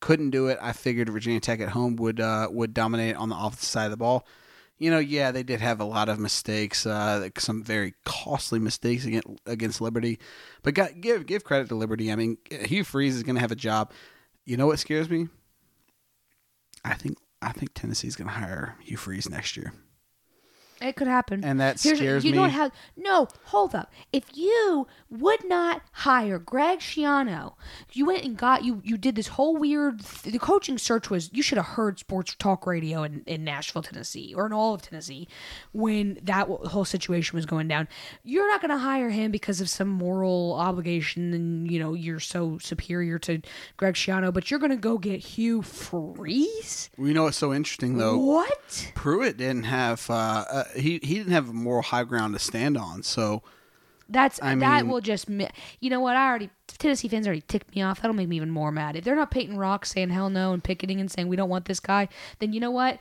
Couldn't 0.00 0.30
do 0.30 0.48
it. 0.48 0.58
I 0.60 0.72
figured 0.72 1.08
Virginia 1.10 1.40
Tech 1.40 1.60
at 1.60 1.70
home 1.70 1.96
would 1.96 2.20
uh, 2.20 2.48
would 2.50 2.74
dominate 2.74 3.16
on 3.16 3.28
the 3.28 3.36
offensive 3.36 3.64
side 3.64 3.84
of 3.84 3.90
the 3.92 3.96
ball. 3.96 4.26
You 4.78 4.90
know, 4.90 4.98
yeah, 4.98 5.30
they 5.30 5.42
did 5.42 5.60
have 5.60 5.78
a 5.78 5.84
lot 5.84 6.08
of 6.08 6.18
mistakes, 6.18 6.86
uh, 6.86 7.28
some 7.36 7.62
very 7.62 7.92
costly 8.06 8.58
mistakes 8.58 9.04
against, 9.04 9.28
against 9.44 9.82
Liberty. 9.82 10.18
But 10.62 10.72
got, 10.72 11.02
give 11.02 11.26
give 11.26 11.44
credit 11.44 11.68
to 11.68 11.74
Liberty. 11.74 12.10
I 12.10 12.16
mean, 12.16 12.38
Hugh 12.50 12.84
Freeze 12.84 13.14
is 13.14 13.22
going 13.22 13.34
to 13.34 13.42
have 13.42 13.52
a 13.52 13.56
job. 13.56 13.92
You 14.46 14.56
know 14.56 14.66
what 14.66 14.78
scares 14.78 15.10
me? 15.10 15.28
I 16.82 16.94
think 16.94 17.18
I 17.42 17.52
think 17.52 17.74
Tennessee's 17.74 18.16
going 18.16 18.28
to 18.28 18.34
hire 18.34 18.76
Hugh 18.80 18.96
Freeze 18.96 19.28
next 19.28 19.56
year. 19.56 19.74
It 20.80 20.96
could 20.96 21.08
happen. 21.08 21.44
And 21.44 21.60
that 21.60 21.80
Here's- 21.80 21.98
scares 21.98 22.24
you 22.24 22.30
me. 22.32 22.36
know 22.36 22.42
what? 22.42 22.52
How, 22.52 22.70
no, 22.96 23.28
hold 23.46 23.74
up. 23.74 23.92
If 24.12 24.24
you 24.34 24.86
would 25.10 25.44
not 25.46 25.82
hire 25.92 26.38
Greg 26.38 26.78
Schiano, 26.78 27.54
you 27.92 28.06
went 28.06 28.24
and 28.24 28.36
got 28.36 28.64
you. 28.64 28.80
You 28.84 28.96
did 28.96 29.14
this 29.14 29.28
whole 29.28 29.56
weird. 29.56 30.00
The 30.00 30.38
coaching 30.38 30.78
search 30.78 31.10
was. 31.10 31.28
You 31.32 31.42
should 31.42 31.58
have 31.58 31.66
heard 31.66 31.98
sports 31.98 32.34
talk 32.38 32.66
radio 32.66 33.02
in, 33.02 33.22
in 33.26 33.44
Nashville, 33.44 33.82
Tennessee, 33.82 34.32
or 34.34 34.46
in 34.46 34.52
all 34.52 34.72
of 34.74 34.82
Tennessee, 34.82 35.28
when 35.72 36.18
that 36.22 36.48
w- 36.48 36.66
whole 36.68 36.84
situation 36.84 37.36
was 37.36 37.44
going 37.46 37.68
down. 37.68 37.86
You're 38.24 38.48
not 38.48 38.60
going 38.62 38.70
to 38.70 38.78
hire 38.78 39.10
him 39.10 39.30
because 39.30 39.60
of 39.60 39.68
some 39.68 39.88
moral 39.88 40.54
obligation, 40.54 41.34
and 41.34 41.70
you 41.70 41.78
know 41.78 41.92
you're 41.94 42.20
so 42.20 42.58
superior 42.58 43.18
to 43.20 43.42
Greg 43.76 43.94
Schiano, 43.94 44.32
but 44.32 44.50
you're 44.50 44.60
going 44.60 44.70
to 44.70 44.76
go 44.76 44.96
get 44.98 45.20
Hugh 45.20 45.62
Freeze. 45.62 46.90
You 46.98 47.12
know 47.14 47.24
what's 47.24 47.36
so 47.36 47.52
interesting 47.52 47.98
though? 47.98 48.16
What? 48.18 48.92
Pruitt 48.94 49.36
didn't 49.36 49.64
have 49.64 50.08
uh, 50.10 50.44
uh, 50.50 50.64
he 50.74 51.00
he 51.02 51.14
didn't 51.16 51.32
have 51.32 51.48
a 51.48 51.52
moral 51.52 51.82
high 51.82 52.04
ground 52.04 52.34
to 52.34 52.40
stand 52.40 52.76
on. 52.76 53.02
So 53.02 53.42
That's 54.08 54.40
I 54.42 54.54
that 54.56 54.82
mean- 54.82 54.90
will 54.92 55.00
just 55.00 55.28
you 55.28 55.90
know 55.90 56.00
what 56.00 56.16
I 56.16 56.26
already 56.28 56.50
Tennessee 56.78 57.08
fans 57.08 57.26
already 57.26 57.42
ticked 57.42 57.74
me 57.74 57.82
off. 57.82 58.00
That'll 58.00 58.16
make 58.16 58.28
me 58.28 58.36
even 58.36 58.50
more 58.50 58.72
mad. 58.72 58.96
If 58.96 59.04
they're 59.04 59.16
not 59.16 59.30
Peyton 59.30 59.56
Rock 59.58 59.84
saying 59.84 60.10
hell 60.10 60.30
no 60.30 60.52
and 60.52 60.64
picketing 60.64 61.00
and 61.00 61.10
saying 61.10 61.28
we 61.28 61.36
don't 61.36 61.50
want 61.50 61.66
this 61.66 61.80
guy, 61.80 62.08
then 62.38 62.52
you 62.52 62.60
know 62.60 62.70
what? 62.70 62.98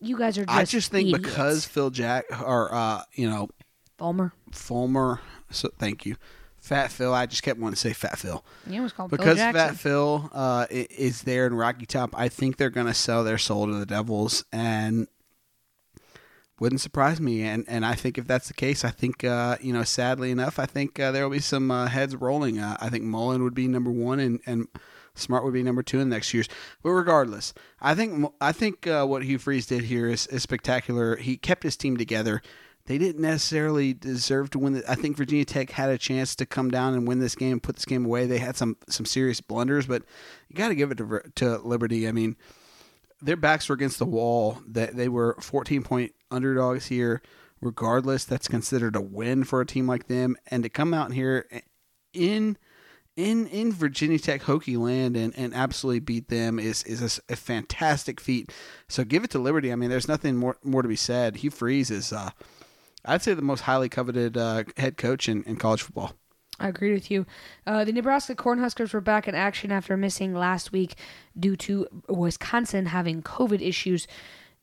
You 0.00 0.16
guys 0.18 0.38
are 0.38 0.44
just 0.44 0.56
I 0.58 0.64
just 0.64 0.90
think 0.92 1.08
idiots. 1.08 1.24
because 1.28 1.64
Phil 1.66 1.90
Jack 1.90 2.24
or 2.44 2.72
uh, 2.72 3.02
you 3.14 3.28
know 3.28 3.48
Fulmer, 3.96 4.32
Fulmer. 4.52 5.20
So 5.50 5.70
thank 5.78 6.06
you, 6.06 6.16
Fat 6.58 6.92
Phil. 6.92 7.12
I 7.12 7.26
just 7.26 7.42
kept 7.42 7.58
wanting 7.58 7.74
to 7.74 7.80
say 7.80 7.92
Fat 7.92 8.16
Phil 8.18 8.44
yeah, 8.68 8.78
it 8.78 8.82
was 8.82 8.92
called 8.92 9.10
because 9.10 9.38
Jackson. 9.38 9.68
Fat 9.68 9.76
Phil 9.76 10.30
uh, 10.32 10.66
is 10.70 11.22
there 11.22 11.46
in 11.48 11.54
Rocky 11.54 11.86
Top. 11.86 12.10
I 12.16 12.28
think 12.28 12.58
they're 12.58 12.70
going 12.70 12.86
to 12.86 12.94
sell 12.94 13.24
their 13.24 13.38
soul 13.38 13.66
to 13.66 13.72
the 13.74 13.86
Devils, 13.86 14.44
and 14.52 15.08
wouldn't 16.60 16.80
surprise 16.80 17.20
me. 17.20 17.42
And 17.42 17.64
and 17.68 17.84
I 17.84 17.94
think 17.94 18.18
if 18.18 18.26
that's 18.26 18.48
the 18.48 18.54
case, 18.54 18.84
I 18.84 18.90
think 18.90 19.24
uh, 19.24 19.56
you 19.60 19.72
know, 19.72 19.84
sadly 19.84 20.30
enough, 20.30 20.58
I 20.58 20.66
think 20.66 20.98
uh, 20.98 21.12
there 21.12 21.24
will 21.24 21.36
be 21.36 21.40
some 21.40 21.70
uh, 21.70 21.88
heads 21.88 22.16
rolling. 22.16 22.58
Uh, 22.58 22.76
I 22.80 22.88
think 22.88 23.04
Mullen 23.04 23.42
would 23.42 23.54
be 23.54 23.68
number 23.68 23.90
one, 23.90 24.20
and 24.20 24.40
and 24.46 24.68
Smart 25.14 25.44
would 25.44 25.54
be 25.54 25.62
number 25.62 25.82
two 25.82 26.00
in 26.00 26.08
the 26.08 26.16
next 26.16 26.32
years. 26.32 26.48
But 26.82 26.90
regardless, 26.90 27.52
I 27.80 27.94
think 27.94 28.32
I 28.40 28.52
think 28.52 28.86
uh, 28.86 29.04
what 29.06 29.24
Hugh 29.24 29.38
Freeze 29.38 29.66
did 29.66 29.84
here 29.84 30.08
is, 30.08 30.26
is 30.28 30.42
spectacular. 30.42 31.16
He 31.16 31.36
kept 31.36 31.62
his 31.62 31.76
team 31.76 31.96
together. 31.96 32.42
They 32.86 32.96
didn't 32.96 33.20
necessarily 33.20 33.92
deserve 33.92 34.48
to 34.50 34.58
win. 34.58 34.72
The, 34.72 34.90
I 34.90 34.94
think 34.94 35.16
Virginia 35.16 35.44
Tech 35.44 35.70
had 35.70 35.90
a 35.90 35.98
chance 35.98 36.34
to 36.36 36.46
come 36.46 36.70
down 36.70 36.94
and 36.94 37.06
win 37.06 37.18
this 37.18 37.34
game, 37.34 37.60
put 37.60 37.76
this 37.76 37.84
game 37.84 38.06
away. 38.06 38.26
They 38.26 38.38
had 38.38 38.56
some 38.56 38.76
some 38.88 39.04
serious 39.04 39.40
blunders, 39.40 39.86
but 39.86 40.04
you 40.48 40.56
got 40.56 40.68
to 40.68 40.74
give 40.74 40.90
it 40.90 40.98
to, 40.98 41.20
to 41.36 41.58
Liberty. 41.58 42.08
I 42.08 42.12
mean, 42.12 42.36
their 43.20 43.36
backs 43.36 43.68
were 43.68 43.74
against 43.74 43.98
the 43.98 44.06
wall. 44.06 44.58
That 44.66 44.96
they 44.96 45.08
were 45.08 45.36
14 45.40 45.82
point 45.82 46.12
underdogs 46.30 46.86
here. 46.86 47.22
Regardless, 47.60 48.24
that's 48.24 48.46
considered 48.46 48.94
a 48.94 49.00
win 49.00 49.42
for 49.44 49.60
a 49.60 49.66
team 49.66 49.86
like 49.86 50.06
them. 50.06 50.36
And 50.46 50.62
to 50.62 50.68
come 50.68 50.94
out 50.94 51.12
here 51.12 51.48
in 52.12 52.56
in 53.16 53.48
in 53.48 53.72
Virginia 53.72 54.18
Tech 54.18 54.42
Hokie 54.42 54.78
land 54.78 55.16
and, 55.16 55.36
and 55.36 55.52
absolutely 55.52 55.98
beat 55.98 56.28
them 56.28 56.60
is 56.60 56.84
is 56.84 57.02
a 57.02 57.32
a, 57.32 57.36
fantastic 57.36 58.20
feat. 58.20 58.52
So 58.88 59.04
give 59.04 59.24
it 59.24 59.30
to 59.30 59.40
Liberty. 59.40 59.72
I 59.72 59.74
mean, 59.74 59.90
there's 59.90 60.06
nothing 60.06 60.36
more 60.36 60.56
more 60.62 60.82
to 60.82 60.88
be 60.88 60.96
said. 60.96 61.36
Hugh 61.36 61.50
Freeze 61.50 61.90
is, 61.90 62.12
uh, 62.12 62.30
I'd 63.04 63.22
say, 63.22 63.34
the 63.34 63.42
most 63.42 63.62
highly 63.62 63.88
coveted 63.88 64.36
uh, 64.36 64.64
head 64.76 64.96
coach 64.96 65.28
in, 65.28 65.42
in 65.44 65.56
college 65.56 65.82
football. 65.82 66.12
I 66.60 66.68
agree 66.68 66.92
with 66.92 67.10
you. 67.10 67.24
Uh, 67.66 67.84
the 67.84 67.92
Nebraska 67.92 68.34
Cornhuskers 68.34 68.92
were 68.92 69.00
back 69.00 69.28
in 69.28 69.34
action 69.34 69.70
after 69.70 69.96
missing 69.96 70.34
last 70.34 70.72
week 70.72 70.96
due 71.38 71.56
to 71.56 71.86
Wisconsin 72.08 72.86
having 72.86 73.22
COVID 73.22 73.60
issues. 73.60 74.08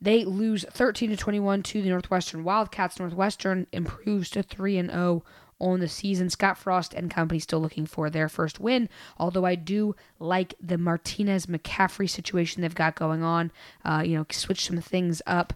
They 0.00 0.24
lose 0.24 0.64
13 0.70 1.10
to 1.10 1.16
21 1.16 1.62
to 1.64 1.82
the 1.82 1.88
Northwestern 1.88 2.44
Wildcats. 2.44 2.98
Northwestern 2.98 3.66
improves 3.72 4.28
to 4.30 4.42
3 4.42 4.76
and 4.76 4.90
0 4.90 5.24
on 5.58 5.80
the 5.80 5.88
season. 5.88 6.28
Scott 6.28 6.58
Frost 6.58 6.92
and 6.92 7.10
company 7.10 7.40
still 7.40 7.60
looking 7.60 7.86
for 7.86 8.10
their 8.10 8.28
first 8.28 8.60
win. 8.60 8.90
Although 9.18 9.46
I 9.46 9.54
do 9.54 9.96
like 10.18 10.54
the 10.60 10.76
Martinez 10.76 11.46
McCaffrey 11.46 12.10
situation 12.10 12.60
they've 12.60 12.74
got 12.74 12.94
going 12.94 13.22
on. 13.22 13.50
Uh, 13.84 14.02
you 14.04 14.16
know, 14.16 14.26
switch 14.30 14.66
some 14.66 14.80
things 14.82 15.22
up. 15.26 15.54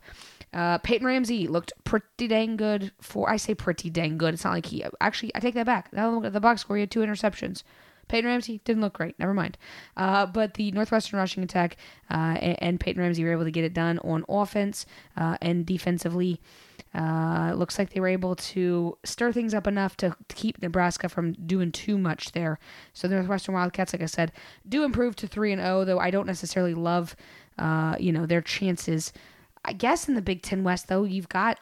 Uh, 0.53 0.79
Peyton 0.79 1.07
Ramsey 1.07 1.47
looked 1.47 1.73
pretty 1.85 2.29
dang 2.29 2.57
good 2.57 2.93
for. 3.01 3.31
I 3.31 3.37
say 3.37 3.55
pretty 3.55 3.91
dang 3.91 4.19
good. 4.19 4.35
It's 4.35 4.45
not 4.45 4.55
like 4.55 4.67
he 4.67 4.85
actually. 5.01 5.33
I 5.35 5.41
take 5.41 5.55
that 5.55 5.67
back. 5.67 5.93
Now 5.93 6.11
look 6.11 6.25
at 6.25 6.33
the 6.33 6.41
box 6.41 6.63
score. 6.63 6.77
He 6.77 6.81
had 6.81 6.91
two 6.91 7.01
interceptions. 7.01 7.63
Peyton 8.09 8.29
Ramsey 8.29 8.61
didn't 8.65 8.83
look 8.83 8.95
great. 8.95 9.17
Never 9.21 9.33
mind. 9.33 9.57
Uh, 9.97 10.27
but 10.27 10.55
the 10.55 10.73
Northwestern 10.73 11.21
rushing 11.21 11.45
attack 11.45 11.77
uh, 12.11 12.37
and, 12.41 12.81
Peyton 12.81 13.01
Ramsey 13.01 13.23
were 13.23 13.31
able 13.31 13.45
to 13.45 13.53
get 13.53 13.63
it 13.63 13.73
done 13.73 14.01
on 14.01 14.25
offense 14.29 14.85
uh, 15.17 15.37
and 15.41 15.65
defensively. 15.65 16.41
Uh, 16.93 17.51
it 17.53 17.57
looks 17.57 17.79
like 17.79 17.91
they 17.91 18.01
were 18.01 18.09
able 18.09 18.35
to 18.35 18.99
stir 19.05 19.31
things 19.31 19.55
up 19.55 19.69
enough 19.69 19.97
to, 19.99 20.17
keep 20.29 20.61
Nebraska 20.61 21.09
from 21.09 21.35
doing 21.35 21.71
too 21.71 21.97
much 21.97 22.33
there. 22.33 22.59
So 22.95 23.07
the 23.07 23.15
Northwestern 23.15 23.55
Wildcats, 23.55 23.93
like 23.93 24.03
I 24.03 24.07
said, 24.07 24.33
do 24.69 24.83
improve 24.83 25.15
to 25.17 25.29
three 25.29 25.53
and 25.53 25.63
zero. 25.63 25.85
Though 25.85 26.01
I 26.01 26.11
don't 26.11 26.27
necessarily 26.27 26.75
love 26.75 27.15
uh, 27.61 27.95
you 28.01 28.11
know, 28.11 28.27
their 28.27 28.41
chances. 28.41 29.13
I 29.65 29.73
guess 29.73 30.09
in 30.09 30.15
the 30.15 30.23
Big 30.23 30.43
Ten 30.43 30.65
West, 30.65 30.89
though, 30.89 31.05
you've 31.05 31.29
got 31.29 31.59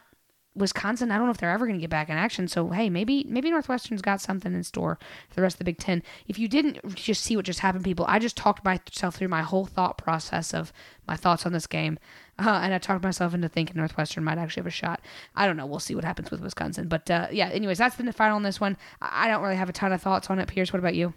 Wisconsin, 0.55 1.11
I 1.11 1.17
don't 1.17 1.25
know 1.25 1.31
if 1.31 1.37
they're 1.37 1.51
ever 1.51 1.65
going 1.65 1.77
to 1.77 1.81
get 1.81 1.89
back 1.89 2.09
in 2.09 2.17
action. 2.17 2.47
So 2.47 2.69
hey, 2.69 2.89
maybe 2.89 3.25
maybe 3.27 3.49
Northwestern's 3.49 4.01
got 4.01 4.19
something 4.19 4.53
in 4.53 4.63
store 4.63 4.99
for 5.29 5.35
the 5.35 5.41
rest 5.41 5.55
of 5.55 5.59
the 5.59 5.65
Big 5.65 5.77
Ten. 5.77 6.03
If 6.27 6.39
you 6.39 6.47
didn't 6.47 6.95
just 6.95 7.23
see 7.23 7.35
what 7.35 7.45
just 7.45 7.59
happened, 7.59 7.83
people, 7.83 8.05
I 8.07 8.19
just 8.19 8.35
talked 8.35 8.63
myself 8.65 9.15
through 9.15 9.27
my 9.27 9.41
whole 9.41 9.65
thought 9.65 9.97
process 9.97 10.53
of 10.53 10.73
my 11.07 11.15
thoughts 11.15 11.45
on 11.45 11.53
this 11.53 11.67
game, 11.67 11.97
uh, 12.37 12.59
and 12.63 12.73
I 12.73 12.77
talked 12.77 13.03
myself 13.03 13.33
into 13.33 13.47
thinking 13.47 13.77
Northwestern 13.77 14.23
might 14.23 14.37
actually 14.37 14.61
have 14.61 14.67
a 14.67 14.71
shot. 14.71 15.01
I 15.35 15.45
don't 15.45 15.57
know. 15.57 15.65
We'll 15.65 15.79
see 15.79 15.95
what 15.95 16.03
happens 16.03 16.31
with 16.31 16.41
Wisconsin. 16.41 16.87
But 16.87 17.09
uh, 17.09 17.27
yeah, 17.31 17.49
anyways, 17.49 17.77
that's 17.77 17.95
the 17.95 18.11
final 18.13 18.35
on 18.35 18.43
this 18.43 18.59
one. 18.59 18.77
I 19.01 19.27
don't 19.27 19.43
really 19.43 19.55
have 19.55 19.69
a 19.69 19.73
ton 19.73 19.93
of 19.93 20.01
thoughts 20.01 20.29
on 20.29 20.39
it. 20.39 20.47
Pierce, 20.47 20.73
what 20.73 20.79
about 20.79 20.95
you? 20.95 21.13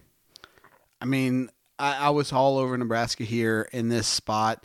I 1.01 1.07
mean, 1.07 1.49
I, 1.79 1.97
I 1.97 2.11
was 2.11 2.33
all 2.33 2.59
over 2.59 2.77
Nebraska 2.77 3.25
here 3.25 3.69
in 3.73 3.89
this 3.89 4.07
spot 4.07 4.65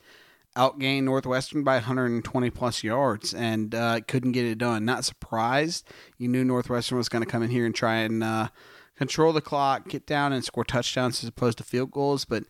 outgained 0.58 1.04
Northwestern 1.04 1.64
by 1.64 1.76
120 1.76 2.50
plus 2.50 2.84
yards 2.84 3.34
and 3.34 3.74
uh, 3.74 4.02
couldn't 4.08 4.32
get 4.32 4.46
it 4.46 4.58
done. 4.58 4.84
Not 4.84 5.06
surprised. 5.06 5.88
You 6.18 6.28
knew 6.28 6.44
Northwestern 6.44 6.98
was 6.98 7.10
going 7.10 7.24
to 7.24 7.30
come 7.30 7.44
in 7.44 7.50
here 7.50 7.66
and 7.66 7.76
try 7.76 7.98
and 7.98 8.24
uh, 8.24 8.50
control 8.98 9.32
the 9.32 9.42
clock, 9.42 9.88
get 9.88 10.06
down 10.06 10.34
and 10.34 10.44
score 10.44 10.64
touchdowns 10.64 11.24
as 11.24 11.30
opposed 11.30 11.60
to 11.60 11.64
field 11.64 11.92
goals. 11.92 12.26
But 12.26 12.44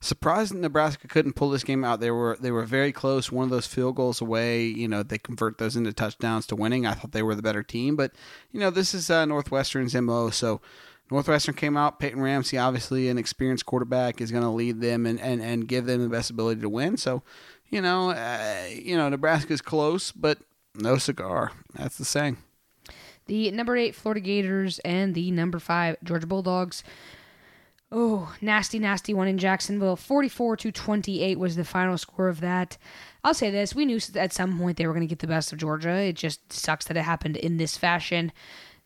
surprised 0.00 0.54
Nebraska 0.54 1.08
couldn't 1.08 1.32
pull 1.32 1.50
this 1.50 1.64
game 1.64 1.84
out. 1.84 2.00
They 2.00 2.10
were 2.10 2.36
they 2.40 2.50
were 2.50 2.64
very 2.64 2.92
close. 2.92 3.32
One 3.32 3.44
of 3.44 3.50
those 3.50 3.66
field 3.66 3.96
goals 3.96 4.20
away. 4.20 4.64
You 4.64 4.86
know 4.86 5.02
they 5.02 5.18
convert 5.18 5.58
those 5.58 5.76
into 5.76 5.92
touchdowns 5.92 6.46
to 6.48 6.56
winning. 6.56 6.86
I 6.86 6.92
thought 6.92 7.12
they 7.12 7.22
were 7.22 7.34
the 7.34 7.42
better 7.42 7.62
team, 7.62 7.96
but 7.96 8.12
you 8.52 8.60
know 8.60 8.70
this 8.70 8.94
is 8.94 9.10
uh, 9.10 9.24
Northwestern's 9.24 9.94
mo. 9.94 10.30
So 10.30 10.60
Northwestern 11.10 11.54
came 11.54 11.76
out. 11.76 11.98
Peyton 11.98 12.20
Ramsey, 12.20 12.58
obviously 12.58 13.08
an 13.08 13.18
experienced 13.18 13.66
quarterback, 13.66 14.20
is 14.20 14.30
going 14.30 14.42
to 14.42 14.48
lead 14.48 14.80
them 14.80 15.06
and, 15.06 15.20
and, 15.20 15.42
and 15.42 15.68
give 15.68 15.86
them 15.86 16.02
the 16.02 16.08
best 16.08 16.30
ability 16.30 16.60
to 16.62 16.68
win. 16.68 16.96
So, 16.96 17.22
you 17.68 17.82
know, 17.82 18.10
uh, 18.10 18.66
you 18.70 18.96
know, 18.96 19.08
Nebraska's 19.08 19.60
close, 19.60 20.12
but 20.12 20.38
no 20.74 20.96
cigar. 20.96 21.52
That's 21.74 21.98
the 21.98 22.04
saying. 22.04 22.38
The 23.26 23.50
number 23.50 23.76
eight 23.76 23.94
Florida 23.94 24.20
Gators 24.20 24.78
and 24.80 25.14
the 25.14 25.30
number 25.30 25.58
five 25.58 25.96
Georgia 26.02 26.26
Bulldogs. 26.26 26.82
Oh, 27.92 28.34
nasty, 28.40 28.78
nasty 28.78 29.14
one 29.14 29.28
in 29.28 29.38
Jacksonville. 29.38 29.96
44 29.96 30.56
to 30.58 30.72
28 30.72 31.38
was 31.38 31.54
the 31.54 31.64
final 31.64 31.96
score 31.96 32.28
of 32.28 32.40
that. 32.40 32.76
I'll 33.22 33.34
say 33.34 33.50
this: 33.50 33.74
we 33.74 33.84
knew 33.86 34.00
at 34.16 34.32
some 34.32 34.58
point 34.58 34.76
they 34.76 34.86
were 34.86 34.92
going 34.92 35.06
to 35.06 35.10
get 35.10 35.20
the 35.20 35.26
best 35.26 35.52
of 35.52 35.58
Georgia. 35.58 35.94
It 35.94 36.16
just 36.16 36.52
sucks 36.52 36.86
that 36.86 36.96
it 36.96 37.02
happened 37.02 37.36
in 37.36 37.56
this 37.56 37.76
fashion. 37.76 38.32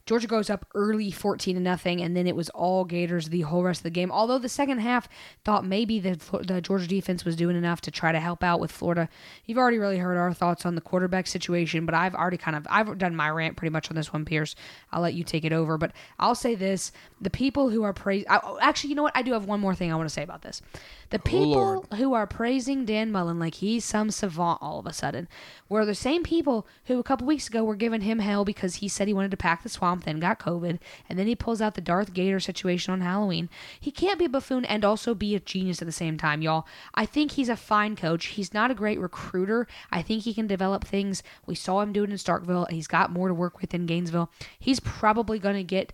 Georgia 0.09 0.27
goes 0.27 0.49
up 0.49 0.65
early 0.75 1.11
14 1.11 1.57
to 1.57 1.61
nothing, 1.61 2.01
and 2.01 2.17
then 2.17 2.27
it 2.27 2.35
was 2.35 2.49
all 2.51 2.87
Gators 2.87 3.29
the 3.29 3.43
whole 3.43 3.63
rest 3.63 3.81
of 3.81 3.85
the 3.85 3.91
game. 3.91 4.11
Although 4.11 4.39
the 4.39 4.49
second 4.49 4.79
half 4.79 5.07
thought 5.45 5.67
maybe 5.67 6.01
the, 6.01 6.19
the 6.47 6.63
Georgia 6.63 6.87
defense 6.87 7.27
was 7.27 7.37
doing 7.37 7.57
enough 7.57 7.83
to 7.83 7.91
try 7.91 8.11
to 8.11 8.19
help 8.19 8.43
out 8.43 8.59
with 8.59 8.73
Florida. 8.73 9.11
You've 9.45 9.59
already 9.59 9.77
really 9.77 9.99
heard 9.99 10.17
our 10.17 10.33
thoughts 10.33 10.65
on 10.65 10.77
the 10.77 10.81
quarterback 10.81 11.27
situation, 11.27 11.85
but 11.85 11.95
I've 11.95 12.15
already 12.15 12.39
kind 12.39 12.57
of 12.57 12.67
I've 12.71 12.97
done 12.97 13.15
my 13.15 13.29
rant 13.29 13.59
pretty 13.59 13.71
much 13.71 13.91
on 13.91 13.97
this 13.97 14.11
one, 14.11 14.25
Pierce. 14.25 14.55
I'll 14.93 15.03
let 15.03 15.13
you 15.13 15.25
take 15.25 15.45
it 15.45 15.53
over, 15.53 15.77
but 15.77 15.93
I'll 16.19 16.35
say 16.35 16.55
this: 16.55 16.91
the 17.21 17.29
people 17.29 17.69
who 17.69 17.83
are 17.83 17.93
praising, 17.93 18.29
oh, 18.31 18.59
actually, 18.63 18.89
you 18.89 18.97
know 18.97 19.03
what? 19.03 19.15
I 19.15 19.21
do 19.21 19.35
have 19.35 19.45
one 19.45 19.61
more 19.61 19.75
thing 19.75 19.93
I 19.93 19.97
want 19.97 20.09
to 20.09 20.15
say 20.15 20.23
about 20.23 20.41
this. 20.41 20.63
The 21.11 21.19
oh, 21.19 21.23
people 21.23 21.87
oh, 21.91 21.97
who 21.97 22.15
are 22.15 22.27
praising 22.27 22.85
Dan 22.85 23.11
Mullen 23.11 23.39
like 23.39 23.57
he's 23.57 23.85
some 23.85 24.11
savant 24.11 24.59
all 24.61 24.79
of 24.79 24.87
a 24.87 24.93
sudden 24.93 25.29
were 25.69 25.87
the 25.87 25.95
same 25.95 26.23
people 26.23 26.67
who 26.85 26.99
a 26.99 27.03
couple 27.03 27.27
weeks 27.27 27.49
ago 27.49 27.65
were 27.65 27.77
giving 27.77 28.03
him 28.03 28.19
hell 28.19 28.45
because 28.45 28.77
he 28.77 28.89
said 28.89 29.09
he 29.09 29.15
wanted 29.15 29.31
to 29.31 29.37
pack 29.37 29.63
the 29.63 29.69
swamp, 29.69 29.98
then 30.05 30.21
got 30.21 30.39
COVID, 30.39 30.79
and 31.09 31.19
then 31.19 31.27
he 31.27 31.35
pulls 31.35 31.61
out 31.61 31.75
the 31.75 31.81
Darth 31.81 32.13
Gator 32.13 32.41
situation 32.41 32.93
on 32.93 33.01
Halloween. 33.01 33.49
He 33.79 33.91
can't 33.91 34.19
be 34.19 34.27
a 34.27 34.29
buffoon 34.29 34.65
and 34.65 34.85
also 34.85 35.15
be 35.15 35.35
a 35.35 35.41
genius 35.41 35.83
at 35.83 35.87
the 35.87 35.93
same 35.93 36.19
time, 36.19 36.43
y'all. 36.43 36.67
I 36.95 37.07
think 37.07 37.33
he's 37.33 37.49
a 37.49 37.57
fine 37.57 37.97
coach. 37.97 38.27
He's 38.27 38.55
not 38.55 38.71
a 38.71 38.75
great 38.75 38.99
recruiter. 38.99 39.67
I 39.91 40.03
think 40.03 40.23
he 40.23 40.35
can 40.35 40.47
develop 40.47 40.85
things. 40.85 41.23
We 41.47 41.55
saw 41.55 41.81
him 41.81 41.93
do 41.93 42.05
it 42.05 42.11
in 42.11 42.17
Starkville. 42.17 42.71
He's 42.71 42.89
got 42.89 43.11
more 43.11 43.29
to 43.29 43.35
work 43.35 43.61
with 43.61 43.75
in 43.75 43.87
Gainesville. 43.87 44.31
He's 44.59 44.81
probably 44.81 45.39
going 45.39 45.57
to 45.57 45.65
get 45.65 45.93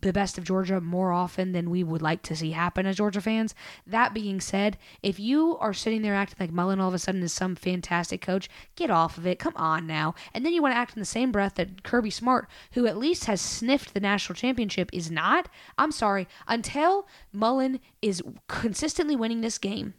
the 0.00 0.12
best 0.12 0.38
of 0.38 0.44
Georgia 0.44 0.80
more 0.80 1.12
often 1.12 1.52
than 1.52 1.70
we 1.70 1.84
would 1.84 2.02
like 2.02 2.22
to 2.22 2.36
see 2.36 2.52
happen 2.52 2.86
as 2.86 2.96
Georgia 2.96 3.20
fans. 3.20 3.54
That 3.86 4.14
being 4.14 4.40
said, 4.40 4.78
if 5.02 5.20
you 5.20 5.56
are 5.58 5.74
sitting 5.74 6.02
there 6.02 6.14
acting 6.14 6.36
like 6.40 6.52
Mullen 6.52 6.80
all 6.80 6.88
of 6.88 6.94
a 6.94 6.98
sudden 6.98 7.22
is 7.22 7.32
some 7.32 7.56
fantastic 7.56 8.20
coach, 8.20 8.48
get 8.74 8.90
off 8.90 9.18
of 9.18 9.26
it. 9.26 9.38
Come 9.38 9.54
on 9.56 9.86
now. 9.86 10.14
And 10.32 10.44
then 10.44 10.52
you 10.52 10.62
want 10.62 10.72
to 10.72 10.78
act 10.78 10.96
in 10.96 11.00
the 11.00 11.06
same 11.06 11.32
breath 11.32 11.56
that 11.56 11.82
Kirby 11.82 12.10
Smart, 12.10 12.48
who 12.72 12.86
at 12.86 12.96
least 12.96 13.26
has 13.26 13.35
sniffed 13.40 13.94
the 13.94 14.00
national 14.00 14.36
championship, 14.36 14.90
is 14.92 15.10
not. 15.10 15.48
I'm 15.78 15.92
sorry. 15.92 16.28
Until 16.46 17.06
Mullen 17.32 17.80
is 18.02 18.22
consistently 18.48 19.16
winning 19.16 19.40
this 19.40 19.58
game, 19.58 19.94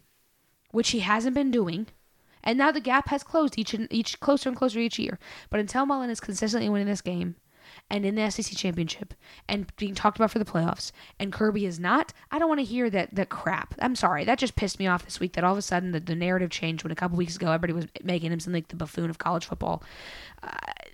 which 0.70 0.90
he 0.90 1.00
hasn't 1.00 1.34
been 1.34 1.50
doing. 1.50 1.88
And 2.42 2.56
now 2.56 2.70
the 2.70 2.80
gap 2.80 3.08
has 3.08 3.22
closed 3.22 3.58
each 3.58 3.74
and 3.74 3.88
each 3.90 4.20
closer 4.20 4.48
and 4.48 4.56
closer 4.56 4.78
each 4.78 4.98
year. 4.98 5.18
But 5.50 5.60
until 5.60 5.86
Mullen 5.86 6.10
is 6.10 6.20
consistently 6.20 6.68
winning 6.68 6.86
this 6.86 7.00
game, 7.00 7.36
and 7.90 8.04
in 8.04 8.14
the 8.14 8.30
SEC 8.30 8.56
championship 8.56 9.14
and 9.48 9.74
being 9.76 9.94
talked 9.94 10.18
about 10.18 10.30
for 10.30 10.38
the 10.38 10.44
playoffs, 10.44 10.92
and 11.18 11.32
Kirby 11.32 11.66
is 11.66 11.78
not, 11.78 12.12
I 12.30 12.38
don't 12.38 12.48
want 12.48 12.60
to 12.60 12.64
hear 12.64 12.90
that 12.90 13.14
that 13.14 13.28
crap. 13.28 13.74
I'm 13.78 13.94
sorry, 13.94 14.24
that 14.24 14.38
just 14.38 14.56
pissed 14.56 14.78
me 14.78 14.86
off 14.86 15.04
this 15.04 15.20
week. 15.20 15.34
That 15.34 15.44
all 15.44 15.52
of 15.52 15.58
a 15.58 15.62
sudden 15.62 15.92
the, 15.92 16.00
the 16.00 16.14
narrative 16.14 16.50
changed 16.50 16.84
when 16.84 16.92
a 16.92 16.96
couple 16.96 17.16
weeks 17.16 17.36
ago 17.36 17.48
everybody 17.48 17.72
was 17.72 17.86
making 18.02 18.32
him 18.32 18.40
something 18.40 18.58
like 18.58 18.68
the 18.68 18.76
buffoon 18.76 19.10
of 19.10 19.18
college 19.18 19.46
football. 19.46 19.82
Uh, 20.42 20.50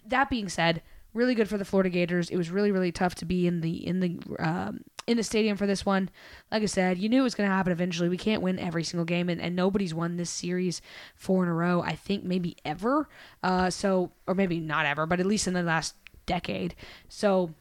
that 0.06 0.30
being 0.30 0.48
said, 0.48 0.82
really 1.14 1.34
good 1.34 1.48
for 1.48 1.56
the 1.56 1.64
Florida 1.64 1.88
Gators. 1.88 2.28
It 2.28 2.36
was 2.36 2.50
really 2.50 2.70
really 2.70 2.92
tough 2.92 3.14
to 3.16 3.24
be 3.24 3.46
in 3.46 3.60
the 3.60 3.86
in 3.86 4.00
the 4.00 4.18
um, 4.38 4.80
in 5.06 5.16
the 5.16 5.22
stadium 5.22 5.56
for 5.56 5.66
this 5.66 5.86
one. 5.86 6.10
Like 6.50 6.62
I 6.62 6.66
said, 6.66 6.98
you 6.98 7.08
knew 7.08 7.20
it 7.20 7.24
was 7.24 7.34
going 7.34 7.48
to 7.48 7.54
happen 7.54 7.72
eventually. 7.72 8.08
We 8.08 8.16
can't 8.16 8.42
win 8.42 8.58
every 8.58 8.84
single 8.84 9.04
game, 9.04 9.28
and, 9.28 9.40
and 9.40 9.54
nobody's 9.54 9.94
won 9.94 10.16
this 10.16 10.30
series 10.30 10.82
four 11.14 11.42
in 11.42 11.48
a 11.48 11.54
row. 11.54 11.82
I 11.82 11.94
think 11.94 12.24
maybe 12.24 12.56
ever. 12.64 13.08
Uh, 13.42 13.70
so 13.70 14.12
or 14.26 14.34
maybe 14.34 14.60
not 14.60 14.86
ever, 14.86 15.06
but 15.06 15.20
at 15.20 15.26
least 15.26 15.46
in 15.46 15.54
the 15.54 15.62
last 15.62 15.94
decade. 16.26 16.74
So 17.08 17.54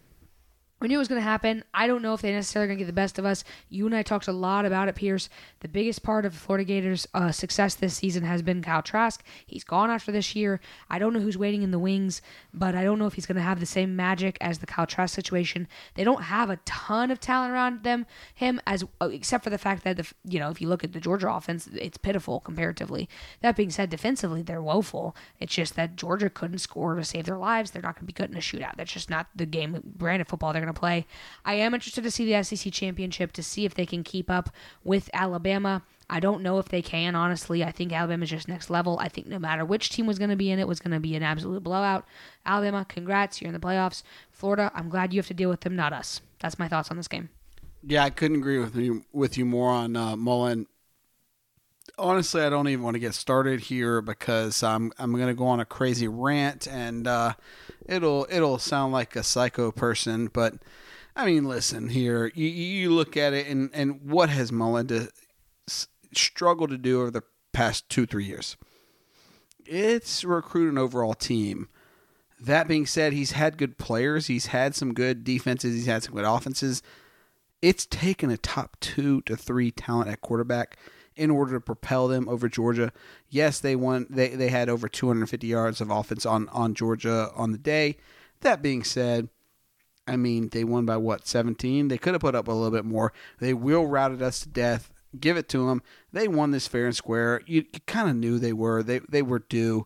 we 0.83 0.89
knew 0.89 0.97
it 0.97 0.99
was 0.99 1.07
going 1.07 1.21
to 1.21 1.23
happen. 1.23 1.63
I 1.73 1.87
don't 1.87 2.01
know 2.01 2.13
if 2.13 2.21
they 2.21 2.33
necessarily 2.33 2.67
going 2.67 2.77
to 2.77 2.83
get 2.83 2.87
the 2.87 2.93
best 2.93 3.17
of 3.17 3.23
us. 3.23 3.45
You 3.69 3.85
and 3.85 3.95
I 3.95 4.03
talked 4.03 4.27
a 4.27 4.33
lot 4.33 4.65
about 4.65 4.89
it, 4.89 4.95
Pierce. 4.95 5.29
The 5.61 5.69
biggest 5.69 6.03
part 6.03 6.25
of 6.25 6.35
Florida 6.35 6.65
Gators' 6.65 7.07
uh, 7.13 7.31
success 7.31 7.73
this 7.73 7.95
season 7.95 8.25
has 8.25 8.41
been 8.41 8.61
Kyle 8.61 8.81
Trask. 8.81 9.23
He's 9.45 9.63
gone 9.63 9.89
after 9.89 10.11
this 10.11 10.35
year. 10.35 10.59
I 10.89 10.99
don't 10.99 11.13
know 11.13 11.21
who's 11.21 11.37
waiting 11.37 11.63
in 11.63 11.71
the 11.71 11.79
wings, 11.79 12.21
but 12.53 12.75
I 12.75 12.83
don't 12.83 12.99
know 12.99 13.05
if 13.05 13.13
he's 13.13 13.25
going 13.25 13.37
to 13.37 13.41
have 13.41 13.61
the 13.61 13.65
same 13.65 13.95
magic 13.95 14.37
as 14.41 14.59
the 14.59 14.65
Kyle 14.65 14.85
Trask 14.85 15.15
situation. 15.15 15.69
They 15.93 16.03
don't 16.03 16.23
have 16.23 16.49
a 16.49 16.57
ton 16.65 17.11
of 17.11 17.21
talent 17.21 17.53
around 17.53 17.83
them, 17.83 18.05
him 18.35 18.59
as 18.67 18.83
uh, 18.99 19.07
except 19.07 19.45
for 19.45 19.49
the 19.49 19.57
fact 19.57 19.85
that 19.85 19.95
the 19.95 20.11
you 20.25 20.37
know 20.37 20.49
if 20.49 20.59
you 20.59 20.67
look 20.67 20.83
at 20.83 20.91
the 20.91 20.99
Georgia 20.99 21.31
offense, 21.31 21.69
it's 21.75 21.97
pitiful 21.97 22.41
comparatively. 22.41 23.07
That 23.39 23.55
being 23.55 23.69
said, 23.69 23.89
defensively 23.89 24.41
they're 24.41 24.61
woeful. 24.61 25.15
It's 25.39 25.55
just 25.55 25.77
that 25.77 25.95
Georgia 25.95 26.29
couldn't 26.29 26.57
score 26.57 26.95
to 26.95 27.05
save 27.05 27.23
their 27.23 27.37
lives. 27.37 27.71
They're 27.71 27.81
not 27.81 27.95
going 27.95 28.05
to 28.05 28.07
be 28.07 28.11
good 28.11 28.29
in 28.29 28.35
a 28.35 28.41
shootout. 28.41 28.75
That's 28.75 28.91
just 28.91 29.09
not 29.09 29.27
the 29.33 29.45
game 29.45 29.81
brand 29.85 30.21
of 30.21 30.27
football 30.27 30.51
they're 30.51 30.61
going 30.61 30.72
to 30.72 30.72
play. 30.73 31.05
I 31.45 31.55
am 31.55 31.73
interested 31.73 32.03
to 32.03 32.11
see 32.11 32.31
the 32.31 32.43
SEC 32.43 32.71
championship 32.71 33.31
to 33.33 33.43
see 33.43 33.65
if 33.65 33.73
they 33.73 33.85
can 33.85 34.03
keep 34.03 34.29
up 34.29 34.49
with 34.83 35.09
Alabama. 35.13 35.83
I 36.09 36.19
don't 36.19 36.43
know 36.43 36.59
if 36.59 36.69
they 36.69 36.81
can, 36.81 37.15
honestly. 37.15 37.63
I 37.63 37.71
think 37.71 37.91
Alabama's 37.91 38.29
just 38.29 38.47
next 38.47 38.69
level. 38.69 38.99
I 38.99 39.07
think 39.07 39.27
no 39.27 39.39
matter 39.39 39.65
which 39.65 39.89
team 39.89 40.05
was 40.05 40.19
going 40.19 40.29
to 40.29 40.35
be 40.35 40.51
in 40.51 40.59
it, 40.59 40.67
was 40.67 40.79
going 40.79 40.93
to 40.93 40.99
be 40.99 41.15
an 41.15 41.23
absolute 41.23 41.63
blowout. 41.63 42.05
Alabama, 42.45 42.85
congrats, 42.87 43.41
you're 43.41 43.47
in 43.47 43.53
the 43.53 43.59
playoffs. 43.59 44.03
Florida, 44.31 44.71
I'm 44.75 44.89
glad 44.89 45.13
you 45.13 45.19
have 45.19 45.27
to 45.27 45.33
deal 45.33 45.49
with 45.49 45.61
them, 45.61 45.75
not 45.75 45.93
us. 45.93 46.21
That's 46.39 46.59
my 46.59 46.67
thoughts 46.67 46.91
on 46.91 46.97
this 46.97 47.07
game. 47.07 47.29
Yeah, 47.85 48.03
I 48.03 48.09
couldn't 48.09 48.37
agree 48.37 48.59
with 48.59 48.75
you 48.75 49.03
with 49.11 49.37
you 49.37 49.45
more 49.45 49.71
on 49.71 49.95
uh, 49.95 50.15
Mullen. 50.15 50.67
Honestly, 51.97 52.41
I 52.41 52.49
don't 52.49 52.67
even 52.69 52.83
want 52.83 52.95
to 52.95 52.99
get 52.99 53.13
started 53.13 53.59
here 53.61 54.01
because 54.01 54.63
I'm 54.63 54.91
I'm 54.97 55.15
to 55.15 55.33
go 55.33 55.45
on 55.45 55.59
a 55.59 55.65
crazy 55.65 56.07
rant 56.07 56.67
and 56.67 57.07
uh, 57.07 57.33
it'll 57.87 58.25
it'll 58.29 58.57
sound 58.57 58.93
like 58.93 59.15
a 59.15 59.23
psycho 59.23 59.71
person, 59.71 60.27
but 60.27 60.55
I 61.15 61.25
mean, 61.25 61.45
listen 61.45 61.89
here. 61.89 62.31
You, 62.33 62.47
you 62.47 62.89
look 62.89 63.15
at 63.15 63.33
it, 63.33 63.47
and, 63.47 63.69
and 63.73 64.01
what 64.01 64.29
has 64.29 64.51
Melinda 64.51 65.09
struggled 66.13 66.71
to 66.71 66.77
do 66.77 67.01
over 67.01 67.11
the 67.11 67.23
past 67.51 67.87
two, 67.89 68.05
three 68.05 68.25
years? 68.25 68.57
It's 69.65 70.23
recruit 70.23 70.71
an 70.71 70.77
overall 70.77 71.13
team. 71.13 71.69
That 72.39 72.67
being 72.67 72.85
said, 72.85 73.13
he's 73.13 73.31
had 73.31 73.57
good 73.57 73.77
players. 73.77 74.27
He's 74.27 74.47
had 74.47 74.75
some 74.75 74.93
good 74.93 75.23
defenses. 75.23 75.75
He's 75.75 75.85
had 75.85 76.03
some 76.03 76.15
good 76.15 76.25
offenses. 76.25 76.81
It's 77.61 77.85
taken 77.85 78.29
a 78.29 78.37
top 78.37 78.75
two 78.81 79.21
to 79.21 79.37
three 79.37 79.71
talent 79.71 80.09
at 80.09 80.19
quarterback 80.19 80.77
in 81.15 81.29
order 81.29 81.53
to 81.53 81.59
propel 81.59 82.07
them 82.07 82.27
over 82.27 82.49
Georgia. 82.49 82.91
Yes, 83.29 83.59
they 83.59 83.75
won. 83.75 84.07
They 84.09 84.29
they 84.29 84.49
had 84.49 84.69
over 84.69 84.87
250 84.87 85.47
yards 85.47 85.81
of 85.81 85.89
offense 85.89 86.25
on 86.25 86.49
on 86.49 86.73
Georgia 86.73 87.31
on 87.35 87.51
the 87.51 87.57
day. 87.57 87.97
That 88.41 88.61
being 88.61 88.83
said, 88.83 89.29
I 90.07 90.17
mean, 90.17 90.49
they 90.49 90.63
won 90.63 90.85
by 90.85 90.97
what, 90.97 91.27
17? 91.27 91.87
They 91.87 91.97
could 91.97 92.13
have 92.13 92.21
put 92.21 92.35
up 92.35 92.47
a 92.47 92.51
little 92.51 92.71
bit 92.71 92.85
more. 92.85 93.13
They 93.39 93.53
will 93.53 93.85
routed 93.85 94.21
us 94.21 94.41
to 94.41 94.49
death. 94.49 94.91
Give 95.17 95.37
it 95.37 95.47
to 95.49 95.67
them. 95.67 95.81
They 96.11 96.27
won 96.27 96.51
this 96.51 96.67
fair 96.67 96.87
and 96.87 96.95
square. 96.95 97.41
You, 97.45 97.65
you 97.71 97.79
kind 97.85 98.09
of 98.09 98.15
knew 98.15 98.39
they 98.39 98.53
were. 98.53 98.83
They 98.83 98.99
they 99.09 99.21
were 99.21 99.39
due. 99.39 99.85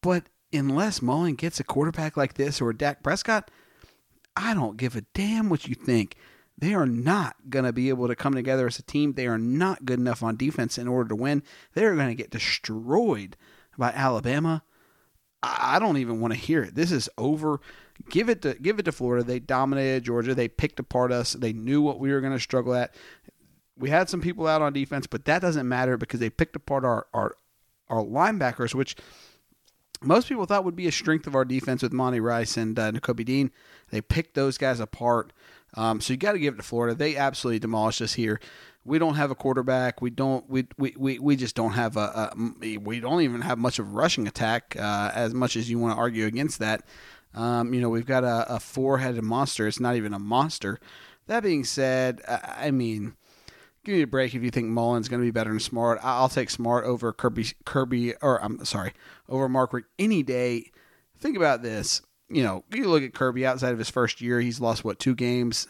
But 0.00 0.24
unless 0.52 1.02
Mullen 1.02 1.34
gets 1.34 1.60
a 1.60 1.64
quarterback 1.64 2.16
like 2.16 2.34
this 2.34 2.60
or 2.60 2.72
Dak 2.72 3.02
Prescott, 3.02 3.50
I 4.36 4.54
don't 4.54 4.76
give 4.76 4.96
a 4.96 5.02
damn 5.12 5.48
what 5.50 5.66
you 5.66 5.74
think. 5.74 6.16
They 6.58 6.74
are 6.74 6.86
not 6.86 7.36
going 7.48 7.64
to 7.64 7.72
be 7.72 7.88
able 7.88 8.08
to 8.08 8.16
come 8.16 8.34
together 8.34 8.66
as 8.66 8.78
a 8.78 8.82
team. 8.82 9.12
They 9.12 9.28
are 9.28 9.38
not 9.38 9.84
good 9.84 10.00
enough 10.00 10.24
on 10.24 10.36
defense 10.36 10.76
in 10.76 10.88
order 10.88 11.08
to 11.10 11.16
win. 11.16 11.44
They're 11.74 11.94
going 11.94 12.08
to 12.08 12.14
get 12.14 12.30
destroyed 12.30 13.36
by 13.76 13.92
Alabama. 13.92 14.64
I 15.40 15.78
don't 15.78 15.98
even 15.98 16.20
want 16.20 16.34
to 16.34 16.38
hear 16.38 16.64
it. 16.64 16.74
This 16.74 16.90
is 16.90 17.08
over. 17.16 17.60
Give 18.10 18.28
it 18.28 18.42
to 18.42 18.54
give 18.54 18.80
it 18.80 18.84
to 18.84 18.92
Florida. 18.92 19.24
They 19.24 19.38
dominated 19.38 20.02
Georgia. 20.02 20.34
They 20.34 20.48
picked 20.48 20.80
apart 20.80 21.12
us. 21.12 21.32
They 21.34 21.52
knew 21.52 21.80
what 21.80 22.00
we 22.00 22.10
were 22.10 22.20
going 22.20 22.32
to 22.32 22.40
struggle 22.40 22.74
at. 22.74 22.92
We 23.76 23.90
had 23.90 24.10
some 24.10 24.20
people 24.20 24.48
out 24.48 24.62
on 24.62 24.72
defense, 24.72 25.06
but 25.06 25.26
that 25.26 25.40
doesn't 25.40 25.68
matter 25.68 25.96
because 25.96 26.18
they 26.18 26.30
picked 26.30 26.56
apart 26.56 26.84
our 26.84 27.06
our, 27.14 27.36
our 27.88 28.02
linebackers, 28.02 28.74
which 28.74 28.96
most 30.00 30.28
people 30.28 30.44
thought 30.44 30.64
would 30.64 30.76
be 30.76 30.88
a 30.88 30.92
strength 30.92 31.28
of 31.28 31.36
our 31.36 31.44
defense 31.44 31.82
with 31.82 31.92
Monty 31.92 32.18
Rice 32.20 32.56
and 32.56 32.76
uh, 32.76 32.90
Nakobe 32.90 33.24
Dean. 33.24 33.52
They 33.90 34.00
picked 34.00 34.34
those 34.34 34.58
guys 34.58 34.80
apart. 34.80 35.32
Um, 35.78 36.00
so 36.00 36.12
you 36.12 36.16
got 36.16 36.32
to 36.32 36.40
give 36.40 36.54
it 36.54 36.56
to 36.56 36.62
Florida. 36.64 36.96
They 36.96 37.16
absolutely 37.16 37.60
demolished 37.60 38.02
us 38.02 38.14
here. 38.14 38.40
We 38.84 38.98
don't 38.98 39.14
have 39.14 39.30
a 39.30 39.36
quarterback. 39.36 40.02
We 40.02 40.10
don't. 40.10 40.48
We 40.50 40.66
we, 40.76 40.94
we, 40.98 41.18
we 41.20 41.36
just 41.36 41.54
don't 41.54 41.72
have 41.72 41.96
a, 41.96 42.32
a 42.36 42.78
We 42.78 42.98
don't 42.98 43.20
even 43.20 43.42
have 43.42 43.58
much 43.58 43.78
of 43.78 43.86
a 43.86 43.90
rushing 43.90 44.26
attack. 44.26 44.76
Uh, 44.76 45.12
as 45.14 45.34
much 45.34 45.54
as 45.54 45.70
you 45.70 45.78
want 45.78 45.94
to 45.94 45.98
argue 45.98 46.26
against 46.26 46.58
that, 46.58 46.82
um, 47.32 47.72
you 47.72 47.80
know 47.80 47.90
we've 47.90 48.06
got 48.06 48.24
a, 48.24 48.54
a 48.54 48.58
four-headed 48.58 49.22
monster. 49.22 49.68
It's 49.68 49.78
not 49.78 49.94
even 49.94 50.12
a 50.12 50.18
monster. 50.18 50.80
That 51.28 51.44
being 51.44 51.62
said, 51.62 52.22
I 52.26 52.72
mean, 52.72 53.14
give 53.84 53.94
me 53.94 54.02
a 54.02 54.06
break 54.06 54.34
if 54.34 54.42
you 54.42 54.50
think 54.50 54.66
Mullen's 54.66 55.08
going 55.08 55.20
to 55.20 55.26
be 55.26 55.30
better 55.30 55.50
than 55.50 55.60
Smart. 55.60 56.00
I'll 56.02 56.28
take 56.28 56.50
Smart 56.50 56.86
over 56.86 57.12
Kirby 57.12 57.52
Kirby 57.64 58.14
or 58.16 58.42
I'm 58.42 58.64
sorry 58.64 58.94
over 59.28 59.48
Mark 59.48 59.72
Richt 59.72 59.88
any 59.98 60.24
day. 60.24 60.72
Think 61.20 61.36
about 61.36 61.62
this 61.62 62.02
you 62.28 62.42
know, 62.42 62.64
you 62.72 62.88
look 62.88 63.02
at 63.02 63.14
Kirby 63.14 63.46
outside 63.46 63.72
of 63.72 63.78
his 63.78 63.90
first 63.90 64.20
year, 64.20 64.40
he's 64.40 64.60
lost 64.60 64.84
what 64.84 64.98
two 64.98 65.14
games 65.14 65.68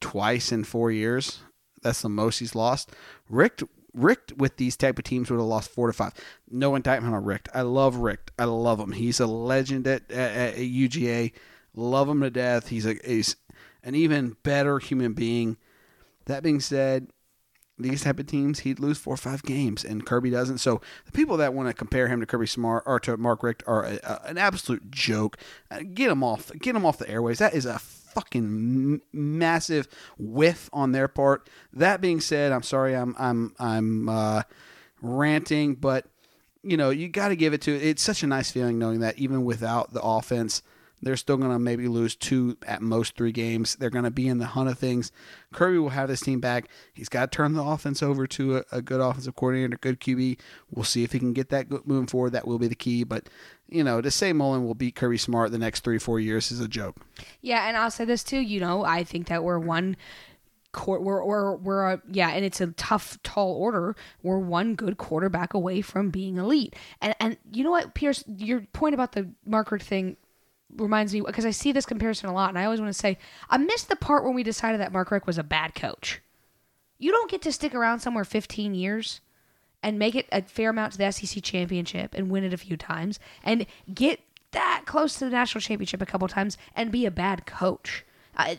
twice 0.00 0.52
in 0.52 0.64
four 0.64 0.90
years. 0.90 1.40
That's 1.82 2.02
the 2.02 2.08
most 2.08 2.38
he's 2.38 2.54
lost. 2.54 2.90
Richt 3.28 3.62
Richt 3.96 4.36
with 4.36 4.56
these 4.58 4.76
type 4.76 4.98
of 4.98 5.04
teams 5.04 5.30
would 5.30 5.38
have 5.38 5.46
lost 5.46 5.70
four 5.70 5.86
to 5.86 5.92
five. 5.92 6.12
No 6.50 6.74
indictment 6.74 7.14
on 7.14 7.24
Richt. 7.24 7.48
I 7.54 7.62
love 7.62 7.96
Richt. 7.96 8.30
I 8.38 8.44
love 8.44 8.78
him. 8.78 8.92
He's 8.92 9.20
a 9.20 9.26
legend 9.26 9.86
at, 9.86 10.10
at, 10.12 10.54
at 10.54 10.58
UGA. 10.58 11.32
Love 11.74 12.08
him 12.08 12.20
to 12.20 12.30
death. 12.30 12.68
He's 12.68 12.86
a 12.86 12.96
he's 13.04 13.36
an 13.82 13.94
even 13.94 14.36
better 14.42 14.78
human 14.78 15.14
being. 15.14 15.56
That 16.26 16.42
being 16.42 16.60
said, 16.60 17.08
these 17.78 18.02
type 18.04 18.18
of 18.18 18.26
teams, 18.26 18.60
he'd 18.60 18.80
lose 18.80 18.98
four 18.98 19.14
or 19.14 19.18
five 19.18 19.42
games, 19.42 19.84
and 19.84 20.06
Kirby 20.06 20.30
doesn't. 20.30 20.58
So 20.58 20.80
the 21.04 21.12
people 21.12 21.36
that 21.36 21.52
want 21.52 21.68
to 21.68 21.74
compare 21.74 22.08
him 22.08 22.20
to 22.20 22.26
Kirby 22.26 22.46
Smart 22.46 22.84
or 22.86 22.98
to 23.00 23.16
Mark 23.16 23.42
Richt 23.42 23.62
are 23.66 23.84
a, 23.84 23.98
a, 24.02 24.20
an 24.26 24.38
absolute 24.38 24.90
joke. 24.90 25.36
Uh, 25.70 25.80
get 25.92 26.10
him 26.10 26.24
off, 26.24 26.50
get 26.58 26.74
him 26.74 26.86
off 26.86 26.98
the 26.98 27.08
airways. 27.08 27.38
That 27.38 27.54
is 27.54 27.66
a 27.66 27.78
fucking 27.78 29.02
massive 29.12 29.88
whiff 30.18 30.70
on 30.72 30.92
their 30.92 31.08
part. 31.08 31.48
That 31.72 32.00
being 32.00 32.20
said, 32.20 32.52
I'm 32.52 32.62
sorry, 32.62 32.94
I'm 32.94 33.14
I'm 33.18 33.54
I'm 33.58 34.08
uh, 34.08 34.42
ranting, 35.02 35.74
but 35.74 36.06
you 36.62 36.76
know 36.76 36.90
you 36.90 37.08
got 37.08 37.28
to 37.28 37.36
give 37.36 37.52
it 37.52 37.60
to. 37.62 37.74
It's 37.74 38.02
such 38.02 38.22
a 38.22 38.26
nice 38.26 38.50
feeling 38.50 38.78
knowing 38.78 39.00
that 39.00 39.18
even 39.18 39.44
without 39.44 39.92
the 39.92 40.02
offense 40.02 40.62
they're 41.02 41.16
still 41.16 41.36
going 41.36 41.50
to 41.50 41.58
maybe 41.58 41.88
lose 41.88 42.16
two, 42.16 42.56
at 42.66 42.80
most 42.80 43.16
three 43.16 43.32
games. 43.32 43.76
They're 43.76 43.90
going 43.90 44.04
to 44.04 44.10
be 44.10 44.28
in 44.28 44.38
the 44.38 44.46
hunt 44.46 44.68
of 44.68 44.78
things. 44.78 45.12
Kirby 45.52 45.78
will 45.78 45.90
have 45.90 46.08
this 46.08 46.20
team 46.20 46.40
back. 46.40 46.68
He's 46.92 47.08
got 47.08 47.30
to 47.30 47.36
turn 47.36 47.52
the 47.52 47.62
offense 47.62 48.02
over 48.02 48.26
to 48.28 48.58
a, 48.58 48.64
a 48.72 48.82
good 48.82 49.00
offensive 49.00 49.36
coordinator, 49.36 49.74
a 49.74 49.78
good 49.78 50.00
QB. 50.00 50.38
We'll 50.70 50.84
see 50.84 51.04
if 51.04 51.12
he 51.12 51.18
can 51.18 51.32
get 51.32 51.50
that 51.50 51.70
moving 51.86 52.06
forward. 52.06 52.30
That 52.30 52.46
will 52.46 52.58
be 52.58 52.68
the 52.68 52.74
key. 52.74 53.04
But, 53.04 53.28
you 53.68 53.84
know, 53.84 54.00
to 54.00 54.10
say 54.10 54.32
Mullen 54.32 54.64
will 54.64 54.74
beat 54.74 54.94
Kirby 54.94 55.18
Smart 55.18 55.50
the 55.50 55.58
next 55.58 55.84
three, 55.84 55.98
four 55.98 56.18
years 56.18 56.50
is 56.50 56.60
a 56.60 56.68
joke. 56.68 56.96
Yeah, 57.42 57.68
and 57.68 57.76
I'll 57.76 57.90
say 57.90 58.04
this 58.04 58.24
too. 58.24 58.40
You 58.40 58.60
know, 58.60 58.84
I 58.84 59.04
think 59.04 59.28
that 59.28 59.44
we're 59.44 59.58
one 59.58 59.96
court 60.72 61.02
we're 61.02 61.24
we're, 61.24 61.56
we're 61.56 61.92
a, 61.92 62.02
yeah 62.10 62.28
and 62.28 62.44
it's 62.44 62.60
a 62.60 62.66
tough 62.72 63.18
tall 63.22 63.54
order 63.54 63.96
we're 64.22 64.38
one 64.38 64.74
good 64.74 64.98
quarterback 64.98 65.54
away 65.54 65.80
from 65.80 66.10
being 66.10 66.36
elite 66.36 66.76
and 67.00 67.14
and 67.18 67.38
you 67.50 67.64
know 67.64 67.70
what 67.70 67.94
pierce 67.94 68.22
your 68.26 68.60
point 68.74 68.92
about 68.92 69.12
the 69.12 69.26
Mark 69.46 69.70
Richt 69.72 69.86
thing 69.86 70.18
reminds 70.74 71.12
me 71.12 71.20
because 71.20 71.46
I 71.46 71.50
see 71.50 71.72
this 71.72 71.86
comparison 71.86 72.28
a 72.28 72.34
lot, 72.34 72.50
and 72.50 72.58
I 72.58 72.64
always 72.64 72.80
want 72.80 72.92
to 72.92 72.98
say 72.98 73.18
I 73.48 73.58
missed 73.58 73.88
the 73.88 73.96
part 73.96 74.24
when 74.24 74.34
we 74.34 74.42
decided 74.42 74.80
that 74.80 74.92
Mark 74.92 75.10
Richt 75.10 75.26
was 75.26 75.38
a 75.38 75.44
bad 75.44 75.74
coach. 75.74 76.20
You 76.98 77.12
don't 77.12 77.30
get 77.30 77.42
to 77.42 77.52
stick 77.52 77.74
around 77.74 78.00
somewhere 78.00 78.24
15 78.24 78.74
years 78.74 79.20
and 79.82 79.98
make 79.98 80.14
it 80.14 80.26
a 80.32 80.42
fair 80.42 80.70
amount 80.70 80.92
to 80.92 80.98
the 80.98 81.10
SEC 81.10 81.42
championship 81.42 82.14
and 82.14 82.30
win 82.30 82.44
it 82.44 82.54
a 82.54 82.58
few 82.58 82.76
times 82.76 83.20
and 83.44 83.66
get 83.92 84.20
that 84.52 84.82
close 84.86 85.14
to 85.18 85.26
the 85.26 85.30
national 85.30 85.60
championship 85.60 86.00
a 86.00 86.06
couple 86.06 86.26
times 86.28 86.56
and 86.74 86.90
be 86.90 87.04
a 87.04 87.10
bad 87.10 87.46
coach. 87.46 88.04
I 88.36 88.58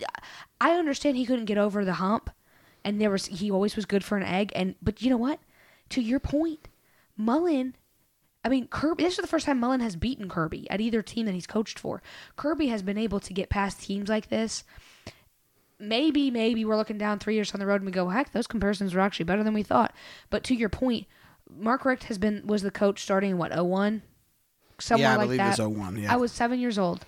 I 0.60 0.72
understand 0.72 1.18
he 1.18 1.26
couldn't 1.26 1.45
get 1.45 1.58
over 1.58 1.84
the 1.84 1.93
hump, 1.93 2.30
and 2.84 2.99
there 2.99 3.12
was 3.12 3.26
he 3.28 3.51
always 3.51 3.76
was 3.76 3.86
good 3.86 4.03
for 4.03 4.18
an 4.18 4.24
egg. 4.24 4.51
And 4.55 4.76
but 4.82 5.01
you 5.01 5.10
know 5.10 5.18
what? 5.18 5.39
To 5.89 6.01
your 6.01 6.20
point, 6.20 6.68
Mullen 7.16 7.76
I 8.48 8.50
mean, 8.50 8.68
Kirby. 8.68 9.04
This 9.04 9.16
is 9.16 9.20
the 9.20 9.28
first 9.28 9.45
time 9.45 9.60
Mullen 9.60 9.82
has 9.82 9.98
beaten 9.98 10.30
Kirby 10.30 10.70
at 10.70 10.80
either 10.80 11.02
team 11.02 11.26
that 11.26 11.36
he's 11.36 11.45
coached 11.45 11.78
for. 11.78 12.02
Kirby 12.38 12.68
has 12.68 12.82
been 12.82 12.98
able 12.98 13.20
to 13.20 13.34
get 13.34 13.50
past 13.50 13.84
teams 13.84 14.08
like 14.08 14.30
this. 14.30 14.64
Maybe, 15.80 16.32
maybe 16.32 16.64
we're 16.64 16.78
looking 16.78 16.98
down 16.98 17.20
three 17.20 17.36
years 17.36 17.54
on 17.54 17.60
the 17.60 17.66
road 17.66 17.82
and 17.82 17.86
we 17.86 17.91
go, 17.91 18.08
heck, 18.08 18.32
those 18.32 18.48
comparisons 18.48 18.95
were 18.95 19.02
actually 19.02 19.26
better 19.26 19.43
than 19.43 19.54
we 19.54 19.64
thought. 19.64 19.93
But 20.30 20.45
to 20.45 20.56
your 20.56 20.70
point, 20.70 21.08
Mark 21.54 21.84
Richt 21.84 22.06
has 22.06 22.18
been 22.18 22.48
was 22.48 22.62
the 22.62 22.72
coach 22.72 23.04
starting 23.04 23.32
in 23.32 23.38
what 23.38 23.52
01? 23.54 24.02
somewhere 24.80 25.10
yeah, 25.10 25.14
I 25.14 25.18
like 25.18 25.26
believe 25.26 25.38
that. 25.39 25.60
It 25.60 25.68
was 25.68 25.78
01, 25.78 25.98
yeah. 25.98 26.14
I 26.14 26.16
was 26.16 26.32
seven 26.32 26.60
years 26.60 26.78
old. 26.78 27.06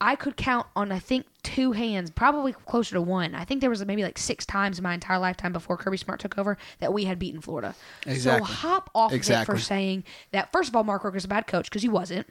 I 0.00 0.16
could 0.16 0.36
count 0.36 0.66
on 0.76 0.92
I 0.92 0.98
think 0.98 1.26
two 1.42 1.72
hands, 1.72 2.10
probably 2.10 2.52
closer 2.52 2.94
to 2.94 3.02
one. 3.02 3.34
I 3.34 3.44
think 3.44 3.60
there 3.60 3.70
was 3.70 3.84
maybe 3.84 4.02
like 4.02 4.18
six 4.18 4.46
times 4.46 4.78
in 4.78 4.82
my 4.82 4.94
entire 4.94 5.18
lifetime 5.18 5.52
before 5.52 5.76
Kirby 5.76 5.96
Smart 5.96 6.20
took 6.20 6.38
over 6.38 6.56
that 6.78 6.92
we 6.92 7.04
had 7.04 7.18
beaten 7.18 7.40
Florida. 7.40 7.74
Exactly. 8.06 8.46
So 8.46 8.52
hop 8.52 8.90
off 8.94 9.12
exactly. 9.12 9.54
for 9.54 9.60
saying 9.60 10.04
that. 10.32 10.52
First 10.52 10.68
of 10.68 10.76
all, 10.76 10.84
Mark 10.84 11.04
Richt 11.04 11.16
is 11.16 11.24
a 11.24 11.28
bad 11.28 11.46
coach 11.46 11.68
because 11.68 11.82
he 11.82 11.88
wasn't. 11.88 12.26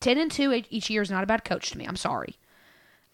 Ten 0.00 0.18
and 0.18 0.30
two 0.30 0.62
each 0.70 0.90
year 0.90 1.02
is 1.02 1.10
not 1.10 1.24
a 1.24 1.26
bad 1.26 1.44
coach 1.44 1.70
to 1.70 1.78
me. 1.78 1.86
I'm 1.86 1.96
sorry. 1.96 2.36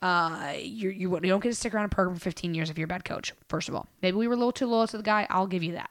Uh, 0.01 0.55
you 0.61 0.91
you 0.91 1.15
you 1.15 1.21
don't 1.21 1.43
get 1.43 1.51
to 1.51 1.55
stick 1.55 1.75
around 1.75 1.87
a 1.87 1.89
program 1.89 2.17
for 2.17 2.23
15 2.23 2.55
years 2.55 2.71
if 2.71 2.79
you're 2.79 2.87
a 2.87 2.89
bad 2.89 3.05
coach. 3.05 3.33
First 3.49 3.69
of 3.69 3.75
all, 3.75 3.87
maybe 4.01 4.17
we 4.17 4.27
were 4.29 4.35
a 4.35 4.37
little 4.37 4.53
too 4.53 4.67
loyal 4.67 4.87
to 4.89 4.97
the 4.97 5.03
guy. 5.03 5.27
I'll 5.31 5.47
give 5.47 5.63
you 5.63 5.73
that. 5.73 5.91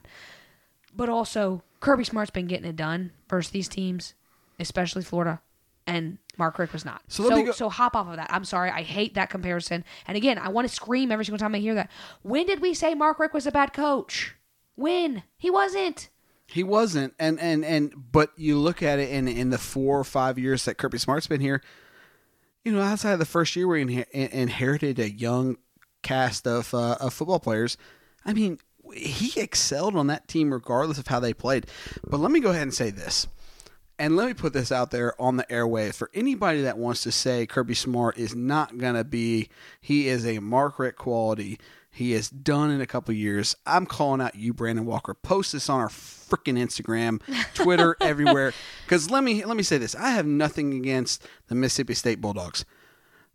But 0.96 1.10
also, 1.10 1.64
Kirby 1.80 2.04
Smart's 2.04 2.32
been 2.32 2.48
getting 2.48 2.66
it 2.66 2.76
done 2.76 3.12
versus 3.30 3.52
these 3.52 3.70
teams, 3.70 4.14
especially 4.60 5.04
Florida 5.04 5.42
and 5.88 6.18
Mark 6.38 6.58
Richt 6.58 6.74
was 6.74 6.86
not. 6.86 7.02
So, 7.08 7.28
so, 7.28 7.52
so, 7.52 7.70
hop 7.70 7.96
off 7.96 8.08
of 8.08 8.16
that. 8.16 8.32
I'm 8.32 8.46
sorry. 8.46 8.70
I 8.70 8.84
hate 8.84 9.16
that 9.16 9.30
comparison. 9.30 9.84
And 10.08 10.16
again, 10.18 10.38
I 10.38 10.50
want 10.50 10.68
to 10.68 10.74
scream 10.74 11.12
every 11.12 11.26
single 11.26 11.40
time 11.40 11.54
I 11.56 11.60
hear 11.60 11.76
that. 11.76 11.92
When 12.22 12.46
did 12.46 12.62
we 12.62 12.74
say 12.74 12.96
Mark 12.96 13.20
Richt 13.20 13.34
was 13.34 13.46
a 13.46 13.52
bad 13.52 13.74
coach? 13.74 14.36
When? 14.76 15.24
He 15.38 15.50
wasn't. 15.50 16.10
He 16.48 16.64
wasn't. 16.64 17.14
And 17.20 17.40
and 17.40 17.64
and 17.64 17.94
but 18.12 18.32
you 18.36 18.58
look 18.58 18.84
at 18.84 19.00
it 19.00 19.10
in 19.10 19.28
in 19.28 19.50
the 19.52 19.58
four 19.58 20.00
or 20.00 20.04
five 20.04 20.38
years 20.38 20.66
that 20.66 20.78
Kirby 20.78 20.98
Smart's 20.98 21.28
been 21.28 21.42
here, 21.42 21.62
you 22.66 22.72
know, 22.72 22.82
outside 22.82 23.14
of 23.14 23.20
the 23.20 23.26
first 23.26 23.56
year 23.56 23.68
we 23.68 23.82
in, 23.82 24.06
inherited 24.12 25.00
a 25.00 25.10
young 25.10 25.58
cast 26.02 26.48
of 26.48 26.74
uh, 26.74 26.98
of 27.00 27.14
football 27.14 27.40
players. 27.40 27.78
I 28.26 28.34
mean, 28.34 28.60
he 28.94 29.40
excelled 29.40 29.96
on 29.96 30.08
that 30.08 30.28
team 30.28 30.52
regardless 30.54 30.98
of 30.98 31.08
how 31.08 31.20
they 31.20 31.34
played. 31.34 31.68
But 32.06 32.20
let 32.20 32.32
me 32.32 32.40
go 32.40 32.50
ahead 32.50 32.64
and 32.64 32.74
say 32.74 32.90
this 32.90 33.28
and 34.02 34.16
let 34.16 34.26
me 34.26 34.34
put 34.34 34.52
this 34.52 34.72
out 34.72 34.90
there 34.90 35.14
on 35.22 35.38
the 35.38 35.44
airwaves 35.44 35.94
for 35.94 36.10
anybody 36.16 36.64
that 36.64 36.80
wants 36.80 37.04
to 37.04 37.12
say 37.12 37.46
Kirby 37.46 37.76
Smart 37.76 38.18
is 38.18 38.34
not 38.34 38.80
going 38.80 38.96
to 38.96 39.04
be, 39.04 39.48
he 39.80 40.08
is 40.08 40.26
a 40.26 40.40
Mark 40.40 40.80
Richt 40.80 40.98
quality. 40.98 41.60
He 41.92 42.14
is 42.14 42.28
done 42.28 42.72
in 42.72 42.82
a 42.82 42.88
couple 42.88 43.14
years. 43.14 43.56
I'm 43.64 43.86
calling 43.86 44.20
out 44.20 44.34
you, 44.34 44.56
Brandon 44.56 44.88
Walker. 44.88 45.14
Post 45.14 45.54
this 45.54 45.70
on 45.70 45.80
our 45.80 45.90
freaking 45.90 46.58
Instagram, 46.58 47.22
Twitter, 47.54 47.96
everywhere. 48.02 48.54
Because 48.86 49.12
let 49.12 49.24
me 49.24 49.46
let 49.46 49.56
me 49.56 49.62
say 49.62 49.78
this: 49.78 49.94
I 49.94 50.10
have 50.10 50.26
nothing 50.26 50.74
against 50.74 51.28
the 51.48 51.54
Mississippi 51.54 51.94
State 51.94 52.22
Bulldogs, 52.22 52.66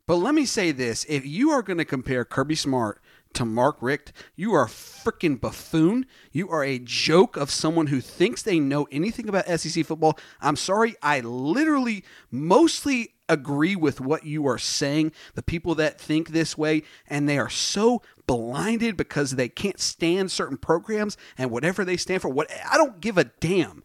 but 0.08 0.16
let 0.16 0.34
me 0.34 0.46
say 0.46 0.72
this: 0.72 1.06
if 1.08 1.24
you 1.24 1.50
are 1.50 1.62
going 1.62 1.78
to 1.78 1.84
compare 1.84 2.24
Kirby 2.24 2.56
Smart 2.56 3.00
to 3.34 3.44
Mark 3.44 3.76
Richt. 3.80 4.12
You 4.34 4.54
are 4.54 4.64
a 4.64 4.68
freaking 4.68 5.40
buffoon. 5.40 6.06
You 6.32 6.48
are 6.50 6.64
a 6.64 6.78
joke 6.78 7.36
of 7.36 7.50
someone 7.50 7.88
who 7.88 8.00
thinks 8.00 8.42
they 8.42 8.58
know 8.58 8.86
anything 8.90 9.28
about 9.28 9.46
SEC 9.46 9.84
football. 9.84 10.18
I'm 10.40 10.56
sorry, 10.56 10.96
I 11.02 11.20
literally 11.20 12.04
mostly 12.30 13.14
agree 13.28 13.76
with 13.76 14.00
what 14.00 14.24
you 14.24 14.46
are 14.46 14.58
saying. 14.58 15.12
The 15.34 15.42
people 15.42 15.74
that 15.76 16.00
think 16.00 16.28
this 16.28 16.56
way, 16.56 16.82
and 17.08 17.28
they 17.28 17.38
are 17.38 17.50
so 17.50 18.02
blinded 18.26 18.96
because 18.96 19.32
they 19.32 19.48
can't 19.48 19.80
stand 19.80 20.30
certain 20.30 20.56
programs 20.56 21.16
and 21.36 21.50
whatever 21.50 21.84
they 21.84 21.96
stand 21.96 22.22
for. 22.22 22.28
What 22.28 22.50
I 22.68 22.76
don't 22.76 23.00
give 23.00 23.18
a 23.18 23.24
damn. 23.24 23.82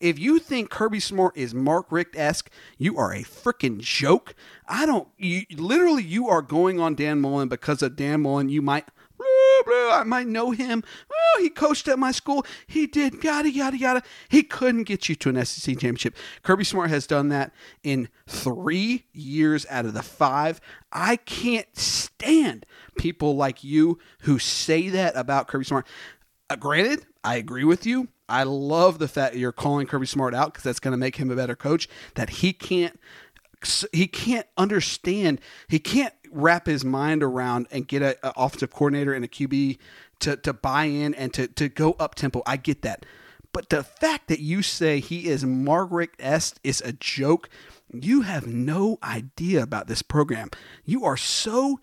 If 0.00 0.18
you 0.18 0.38
think 0.38 0.70
Kirby 0.70 1.00
Smart 1.00 1.36
is 1.36 1.54
Mark 1.54 1.86
Richt 1.90 2.16
esque, 2.16 2.50
you 2.76 2.96
are 2.98 3.12
a 3.12 3.22
freaking 3.22 3.78
joke. 3.78 4.34
I 4.66 4.86
don't. 4.86 5.08
You, 5.16 5.42
literally, 5.56 6.02
you 6.02 6.28
are 6.28 6.42
going 6.42 6.80
on 6.80 6.94
Dan 6.94 7.20
Mullen 7.20 7.48
because 7.48 7.82
of 7.82 7.96
Dan 7.96 8.22
Mullen. 8.22 8.48
You 8.48 8.62
might. 8.62 8.84
I 9.20 10.04
might 10.06 10.28
know 10.28 10.52
him. 10.52 10.84
Oh, 11.12 11.40
he 11.40 11.50
coached 11.50 11.88
at 11.88 11.98
my 11.98 12.12
school. 12.12 12.46
He 12.66 12.86
did 12.86 13.22
yada 13.22 13.50
yada 13.50 13.76
yada. 13.76 14.02
He 14.28 14.42
couldn't 14.42 14.84
get 14.84 15.08
you 15.08 15.14
to 15.16 15.28
an 15.30 15.44
SEC 15.44 15.74
championship. 15.74 16.14
Kirby 16.42 16.64
Smart 16.64 16.90
has 16.90 17.06
done 17.06 17.28
that 17.30 17.52
in 17.82 18.08
three 18.26 19.06
years 19.12 19.66
out 19.68 19.84
of 19.84 19.94
the 19.94 20.02
five. 20.02 20.60
I 20.92 21.16
can't 21.16 21.76
stand 21.76 22.64
people 22.96 23.36
like 23.36 23.64
you 23.64 23.98
who 24.20 24.38
say 24.38 24.88
that 24.90 25.16
about 25.16 25.48
Kirby 25.48 25.64
Smart. 25.64 25.86
Uh, 26.48 26.56
granted, 26.56 27.04
I 27.24 27.36
agree 27.36 27.64
with 27.64 27.84
you. 27.84 28.08
I 28.28 28.42
love 28.42 28.98
the 28.98 29.08
fact 29.08 29.34
that 29.34 29.38
you're 29.38 29.52
calling 29.52 29.86
Kirby 29.86 30.06
Smart 30.06 30.34
out 30.34 30.52
because 30.52 30.64
that's 30.64 30.80
going 30.80 30.92
to 30.92 30.98
make 30.98 31.16
him 31.16 31.30
a 31.30 31.36
better 31.36 31.56
coach. 31.56 31.88
That 32.14 32.30
he 32.30 32.52
can't 32.52 32.98
he 33.92 34.06
can't 34.06 34.46
understand. 34.56 35.40
He 35.68 35.78
can't 35.78 36.14
wrap 36.30 36.66
his 36.66 36.84
mind 36.84 37.22
around 37.22 37.66
and 37.70 37.88
get 37.88 38.02
a, 38.02 38.16
a 38.22 38.32
offensive 38.36 38.70
coordinator 38.70 39.12
and 39.12 39.24
a 39.24 39.28
QB 39.28 39.78
to 40.20 40.36
to 40.36 40.52
buy 40.52 40.84
in 40.84 41.14
and 41.14 41.32
to 41.34 41.48
to 41.48 41.68
go 41.68 41.92
up 41.98 42.14
tempo. 42.14 42.42
I 42.46 42.56
get 42.56 42.82
that, 42.82 43.04
but 43.52 43.70
the 43.70 43.82
fact 43.82 44.28
that 44.28 44.40
you 44.40 44.62
say 44.62 45.00
he 45.00 45.28
is 45.28 45.44
Mark 45.44 45.88
Richt 45.90 46.16
esque 46.18 46.58
is 46.62 46.80
a 46.82 46.92
joke. 46.92 47.48
You 47.92 48.20
have 48.22 48.46
no 48.46 48.98
idea 49.02 49.62
about 49.62 49.86
this 49.86 50.02
program. 50.02 50.50
You 50.84 51.04
are 51.04 51.16
so 51.16 51.80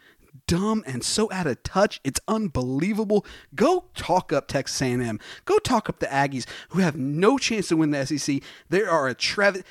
dumb 0.47 0.83
and 0.85 1.03
so 1.03 1.31
out 1.31 1.47
of 1.47 1.61
touch. 1.63 1.99
It's 2.03 2.19
unbelievable. 2.27 3.25
Go 3.53 3.85
talk 3.95 4.31
up 4.31 4.47
Texas 4.47 4.81
A&M. 4.81 5.19
Go 5.45 5.57
talk 5.59 5.89
up 5.89 5.99
the 5.99 6.07
Aggies, 6.07 6.45
who 6.69 6.79
have 6.79 6.95
no 6.95 7.37
chance 7.37 7.67
to 7.69 7.77
win 7.77 7.91
the 7.91 8.05
SEC. 8.05 8.41
They 8.69 8.83
are 8.83 9.07
a 9.07 9.13
Travis. 9.13 9.63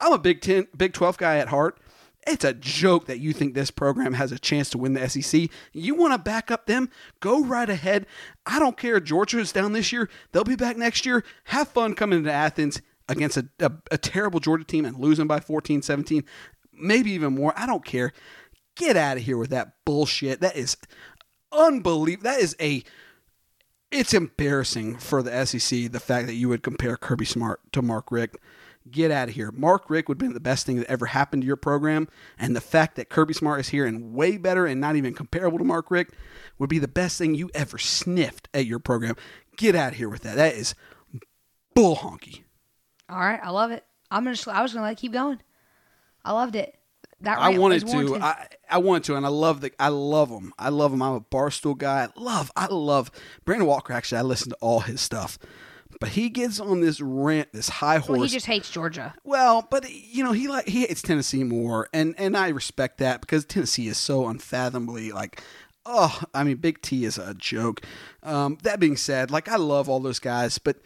I'm 0.00 0.12
a 0.12 0.18
Big 0.18 0.40
Ten, 0.40 0.66
Big 0.76 0.92
Twelve 0.92 1.16
guy 1.18 1.38
at 1.38 1.48
heart. 1.48 1.78
It's 2.26 2.44
a 2.44 2.52
joke 2.52 3.06
that 3.06 3.20
you 3.20 3.32
think 3.32 3.54
this 3.54 3.70
program 3.70 4.14
has 4.14 4.32
a 4.32 4.38
chance 4.38 4.68
to 4.70 4.78
win 4.78 4.94
the 4.94 5.08
SEC. 5.08 5.48
You 5.72 5.94
want 5.94 6.12
to 6.12 6.18
back 6.18 6.50
up 6.50 6.66
them? 6.66 6.90
Go 7.20 7.44
right 7.44 7.70
ahead. 7.70 8.04
I 8.44 8.58
don't 8.58 8.76
care. 8.76 8.98
Georgia 8.98 9.38
is 9.38 9.52
down 9.52 9.72
this 9.72 9.92
year. 9.92 10.10
They'll 10.32 10.42
be 10.42 10.56
back 10.56 10.76
next 10.76 11.06
year. 11.06 11.24
Have 11.44 11.68
fun 11.68 11.94
coming 11.94 12.24
to 12.24 12.32
Athens 12.32 12.82
against 13.08 13.36
a, 13.36 13.48
a, 13.60 13.70
a 13.92 13.98
terrible 13.98 14.40
Georgia 14.40 14.64
team 14.64 14.84
and 14.84 14.98
losing 14.98 15.28
by 15.28 15.38
14, 15.38 15.82
17, 15.82 16.24
maybe 16.72 17.12
even 17.12 17.34
more. 17.34 17.52
I 17.56 17.64
don't 17.64 17.84
care. 17.84 18.12
Get 18.76 18.96
out 18.96 19.16
of 19.16 19.24
here 19.24 19.36
with 19.38 19.50
that 19.50 19.72
bullshit. 19.84 20.40
That 20.40 20.56
is 20.56 20.76
unbelievable. 21.52 22.30
That 22.30 22.40
is 22.40 22.56
a. 22.60 22.82
It's 23.90 24.14
embarrassing 24.14 24.98
for 24.98 25.22
the 25.22 25.46
SEC 25.46 25.90
the 25.90 26.00
fact 26.00 26.26
that 26.26 26.34
you 26.34 26.48
would 26.48 26.62
compare 26.62 26.96
Kirby 26.96 27.24
Smart 27.24 27.60
to 27.72 27.82
Mark 27.82 28.10
Richt. 28.10 28.36
Get 28.90 29.10
out 29.10 29.28
of 29.28 29.34
here. 29.34 29.50
Mark 29.52 29.88
Richt 29.88 30.08
would 30.08 30.16
have 30.16 30.28
been 30.28 30.34
the 30.34 30.40
best 30.40 30.66
thing 30.66 30.76
that 30.76 30.90
ever 30.90 31.06
happened 31.06 31.42
to 31.42 31.46
your 31.46 31.56
program. 31.56 32.08
And 32.38 32.54
the 32.54 32.60
fact 32.60 32.96
that 32.96 33.08
Kirby 33.08 33.34
Smart 33.34 33.60
is 33.60 33.68
here 33.70 33.86
and 33.86 34.12
way 34.12 34.36
better 34.36 34.66
and 34.66 34.80
not 34.80 34.96
even 34.96 35.14
comparable 35.14 35.58
to 35.58 35.64
Mark 35.64 35.90
Richt 35.90 36.14
would 36.58 36.68
be 36.68 36.78
the 36.78 36.88
best 36.88 37.18
thing 37.18 37.34
you 37.34 37.50
ever 37.54 37.78
sniffed 37.78 38.48
at 38.54 38.66
your 38.66 38.78
program. 38.78 39.16
Get 39.56 39.74
out 39.74 39.92
of 39.92 39.98
here 39.98 40.08
with 40.08 40.22
that. 40.22 40.36
That 40.36 40.54
is 40.54 40.74
bull 41.74 41.96
honky. 41.96 42.42
All 43.08 43.18
right, 43.18 43.40
I 43.42 43.50
love 43.50 43.70
it. 43.70 43.84
I'm 44.10 44.24
gonna. 44.24 44.36
I 44.48 44.62
was 44.62 44.72
gonna 44.72 44.84
let 44.84 44.92
it 44.92 44.98
keep 44.98 45.12
going. 45.12 45.40
I 46.24 46.32
loved 46.32 46.56
it. 46.56 46.76
That 47.22 47.38
I 47.38 47.56
wanted 47.58 47.86
to. 47.86 48.16
I, 48.16 48.48
I 48.70 48.78
wanted 48.78 49.04
to, 49.04 49.16
and 49.16 49.24
I 49.24 49.30
love 49.30 49.62
the. 49.62 49.72
I 49.80 49.88
love 49.88 50.28
him. 50.28 50.52
I 50.58 50.68
love 50.68 50.92
him. 50.92 51.00
I'm 51.02 51.14
a 51.14 51.20
barstool 51.20 51.76
guy. 51.76 52.04
I 52.04 52.08
love. 52.20 52.52
I 52.54 52.66
love 52.66 53.10
Brandon 53.44 53.66
Walker. 53.66 53.92
Actually, 53.92 54.18
I 54.18 54.22
listen 54.22 54.50
to 54.50 54.56
all 54.60 54.80
his 54.80 55.00
stuff, 55.00 55.38
but 55.98 56.10
he 56.10 56.28
gets 56.28 56.60
on 56.60 56.82
this 56.82 57.00
rant, 57.00 57.52
this 57.54 57.70
high 57.70 57.98
horse. 57.98 58.08
well, 58.08 58.22
he 58.22 58.28
just 58.28 58.46
hates 58.46 58.70
Georgia. 58.70 59.14
Well, 59.24 59.66
but 59.70 59.90
you 59.90 60.24
know, 60.24 60.32
he 60.32 60.46
like 60.46 60.68
he 60.68 60.82
hates 60.82 61.00
Tennessee 61.00 61.42
more, 61.42 61.88
and 61.94 62.14
and 62.18 62.36
I 62.36 62.48
respect 62.48 62.98
that 62.98 63.22
because 63.22 63.46
Tennessee 63.46 63.88
is 63.88 63.96
so 63.96 64.28
unfathomably 64.28 65.10
like, 65.10 65.42
oh, 65.86 66.20
I 66.34 66.44
mean, 66.44 66.58
Big 66.58 66.82
T 66.82 67.06
is 67.06 67.16
a 67.16 67.32
joke. 67.32 67.80
Um, 68.22 68.58
that 68.62 68.78
being 68.78 68.96
said, 68.98 69.30
like 69.30 69.48
I 69.48 69.56
love 69.56 69.88
all 69.88 70.00
those 70.00 70.18
guys, 70.18 70.58
but 70.58 70.76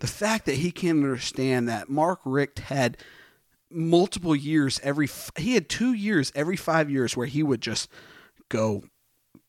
the 0.00 0.06
fact 0.06 0.44
that 0.46 0.56
he 0.56 0.70
can't 0.72 0.98
understand 0.98 1.68
that 1.68 1.88
Mark 1.88 2.20
Richt 2.24 2.58
had 2.58 2.98
multiple 3.70 4.34
years 4.34 4.80
every 4.82 5.06
f- 5.06 5.30
he 5.36 5.54
had 5.54 5.68
two 5.68 5.92
years 5.92 6.32
every 6.34 6.56
five 6.56 6.90
years 6.90 7.16
where 7.16 7.26
he 7.26 7.42
would 7.42 7.60
just 7.60 7.88
go 8.48 8.82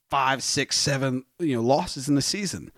five, 0.09 0.43
six, 0.43 0.77
seven, 0.77 1.23
you 1.39 1.55
know, 1.55 1.61
losses 1.61 2.07
in 2.09 2.15
the 2.15 2.21
season. 2.21 2.71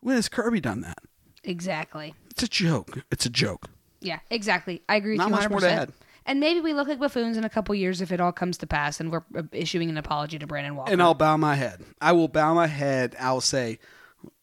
When 0.00 0.16
has 0.16 0.28
Kirby 0.28 0.60
done 0.60 0.80
that? 0.80 0.98
Exactly. 1.44 2.14
It's 2.30 2.42
a 2.42 2.48
joke. 2.48 3.00
It's 3.10 3.26
a 3.26 3.30
joke. 3.30 3.66
Yeah, 4.00 4.18
exactly. 4.30 4.82
I 4.88 4.96
agree 4.96 5.12
with 5.12 5.18
Not 5.18 5.26
you 5.28 5.32
much 5.32 5.44
100%. 5.44 5.50
more 5.50 5.60
to 5.60 5.70
add. 5.70 5.92
And 6.24 6.40
maybe 6.40 6.60
we 6.60 6.72
look 6.72 6.88
like 6.88 6.98
buffoons 6.98 7.36
in 7.36 7.44
a 7.44 7.48
couple 7.50 7.74
years 7.74 8.00
if 8.00 8.10
it 8.12 8.20
all 8.20 8.32
comes 8.32 8.56
to 8.58 8.66
pass 8.66 9.00
and 9.00 9.10
we're 9.12 9.22
uh, 9.36 9.42
issuing 9.52 9.90
an 9.90 9.98
apology 9.98 10.38
to 10.38 10.46
Brandon 10.46 10.76
Walker. 10.76 10.92
and 10.92 11.02
I'll 11.02 11.14
bow 11.14 11.36
my 11.36 11.56
head. 11.56 11.82
I 12.00 12.12
will 12.12 12.28
bow 12.28 12.54
my 12.54 12.68
head. 12.68 13.16
I'll 13.20 13.40
say, 13.40 13.78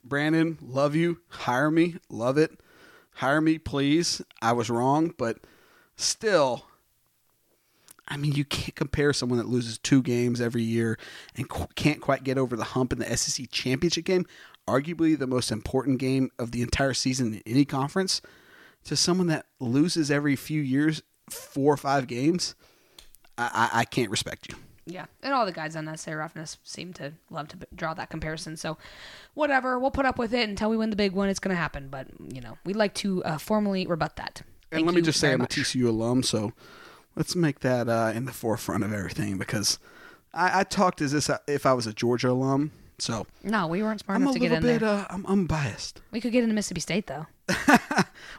Brandon, 0.04 0.58
love 0.62 0.96
you. 0.96 1.20
Hire 1.30 1.72
me. 1.72 1.96
Love 2.10 2.38
it. 2.38 2.52
Hire 3.16 3.42
me, 3.42 3.58
please. 3.58 4.22
I 4.42 4.52
was 4.54 4.70
wrong, 4.70 5.14
but 5.18 5.40
still, 6.00 6.66
I 8.08 8.18
mean, 8.18 8.34
you 8.34 8.46
can't 8.46 8.76
compare 8.76 9.14
someone 9.14 9.38
that 9.38 9.48
loses 9.48 9.78
two 9.78 10.02
games 10.02 10.42
every 10.42 10.64
year 10.64 10.98
and 11.36 11.48
can't 11.76 12.02
quite 12.02 12.24
get 12.24 12.38
over 12.38 12.56
the 12.56 12.64
hump 12.64 12.92
in 12.94 13.00
the 13.00 13.18
SEC 13.18 13.50
championship 13.52 14.06
game, 14.06 14.26
arguably 14.68 15.18
the 15.18 15.28
most 15.28 15.52
important 15.52 16.00
game 16.00 16.32
of 16.40 16.52
the 16.52 16.62
entire 16.62 16.94
season 16.94 17.34
in 17.34 17.42
any 17.46 17.66
conference, 17.66 18.22
to 18.86 18.96
someone 18.96 19.28
that 19.28 19.46
loses 19.60 20.10
every 20.10 20.36
few 20.36 20.62
years, 20.62 21.02
four 21.30 21.74
or 21.74 21.78
five 21.78 22.08
games. 22.08 22.56
I, 23.38 23.70
I, 23.74 23.80
I 23.82 23.86
can't 23.86 24.10
respect 24.10 24.50
you. 24.50 24.56
Yeah, 24.86 25.06
and 25.22 25.36
all 25.36 25.46
the 25.46 25.52
guys 25.52 25.76
on 25.76 25.86
Necessary 25.86 26.18
Roughness 26.18 26.58
seem 26.64 26.94
to 26.94 27.14
love 27.30 27.48
to 27.50 27.58
draw 27.76 27.94
that 27.94 28.10
comparison. 28.10 28.58
So, 28.58 28.80
whatever, 29.36 29.78
we'll 29.78 29.92
put 29.92 30.08
up 30.08 30.18
with 30.18 30.34
it 30.34 30.50
until 30.50 30.72
we 30.72 30.78
win 30.78 30.90
the 30.90 30.96
big 30.96 31.12
one. 31.12 31.30
It's 31.30 31.40
going 31.40 31.56
to 31.56 31.62
happen, 31.62 31.90
but 31.90 32.08
you 32.34 32.42
know, 32.42 32.58
we'd 32.66 32.76
like 32.76 32.96
to 32.96 33.24
uh, 33.24 33.38
formally 33.38 33.86
rebut 33.86 34.16
that. 34.16 34.42
And 34.72 34.80
Thank 34.80 34.86
let 34.86 34.96
me 34.96 35.02
just 35.02 35.20
say, 35.20 35.34
I'm 35.34 35.40
much. 35.40 35.58
a 35.58 35.62
TCU 35.62 35.88
alum, 35.88 36.22
so 36.24 36.54
let's 37.16 37.36
make 37.36 37.60
that 37.62 37.90
uh, 37.90 38.12
in 38.14 38.26
the 38.26 38.32
forefront 38.32 38.84
of 38.84 38.94
everything 38.94 39.38
because 39.38 39.80
I, 40.34 40.60
I 40.60 40.64
talked 40.64 41.02
as 41.02 41.12
this 41.12 41.30
if 41.48 41.66
I 41.66 41.74
was 41.74 41.88
a 41.88 41.94
Georgia 41.94 42.30
alum. 42.30 42.72
So 43.00 43.26
No, 43.44 43.66
we 43.68 43.82
weren't 43.82 44.02
smart 44.02 44.18
I'm 44.18 44.24
enough 44.24 44.34
to 44.34 44.40
get 44.40 44.52
in 44.52 44.62
bit, 44.62 44.82
there. 44.82 44.90
uh, 44.90 45.06
I'm, 45.10 45.26
I'm 45.28 45.46
biased. 45.48 46.02
We 46.12 46.20
could 46.22 46.32
get 46.34 46.44
into 46.44 46.54
Mississippi 46.54 46.82
State 46.82 47.08
though. 47.08 47.28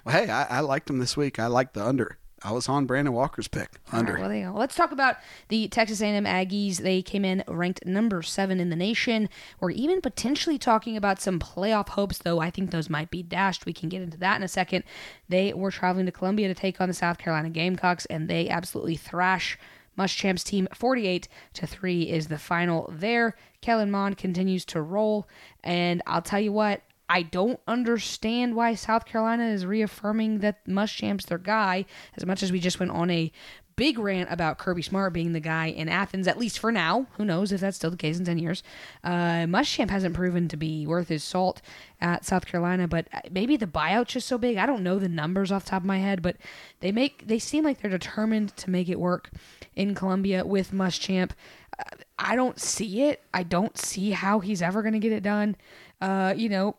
Well, 0.04 0.14
hey, 0.14 0.30
I, 0.30 0.58
I 0.58 0.60
liked 0.60 0.86
them 0.86 0.98
this 0.98 1.16
week. 1.16 1.38
I 1.38 1.46
liked 1.46 1.74
the 1.74 1.84
under. 1.84 2.18
I 2.42 2.52
was 2.52 2.68
on 2.68 2.86
Brandon 2.86 3.12
Walker's 3.12 3.48
pick 3.48 3.80
under. 3.92 4.14
Right, 4.14 4.20
well, 4.20 4.28
there 4.30 4.38
you 4.38 4.46
go. 4.46 4.58
Let's 4.58 4.74
talk 4.74 4.92
about 4.92 5.16
the 5.48 5.68
Texas 5.68 6.00
A&M 6.00 6.24
Aggies. 6.24 6.78
They 6.78 7.02
came 7.02 7.24
in 7.24 7.44
ranked 7.46 7.84
number 7.84 8.22
seven 8.22 8.60
in 8.60 8.70
the 8.70 8.76
nation. 8.76 9.28
We're 9.60 9.72
even 9.72 10.00
potentially 10.00 10.58
talking 10.58 10.96
about 10.96 11.20
some 11.20 11.38
playoff 11.38 11.90
hopes, 11.90 12.18
though. 12.18 12.40
I 12.40 12.50
think 12.50 12.70
those 12.70 12.88
might 12.88 13.10
be 13.10 13.22
dashed. 13.22 13.66
We 13.66 13.74
can 13.74 13.90
get 13.90 14.00
into 14.00 14.16
that 14.18 14.36
in 14.36 14.42
a 14.42 14.48
second. 14.48 14.84
They 15.28 15.52
were 15.52 15.70
traveling 15.70 16.06
to 16.06 16.12
Columbia 16.12 16.48
to 16.48 16.54
take 16.54 16.80
on 16.80 16.88
the 16.88 16.94
South 16.94 17.18
Carolina 17.18 17.50
Gamecocks, 17.50 18.06
and 18.06 18.28
they 18.28 18.48
absolutely 18.48 18.96
thrash 18.96 19.58
Muschamp's 19.98 20.44
team. 20.44 20.66
48 20.74 21.28
to 21.54 21.66
three 21.66 22.08
is 22.08 22.28
the 22.28 22.38
final 22.38 22.90
there. 22.90 23.36
Kellen 23.60 23.90
Mond 23.90 24.16
continues 24.16 24.64
to 24.66 24.80
roll, 24.80 25.28
and 25.62 26.02
I'll 26.06 26.22
tell 26.22 26.40
you 26.40 26.52
what. 26.52 26.80
I 27.10 27.22
don't 27.22 27.58
understand 27.66 28.54
why 28.54 28.76
South 28.76 29.04
Carolina 29.04 29.48
is 29.48 29.66
reaffirming 29.66 30.38
that 30.38 30.64
Muschamp's 30.64 31.26
their 31.26 31.38
guy 31.38 31.84
as 32.16 32.24
much 32.24 32.40
as 32.40 32.52
we 32.52 32.60
just 32.60 32.78
went 32.78 32.92
on 32.92 33.10
a 33.10 33.32
big 33.74 33.98
rant 33.98 34.30
about 34.30 34.58
Kirby 34.58 34.82
Smart 34.82 35.12
being 35.12 35.32
the 35.32 35.40
guy 35.40 35.66
in 35.66 35.88
Athens, 35.88 36.28
at 36.28 36.38
least 36.38 36.60
for 36.60 36.70
now. 36.70 37.08
Who 37.16 37.24
knows 37.24 37.50
if 37.50 37.60
that's 37.62 37.78
still 37.78 37.90
the 37.90 37.96
case 37.96 38.18
in 38.18 38.24
10 38.26 38.38
years. 38.38 38.62
Uh, 39.02 39.46
Muschamp 39.46 39.90
hasn't 39.90 40.14
proven 40.14 40.46
to 40.48 40.56
be 40.56 40.86
worth 40.86 41.08
his 41.08 41.24
salt 41.24 41.60
at 42.00 42.24
South 42.24 42.46
Carolina, 42.46 42.86
but 42.86 43.08
maybe 43.28 43.56
the 43.56 43.66
buyout's 43.66 44.12
just 44.12 44.28
so 44.28 44.38
big. 44.38 44.56
I 44.56 44.66
don't 44.66 44.84
know 44.84 45.00
the 45.00 45.08
numbers 45.08 45.50
off 45.50 45.64
the 45.64 45.70
top 45.70 45.82
of 45.82 45.86
my 45.86 45.98
head, 45.98 46.22
but 46.22 46.36
they 46.78 46.92
make 46.92 47.26
they 47.26 47.40
seem 47.40 47.64
like 47.64 47.80
they're 47.80 47.90
determined 47.90 48.56
to 48.58 48.70
make 48.70 48.88
it 48.88 49.00
work 49.00 49.30
in 49.74 49.96
Columbia 49.96 50.44
with 50.46 50.70
Muschamp. 50.70 51.32
Uh, 51.76 51.96
I 52.20 52.36
don't 52.36 52.60
see 52.60 53.02
it. 53.02 53.22
I 53.34 53.42
don't 53.42 53.76
see 53.76 54.12
how 54.12 54.38
he's 54.38 54.62
ever 54.62 54.82
going 54.82 54.92
to 54.92 55.00
get 55.00 55.12
it 55.12 55.24
done. 55.24 55.56
Uh, 56.00 56.34
you 56.36 56.48
know, 56.48 56.76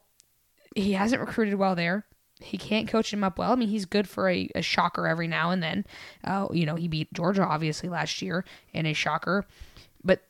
he 0.75 0.93
hasn't 0.93 1.21
recruited 1.21 1.55
well 1.55 1.75
there. 1.75 2.05
He 2.39 2.57
can't 2.57 2.87
coach 2.87 3.13
him 3.13 3.23
up 3.23 3.37
well. 3.37 3.51
I 3.51 3.55
mean, 3.55 3.69
he's 3.69 3.85
good 3.85 4.09
for 4.09 4.29
a, 4.29 4.49
a 4.55 4.61
shocker 4.61 5.07
every 5.07 5.27
now 5.27 5.51
and 5.51 5.61
then. 5.61 5.85
Uh, 6.23 6.47
you 6.51 6.65
know, 6.65 6.75
he 6.75 6.87
beat 6.87 7.13
Georgia 7.13 7.45
obviously 7.45 7.87
last 7.87 8.21
year 8.21 8.43
in 8.73 8.85
a 8.85 8.93
shocker, 8.93 9.45
but 10.03 10.23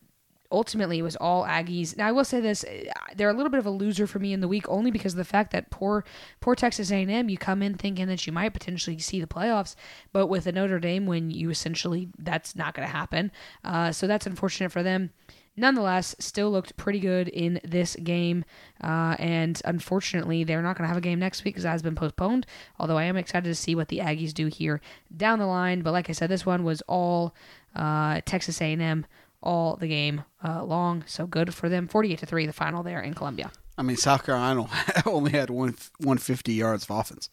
ultimately 0.51 0.99
it 0.99 1.03
was 1.03 1.15
all 1.15 1.45
Aggies. 1.45 1.95
Now 1.95 2.07
I 2.07 2.11
will 2.11 2.25
say 2.25 2.41
this: 2.41 2.65
uh, 2.65 2.83
they're 3.15 3.29
a 3.29 3.33
little 3.33 3.49
bit 3.49 3.59
of 3.59 3.65
a 3.65 3.71
loser 3.71 4.07
for 4.07 4.19
me 4.19 4.33
in 4.33 4.41
the 4.41 4.47
week, 4.49 4.67
only 4.67 4.91
because 4.91 5.13
of 5.13 5.17
the 5.17 5.23
fact 5.23 5.51
that 5.51 5.69
poor, 5.69 6.03
poor 6.41 6.53
Texas 6.53 6.91
A&M. 6.91 7.29
You 7.29 7.37
come 7.37 7.63
in 7.63 7.75
thinking 7.75 8.07
that 8.07 8.27
you 8.27 8.33
might 8.33 8.53
potentially 8.53 8.99
see 8.99 9.21
the 9.21 9.27
playoffs, 9.27 9.75
but 10.11 10.27
with 10.27 10.47
a 10.47 10.51
Notre 10.51 10.79
Dame 10.79 11.05
win, 11.05 11.31
you 11.31 11.49
essentially 11.49 12.09
that's 12.17 12.55
not 12.57 12.73
going 12.73 12.87
to 12.87 12.93
happen. 12.93 13.31
Uh, 13.63 13.91
so 13.93 14.05
that's 14.05 14.25
unfortunate 14.25 14.71
for 14.71 14.83
them 14.83 15.11
nonetheless, 15.55 16.15
still 16.19 16.51
looked 16.51 16.77
pretty 16.77 16.99
good 16.99 17.27
in 17.27 17.59
this 17.63 17.95
game. 17.97 18.45
Uh, 18.83 19.15
and 19.19 19.61
unfortunately, 19.65 20.43
they're 20.43 20.61
not 20.61 20.77
going 20.77 20.85
to 20.85 20.89
have 20.89 20.97
a 20.97 21.01
game 21.01 21.19
next 21.19 21.43
week 21.43 21.55
because 21.55 21.63
that 21.63 21.71
has 21.71 21.81
been 21.81 21.95
postponed. 21.95 22.45
Although 22.79 22.97
I 22.97 23.03
am 23.03 23.17
excited 23.17 23.47
to 23.47 23.55
see 23.55 23.75
what 23.75 23.89
the 23.89 23.99
Aggies 23.99 24.33
do 24.33 24.47
here 24.47 24.81
down 25.15 25.39
the 25.39 25.45
line. 25.45 25.81
But 25.81 25.91
like 25.91 26.09
I 26.09 26.13
said, 26.13 26.29
this 26.29 26.45
one 26.45 26.63
was 26.63 26.81
all 26.83 27.35
uh, 27.75 28.21
Texas 28.25 28.61
A&M 28.61 29.05
all 29.43 29.75
the 29.75 29.87
game 29.87 30.23
uh, 30.43 30.63
long. 30.63 31.03
So 31.07 31.25
good 31.25 31.53
for 31.53 31.69
them. 31.69 31.87
48 31.87 32.19
to 32.19 32.25
three, 32.25 32.45
the 32.45 32.53
final 32.53 32.83
there 32.83 33.01
in 33.01 33.13
Columbia. 33.13 33.51
I 33.77 33.83
mean, 33.83 33.97
South 33.97 34.25
Carolina 34.25 34.67
only 35.05 35.31
had 35.31 35.49
one 35.49 35.75
150 35.97 36.53
yards 36.53 36.83
of 36.83 36.91
offense. 36.91 37.29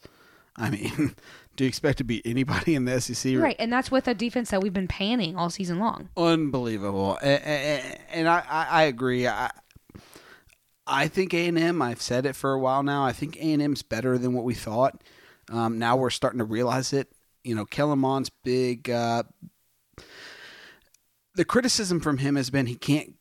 I 0.56 0.70
mean, 0.70 1.14
do 1.58 1.64
you 1.64 1.68
expect 1.68 1.98
to 1.98 2.04
beat 2.04 2.22
anybody 2.24 2.76
in 2.76 2.84
the 2.84 3.00
SEC? 3.00 3.36
Right, 3.36 3.56
and 3.58 3.70
that's 3.70 3.90
with 3.90 4.06
a 4.06 4.14
defense 4.14 4.50
that 4.50 4.62
we've 4.62 4.72
been 4.72 4.88
panning 4.88 5.36
all 5.36 5.50
season 5.50 5.80
long. 5.80 6.08
Unbelievable, 6.16 7.18
and, 7.20 7.98
and 8.10 8.28
I, 8.28 8.42
I 8.48 8.82
agree. 8.84 9.26
I, 9.26 9.50
I 10.86 11.08
think 11.08 11.34
A 11.34 11.48
and 11.48 11.58
M. 11.58 11.82
I've 11.82 12.00
said 12.00 12.26
it 12.26 12.36
for 12.36 12.52
a 12.52 12.58
while 12.60 12.84
now. 12.84 13.04
I 13.04 13.12
think 13.12 13.36
A 13.36 13.52
and 13.52 13.60
M's 13.60 13.82
better 13.82 14.16
than 14.16 14.32
what 14.34 14.44
we 14.44 14.54
thought. 14.54 15.02
Um, 15.50 15.78
now 15.78 15.96
we're 15.96 16.10
starting 16.10 16.38
to 16.38 16.44
realize 16.44 16.92
it. 16.92 17.08
You 17.42 17.56
know, 17.56 17.64
Kellen 17.64 17.98
Mond's 17.98 18.30
big. 18.30 18.88
Uh, 18.88 19.24
the 21.34 21.44
criticism 21.44 21.98
from 21.98 22.18
him 22.18 22.36
has 22.36 22.50
been 22.50 22.66
he 22.66 22.76
can't 22.76 23.14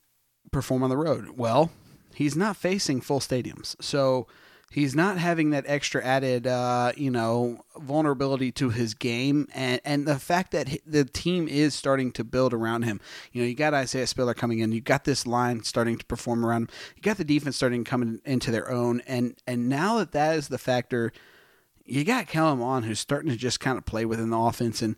perform 0.51 0.83
on 0.83 0.91
the 0.91 0.97
road. 0.97 1.37
Well, 1.37 1.71
he's 2.13 2.35
not 2.35 2.55
facing 2.55 3.01
full 3.01 3.19
stadiums, 3.19 3.75
so 3.81 4.27
he's 4.71 4.95
not 4.95 5.17
having 5.17 5.51
that 5.51 5.65
extra 5.67 6.03
added, 6.03 6.45
uh, 6.45 6.91
you 6.95 7.09
know, 7.09 7.63
vulnerability 7.77 8.51
to 8.53 8.69
his 8.69 8.93
game, 8.93 9.47
and 9.53 9.81
and 9.85 10.05
the 10.05 10.19
fact 10.19 10.51
that 10.51 10.69
the 10.85 11.05
team 11.05 11.47
is 11.47 11.73
starting 11.73 12.11
to 12.13 12.23
build 12.23 12.53
around 12.53 12.83
him. 12.83 12.99
You 13.31 13.41
know, 13.41 13.47
you 13.47 13.55
got 13.55 13.73
Isaiah 13.73 14.07
Spiller 14.07 14.33
coming 14.33 14.59
in, 14.59 14.71
you 14.71 14.81
got 14.81 15.05
this 15.05 15.25
line 15.25 15.63
starting 15.63 15.97
to 15.97 16.05
perform 16.05 16.45
around 16.45 16.63
him, 16.63 16.69
you 16.95 17.01
got 17.01 17.17
the 17.17 17.23
defense 17.23 17.55
starting 17.55 17.83
coming 17.83 18.19
into 18.25 18.51
their 18.51 18.69
own, 18.69 19.01
and 19.07 19.35
and 19.47 19.69
now 19.69 19.97
that 19.97 20.11
that 20.11 20.37
is 20.37 20.47
the 20.47 20.57
factor, 20.57 21.11
you 21.85 22.03
got 22.03 22.27
Kellen 22.27 22.59
Mond 22.59 22.85
who's 22.85 22.99
starting 22.99 23.31
to 23.31 23.37
just 23.37 23.59
kind 23.59 23.77
of 23.77 23.85
play 23.85 24.05
within 24.05 24.29
the 24.29 24.37
offense, 24.37 24.81
and 24.81 24.95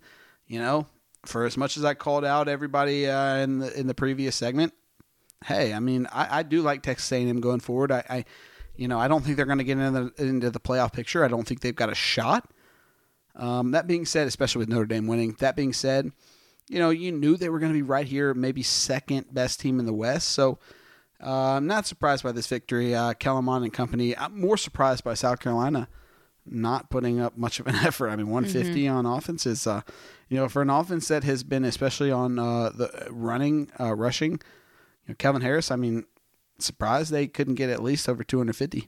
you 0.48 0.60
know. 0.60 0.88
For 1.26 1.46
as 1.46 1.58
much 1.58 1.76
as 1.76 1.84
I 1.84 1.96
called 1.96 2.24
out 2.24 2.48
everybody 2.48 3.06
uh, 3.06 3.36
in 3.40 3.60
the 3.60 3.78
in 3.78 3.88
the 3.88 3.94
previous 3.94 4.38
segment, 4.38 4.74
hey, 5.44 5.74
I 5.74 5.82
mean, 5.82 6.08
I, 6.14 6.40
I 6.40 6.44
do 6.44 6.62
like 6.62 6.82
Texas 6.82 7.12
A&M 7.12 7.42
going 7.42 7.60
forward. 7.60 7.92
I, 7.92 8.04
I 8.10 8.26
you 8.80 8.88
know, 8.88 8.98
I 8.98 9.10
don't 9.10 9.26
think 9.26 9.36
they're 9.36 9.46
going 9.46 9.58
to 9.58 9.66
get 9.66 9.78
into 9.78 10.12
the, 10.16 10.26
into 10.26 10.50
the 10.50 10.60
playoff 10.60 10.94
picture. 10.94 11.26
I 11.26 11.28
don't 11.28 11.46
think 11.46 11.60
they've 11.60 11.76
got 11.76 11.92
a 11.92 11.96
shot. 11.96 12.50
Um, 13.36 13.72
that 13.72 13.88
being 13.88 14.06
said, 14.06 14.26
especially 14.26 14.60
with 14.60 14.70
Notre 14.70 14.86
Dame 14.86 15.06
winning, 15.06 15.36
that 15.40 15.58
being 15.58 15.74
said, 15.74 16.12
you 16.70 16.80
know, 16.80 16.90
you 16.90 17.12
knew 17.12 17.36
they 17.36 17.50
were 17.50 17.60
going 17.60 17.74
to 17.74 17.78
be 17.78 17.82
right 17.82 18.08
here, 18.08 18.34
maybe 18.34 18.64
second 18.64 19.34
best 19.34 19.60
team 19.60 19.80
in 19.80 19.86
the 19.86 19.94
West. 19.94 20.30
So 20.30 20.60
uh, 21.22 21.56
I'm 21.56 21.68
not 21.68 21.88
surprised 21.88 22.24
by 22.24 22.32
this 22.32 22.48
victory. 22.48 22.96
Uh, 22.96 23.14
Kellen 23.16 23.46
Mond 23.46 23.66
and 23.66 23.74
company. 23.74 24.16
I'm 24.18 24.40
more 24.40 24.56
surprised 24.56 25.04
by 25.04 25.14
South 25.14 25.40
Carolina 25.40 25.90
not 26.46 26.90
putting 26.90 27.20
up 27.20 27.38
much 27.38 27.60
of 27.60 27.68
an 27.68 27.76
effort. 27.86 28.10
I 28.10 28.16
mean, 28.16 28.30
150 28.30 28.82
mm-hmm. 28.82 28.96
on 28.96 29.06
offense 29.06 29.46
is, 29.46 29.68
uh, 29.68 29.82
you 30.30 30.38
know, 30.38 30.48
for 30.48 30.62
an 30.62 30.70
offense 30.70 31.10
that 31.10 31.26
has 31.26 31.44
been 31.44 31.66
especially 31.66 32.12
on 32.12 32.40
uh, 32.40 32.70
the 32.70 33.08
running, 33.10 33.70
uh, 33.78 33.94
rushing. 33.94 34.34
You 34.34 35.10
know, 35.10 35.16
Kevin 35.16 35.42
Harris. 35.42 35.70
I 35.70 35.76
mean, 35.76 36.06
surprised 36.66 37.12
they 37.12 37.28
couldn't 37.28 37.56
get 37.56 37.70
at 37.70 37.84
least 37.84 38.10
over 38.10 38.24
250. 38.24 38.88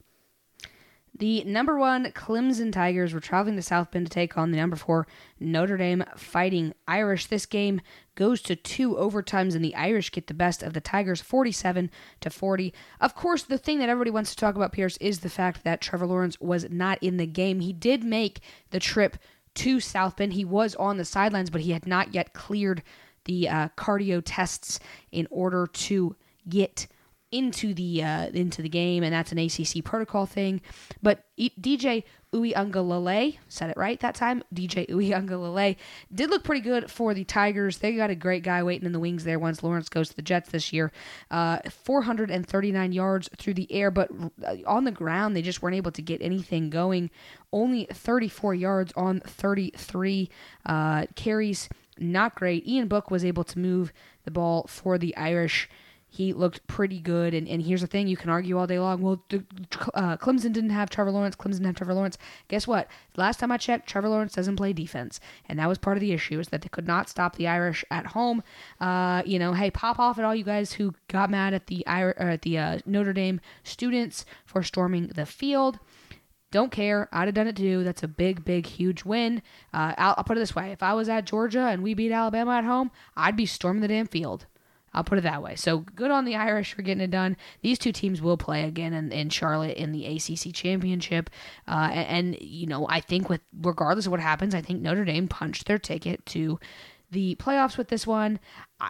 The 1.14 1.44
number 1.44 1.78
one 1.78 2.06
Clemson 2.14 2.72
Tigers 2.72 3.14
were 3.14 3.20
traveling 3.20 3.58
to 3.58 3.62
South 3.62 3.92
Bend 3.92 4.08
to 4.08 4.10
take 4.10 4.38
on 4.38 4.52
the 4.52 4.58
number 4.58 4.78
four 4.78 5.08
Notre 5.40 5.76
Dame 5.76 6.06
Fighting 6.16 6.74
Irish. 6.88 7.28
This 7.28 7.46
game 7.46 7.82
goes 8.16 8.42
to 8.44 8.56
two 8.56 8.96
overtimes, 8.96 9.54
and 9.54 9.64
the 9.64 9.76
Irish 9.76 10.12
get 10.12 10.28
the 10.28 10.34
best 10.34 10.64
of 10.64 10.74
the 10.74 10.80
Tigers, 10.80 11.20
47 11.20 11.92
to 12.22 12.30
40. 12.30 12.74
Of 13.02 13.14
course, 13.14 13.44
the 13.44 13.58
thing 13.58 13.80
that 13.80 13.90
everybody 13.90 14.10
wants 14.10 14.30
to 14.32 14.38
talk 14.38 14.56
about, 14.56 14.72
Pierce, 14.72 14.98
is 14.98 15.20
the 15.20 15.30
fact 15.30 15.64
that 15.64 15.82
Trevor 15.82 16.08
Lawrence 16.08 16.40
was 16.40 16.70
not 16.70 16.98
in 17.02 17.18
the 17.18 17.28
game. 17.28 17.60
He 17.60 17.74
did 17.74 18.04
make 18.06 18.40
the 18.70 18.80
trip 18.80 19.18
to 19.56 19.82
South 19.82 20.16
Bend. 20.16 20.32
He 20.34 20.46
was 20.46 20.76
on 20.76 20.98
the 20.98 21.06
sidelines, 21.06 21.50
but 21.50 21.62
he 21.62 21.72
had 21.72 21.86
not 21.86 22.14
yet 22.14 22.34
cleared 22.34 22.84
the 23.26 23.50
uh, 23.50 23.68
cardio 23.78 24.22
tests 24.24 24.80
in 25.12 25.28
order 25.30 25.68
to 25.68 26.16
get 26.48 26.88
into 27.32 27.74
the 27.74 28.04
uh, 28.04 28.28
into 28.28 28.62
the 28.62 28.70
game, 28.70 29.04
and 29.04 29.14
that's 29.14 29.32
an 29.32 29.40
ACC 29.40 29.84
protocol 29.84 30.26
thing. 30.26 30.62
But 31.02 31.24
DJ 31.40 32.04
Uiagalelei 32.34 33.38
said 33.50 33.70
it 33.70 33.78
right 33.78 34.00
that 34.00 34.16
time. 34.16 34.44
DJ 34.54 34.88
Uiagalelei 34.90 35.76
did 36.14 36.30
look 36.30 36.44
pretty 36.44 36.62
good 36.62 36.90
for 36.90 37.14
the 37.14 37.24
Tigers. 37.24 37.80
They 37.80 37.94
got 37.94 38.10
a 38.10 38.16
great 38.16 38.44
guy 38.44 38.64
waiting 38.64 38.86
in 38.86 38.94
the 38.94 39.00
wings 39.00 39.24
there 39.24 39.40
once 39.40 39.64
Lawrence 39.64 39.90
goes 39.90 40.10
to 40.10 40.16
the 40.16 40.22
Jets 40.22 40.50
this 40.50 40.72
year. 40.72 40.92
Uh, 41.30 41.60
439 41.70 42.92
yards 42.92 43.30
through 43.38 43.56
the 43.56 43.72
air, 43.72 43.92
but 43.92 44.10
on 44.66 44.86
the 44.86 44.92
ground 44.92 45.36
they 45.36 45.42
just 45.42 45.62
weren't 45.62 45.76
able 45.76 45.92
to 45.92 46.02
get 46.02 46.22
anything 46.22 46.70
going. 46.70 47.10
Only 47.52 47.86
34 47.92 48.56
yards 48.56 48.94
on 48.96 49.20
33 49.22 50.30
uh, 50.66 51.06
carries. 51.16 51.70
Not 51.98 52.36
great. 52.36 52.66
Ian 52.68 52.88
Book 52.88 53.12
was 53.12 53.26
able 53.26 53.44
to 53.44 53.60
move 53.60 53.92
the 54.24 54.32
ball 54.32 54.66
for 54.68 54.98
the 54.98 55.16
Irish 55.18 55.70
he 56.14 56.34
looked 56.34 56.68
pretty 56.68 57.00
good. 57.00 57.34
And, 57.34 57.48
and 57.48 57.64
here's 57.64 57.80
the 57.80 57.88
thing: 57.88 58.08
you 58.10 58.18
can 58.18 58.30
argue 58.30 58.58
all 58.58 58.68
day 58.68 58.78
long. 58.78 59.02
Well, 59.02 59.24
uh, 59.94 60.18
Clemson 60.18 60.52
didn't 60.52 60.72
have 60.72 60.90
Trevor 60.90 61.10
Lawrence. 61.10 61.38
Clemson 61.38 61.54
didn't 61.54 61.68
have 61.68 61.76
Trevor 61.78 61.94
Lawrence. 61.94 62.18
Guess 62.50 62.68
what? 62.68 62.90
Last 63.16 63.40
time 63.40 63.50
I 63.50 63.58
checked, 63.58 63.88
Trevor 63.88 64.10
Lawrence 64.10 64.34
doesn't 64.34 64.58
play 64.58 64.74
defense, 64.74 65.22
and 65.48 65.58
that 65.58 65.70
was 65.70 65.78
part 65.78 65.96
of 65.96 66.02
the 66.02 66.12
issue 66.12 66.38
is 66.38 66.50
that 66.50 66.64
they 66.64 66.70
could 66.70 66.86
not 66.86 67.08
stop 67.08 67.38
the 67.38 67.48
Irish 67.48 67.86
at 67.90 68.08
home. 68.08 68.44
Uh, 68.82 69.24
you 69.26 69.40
know, 69.40 69.54
hey, 69.54 69.72
pop 69.72 70.00
off 70.00 70.20
at 70.20 70.26
all 70.26 70.36
you 70.36 70.44
guys 70.44 70.74
who 70.74 70.94
got 71.08 71.30
mad 71.30 71.54
at 71.54 71.68
the 71.68 71.86
Ir- 71.88 72.20
at 72.20 72.42
the 72.42 72.58
uh, 72.58 72.80
Notre 72.86 73.14
Dame 73.14 73.40
students 73.64 74.26
for 74.46 74.64
storming 74.64 75.08
the 75.08 75.26
field. 75.26 75.80
Don't 76.52 76.74
care. 76.74 77.08
I'd 77.14 77.30
have 77.30 77.36
done 77.36 77.48
it 77.48 77.56
too. 77.56 77.86
That's 77.86 78.04
a 78.04 78.10
big, 78.10 78.44
big, 78.44 78.66
huge 78.66 79.06
win. 79.06 79.42
Uh, 79.74 79.94
I'll, 79.98 80.16
I'll, 80.18 80.24
put 80.26 80.36
it 80.36 80.42
this 80.42 80.56
way: 80.56 80.74
if 80.74 80.84
I 80.84 80.94
was 80.94 81.08
at 81.08 81.26
Georgia 81.26 81.68
and 81.68 81.82
we 81.82 81.94
beat 81.94 82.12
Alabama 82.12 82.58
at 82.58 82.66
home, 82.66 82.92
I'd 83.16 83.38
be 83.38 83.46
storming 83.46 83.82
the 83.82 83.88
damn 83.88 84.08
field. 84.08 84.46
I'll 84.94 85.04
put 85.04 85.18
it 85.18 85.22
that 85.22 85.42
way. 85.42 85.56
So 85.56 85.80
good 85.80 86.12
on 86.12 86.26
the 86.26 86.36
Irish 86.36 86.74
for 86.74 86.82
getting 86.82 87.04
it 87.04 87.12
done. 87.12 87.38
These 87.62 87.80
two 87.80 87.92
teams 87.92 88.22
will 88.22 88.38
play 88.38 88.66
again 88.66 88.94
in, 88.94 89.12
in 89.12 89.30
Charlotte 89.30 89.78
in 89.78 89.92
the 89.92 90.06
ACC 90.06 90.54
championship. 90.54 91.30
Uh, 91.68 91.90
and, 91.92 92.36
and, 92.36 92.42
you 92.42 92.68
know, 92.68 92.88
I 92.90 93.00
think 93.00 93.30
with 93.30 93.42
regardless 93.62 94.06
of 94.06 94.12
what 94.12 94.20
happens, 94.20 94.54
I 94.54 94.62
think 94.62 94.82
Notre 94.82 95.06
Dame 95.06 95.28
punched 95.28 95.66
their 95.66 95.80
ticket 95.80 96.26
to 96.28 96.60
the 97.12 97.36
playoffs 97.36 97.78
with 97.78 97.90
this 97.90 98.08
one. 98.08 98.40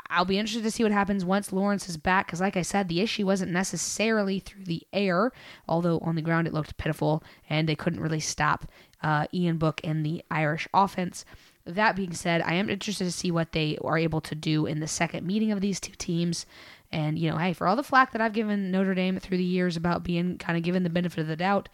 I'll 0.09 0.25
be 0.25 0.37
interested 0.37 0.63
to 0.63 0.71
see 0.71 0.83
what 0.83 0.91
happens 0.91 1.25
once 1.25 1.51
Lawrence 1.51 1.89
is 1.89 1.97
back 1.97 2.27
because, 2.27 2.39
like 2.39 2.55
I 2.55 2.61
said, 2.61 2.87
the 2.87 3.01
issue 3.01 3.25
wasn't 3.25 3.51
necessarily 3.51 4.39
through 4.39 4.65
the 4.65 4.83
air, 4.93 5.31
although 5.67 5.97
on 5.99 6.15
the 6.15 6.21
ground 6.21 6.47
it 6.47 6.53
looked 6.53 6.77
pitiful 6.77 7.23
and 7.49 7.67
they 7.67 7.75
couldn't 7.75 7.99
really 7.99 8.19
stop 8.19 8.65
uh, 9.01 9.25
Ian 9.33 9.57
Book 9.57 9.81
and 9.83 10.05
the 10.05 10.23
Irish 10.29 10.67
offense. 10.73 11.25
That 11.65 11.95
being 11.95 12.13
said, 12.13 12.41
I 12.41 12.53
am 12.55 12.69
interested 12.69 13.05
to 13.05 13.11
see 13.11 13.31
what 13.31 13.51
they 13.51 13.77
are 13.83 13.97
able 13.97 14.21
to 14.21 14.35
do 14.35 14.65
in 14.65 14.79
the 14.79 14.87
second 14.87 15.25
meeting 15.25 15.51
of 15.51 15.61
these 15.61 15.79
two 15.79 15.93
teams. 15.97 16.45
And, 16.91 17.17
you 17.17 17.29
know, 17.29 17.37
hey, 17.37 17.53
for 17.53 17.67
all 17.67 17.75
the 17.75 17.83
flack 17.83 18.11
that 18.11 18.21
I've 18.21 18.33
given 18.33 18.71
Notre 18.71 18.95
Dame 18.95 19.19
through 19.19 19.37
the 19.37 19.43
years 19.43 19.77
about 19.77 20.03
being 20.03 20.37
kind 20.37 20.57
of 20.57 20.63
given 20.63 20.83
the 20.83 20.89
benefit 20.89 21.19
of 21.19 21.27
the 21.27 21.35
doubt, 21.35 21.69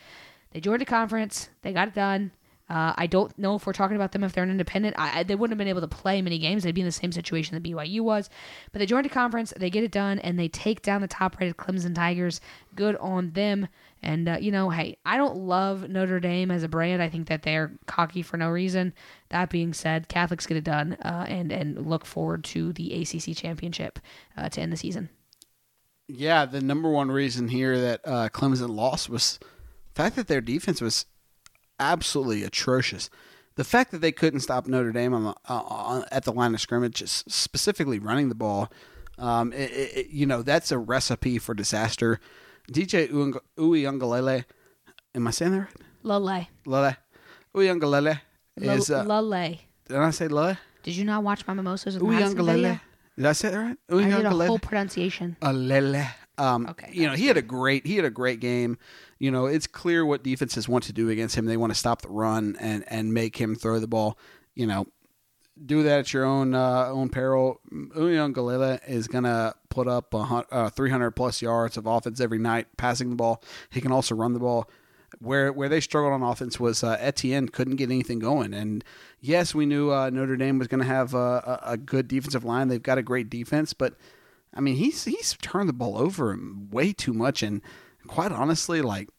they 0.51 0.59
joined 0.59 0.81
a 0.81 0.85
conference, 0.85 1.49
they 1.61 1.73
got 1.73 1.87
it 1.87 1.93
done. 1.93 2.31
Uh, 2.69 2.93
I 2.97 3.07
don't 3.07 3.37
know 3.39 3.55
if 3.55 3.65
we're 3.65 3.73
talking 3.73 3.95
about 3.95 4.11
them 4.11 4.25
if 4.25 4.33
they're 4.33 4.43
an 4.43 4.51
independent. 4.51 4.95
I, 4.97 5.23
they 5.23 5.35
wouldn't 5.35 5.53
have 5.53 5.57
been 5.57 5.69
able 5.69 5.81
to 5.81 5.87
play 5.87 6.21
many 6.21 6.37
games. 6.37 6.63
They'd 6.63 6.75
be 6.75 6.81
in 6.81 6.87
the 6.87 6.91
same 6.91 7.13
situation 7.13 7.55
that 7.55 7.63
BYU 7.63 8.01
was. 8.01 8.29
But 8.71 8.79
they 8.79 8.85
joined 8.85 9.05
a 9.05 9.09
conference, 9.09 9.53
they 9.55 9.69
get 9.69 9.85
it 9.85 9.91
done, 9.91 10.19
and 10.19 10.37
they 10.37 10.49
take 10.49 10.81
down 10.81 10.99
the 10.99 11.07
top 11.07 11.39
rated 11.39 11.55
Clemson 11.55 11.95
Tigers. 11.95 12.41
Good 12.75 12.97
on 12.97 13.31
them. 13.31 13.69
And, 14.03 14.29
uh, 14.29 14.37
you 14.39 14.51
know, 14.51 14.69
hey, 14.69 14.97
I 15.05 15.17
don't 15.17 15.37
love 15.37 15.89
Notre 15.89 16.19
Dame 16.19 16.51
as 16.51 16.63
a 16.63 16.67
brand. 16.67 17.01
I 17.01 17.09
think 17.09 17.27
that 17.27 17.43
they're 17.43 17.71
cocky 17.87 18.21
for 18.21 18.37
no 18.37 18.49
reason. 18.49 18.93
That 19.29 19.49
being 19.49 19.73
said, 19.73 20.07
Catholics 20.07 20.45
get 20.45 20.57
it 20.57 20.63
done 20.63 20.93
uh, 21.03 21.25
and, 21.27 21.51
and 21.51 21.87
look 21.87 22.05
forward 22.05 22.43
to 22.45 22.73
the 22.73 23.01
ACC 23.01 23.35
championship 23.35 23.99
uh, 24.37 24.49
to 24.49 24.61
end 24.61 24.71
the 24.71 24.77
season. 24.77 25.09
Yeah, 26.07 26.45
the 26.45 26.61
number 26.61 26.89
one 26.89 27.11
reason 27.11 27.49
here 27.49 27.79
that 27.81 28.01
uh, 28.05 28.29
Clemson 28.29 28.69
lost 28.69 29.09
was 29.09 29.39
the 29.93 30.03
fact 30.03 30.15
that 30.15 30.27
their 30.27 30.41
defense 30.41 30.79
was 30.79 31.05
absolutely 31.79 32.43
atrocious. 32.43 33.09
The 33.55 33.63
fact 33.63 33.91
that 33.91 34.01
they 34.01 34.11
couldn't 34.11 34.41
stop 34.41 34.67
Notre 34.67 34.91
Dame 34.91 35.13
on 35.13 35.23
the, 35.23 35.35
uh, 35.49 35.63
on, 35.63 36.05
at 36.11 36.23
the 36.23 36.31
line 36.31 36.53
of 36.53 36.61
scrimmage, 36.61 37.03
specifically 37.07 37.99
running 37.99 38.29
the 38.29 38.35
ball, 38.35 38.71
um, 39.17 39.51
it, 39.51 39.71
it, 39.71 40.07
you 40.09 40.25
know, 40.25 40.43
that's 40.43 40.71
a 40.71 40.77
recipe 40.77 41.39
for 41.39 41.53
disaster. 41.53 42.19
DJ 42.71 43.09
Uiagalelei. 43.57 44.45
Am 45.15 45.27
I 45.27 45.31
saying 45.31 45.51
that 45.53 45.59
right? 45.59 45.69
Lale. 46.03 46.47
Lale. 46.65 46.97
Uiagalelei 47.55 48.19
is. 48.57 48.91
Uh, 48.91 49.03
Lale. 49.03 49.59
Did 49.87 49.97
I 49.97 50.09
say 50.11 50.27
Lale? 50.27 50.57
Did 50.83 50.95
you 50.95 51.05
not 51.05 51.23
watch 51.23 51.45
my 51.47 51.53
mimosas 51.53 51.95
with 51.95 52.03
Madison 52.03 52.79
Did 53.17 53.25
I 53.25 53.31
say 53.33 53.49
that 53.49 53.57
right? 53.57 53.77
I 53.89 54.09
did 54.09 54.25
a 54.25 54.29
whole 54.29 54.59
pronunciation. 54.59 55.35
Alele. 55.41 56.07
Um, 56.37 56.67
okay. 56.67 56.89
You 56.93 57.07
know, 57.07 57.13
he 57.13 57.25
had 57.25 57.37
a 57.37 57.41
great 57.41 57.85
he 57.85 57.95
had 57.95 58.05
a 58.05 58.11
great 58.11 58.39
game. 58.39 58.77
You 59.17 59.31
know, 59.31 59.47
it's 59.47 59.65
clear 59.65 60.05
what 60.05 60.23
defenses 60.23 60.69
want 60.69 60.83
to 60.85 60.93
do 60.93 61.09
against 61.09 61.35
him. 61.35 61.45
They 61.45 61.57
want 61.57 61.71
to 61.71 61.79
stop 61.79 62.03
the 62.03 62.09
run 62.09 62.55
and 62.59 62.83
and 62.87 63.13
make 63.13 63.35
him 63.37 63.55
throw 63.55 63.79
the 63.79 63.87
ball. 63.87 64.17
You 64.55 64.67
know, 64.67 64.87
do 65.65 65.83
that 65.83 65.99
at 65.99 66.13
your 66.13 66.25
own 66.25 66.53
uh, 66.53 66.87
own 66.87 67.09
peril. 67.09 67.59
Uiagalelei 67.71 68.79
is 68.87 69.07
going 69.07 69.23
to 69.23 69.53
put 69.69 69.87
up 69.87 70.13
uh, 70.13 70.69
300 70.69 71.11
plus 71.11 71.41
yards 71.41 71.77
of 71.77 71.85
offense 71.85 72.19
every 72.19 72.39
night, 72.39 72.67
passing 72.77 73.09
the 73.09 73.15
ball. 73.15 73.43
He 73.69 73.81
can 73.81 73.91
also 73.91 74.15
run 74.15 74.33
the 74.33 74.39
ball. 74.39 74.69
Where 75.19 75.53
where 75.53 75.69
they 75.69 75.79
struggled 75.79 76.13
on 76.13 76.21
offense 76.21 76.59
was 76.59 76.83
uh, 76.83 76.97
Etienne 76.99 77.47
couldn't 77.47 77.77
get 77.77 77.89
anything 77.89 78.19
going. 78.19 78.53
And 78.53 78.83
yes, 79.21 79.55
we 79.55 79.65
knew 79.65 79.91
uh, 79.91 80.09
Notre 80.09 80.35
Dame 80.35 80.59
was 80.59 80.67
going 80.67 80.81
to 80.81 80.87
have 80.87 81.13
a, 81.13 81.61
a, 81.63 81.77
good 81.77 82.09
defensive 82.09 82.43
line. 82.43 82.67
They've 82.67 82.83
got 82.83 82.97
a 82.97 83.03
great 83.03 83.29
defense, 83.29 83.71
but 83.73 83.95
I 84.53 84.59
mean 84.59 84.75
he's 84.75 85.05
he's 85.05 85.37
turned 85.41 85.69
the 85.69 85.73
ball 85.73 85.97
over 85.97 86.37
way 86.69 86.91
too 86.91 87.13
much 87.13 87.41
and 87.41 87.61
quite 88.07 88.33
honestly, 88.33 88.81
like 88.81 89.09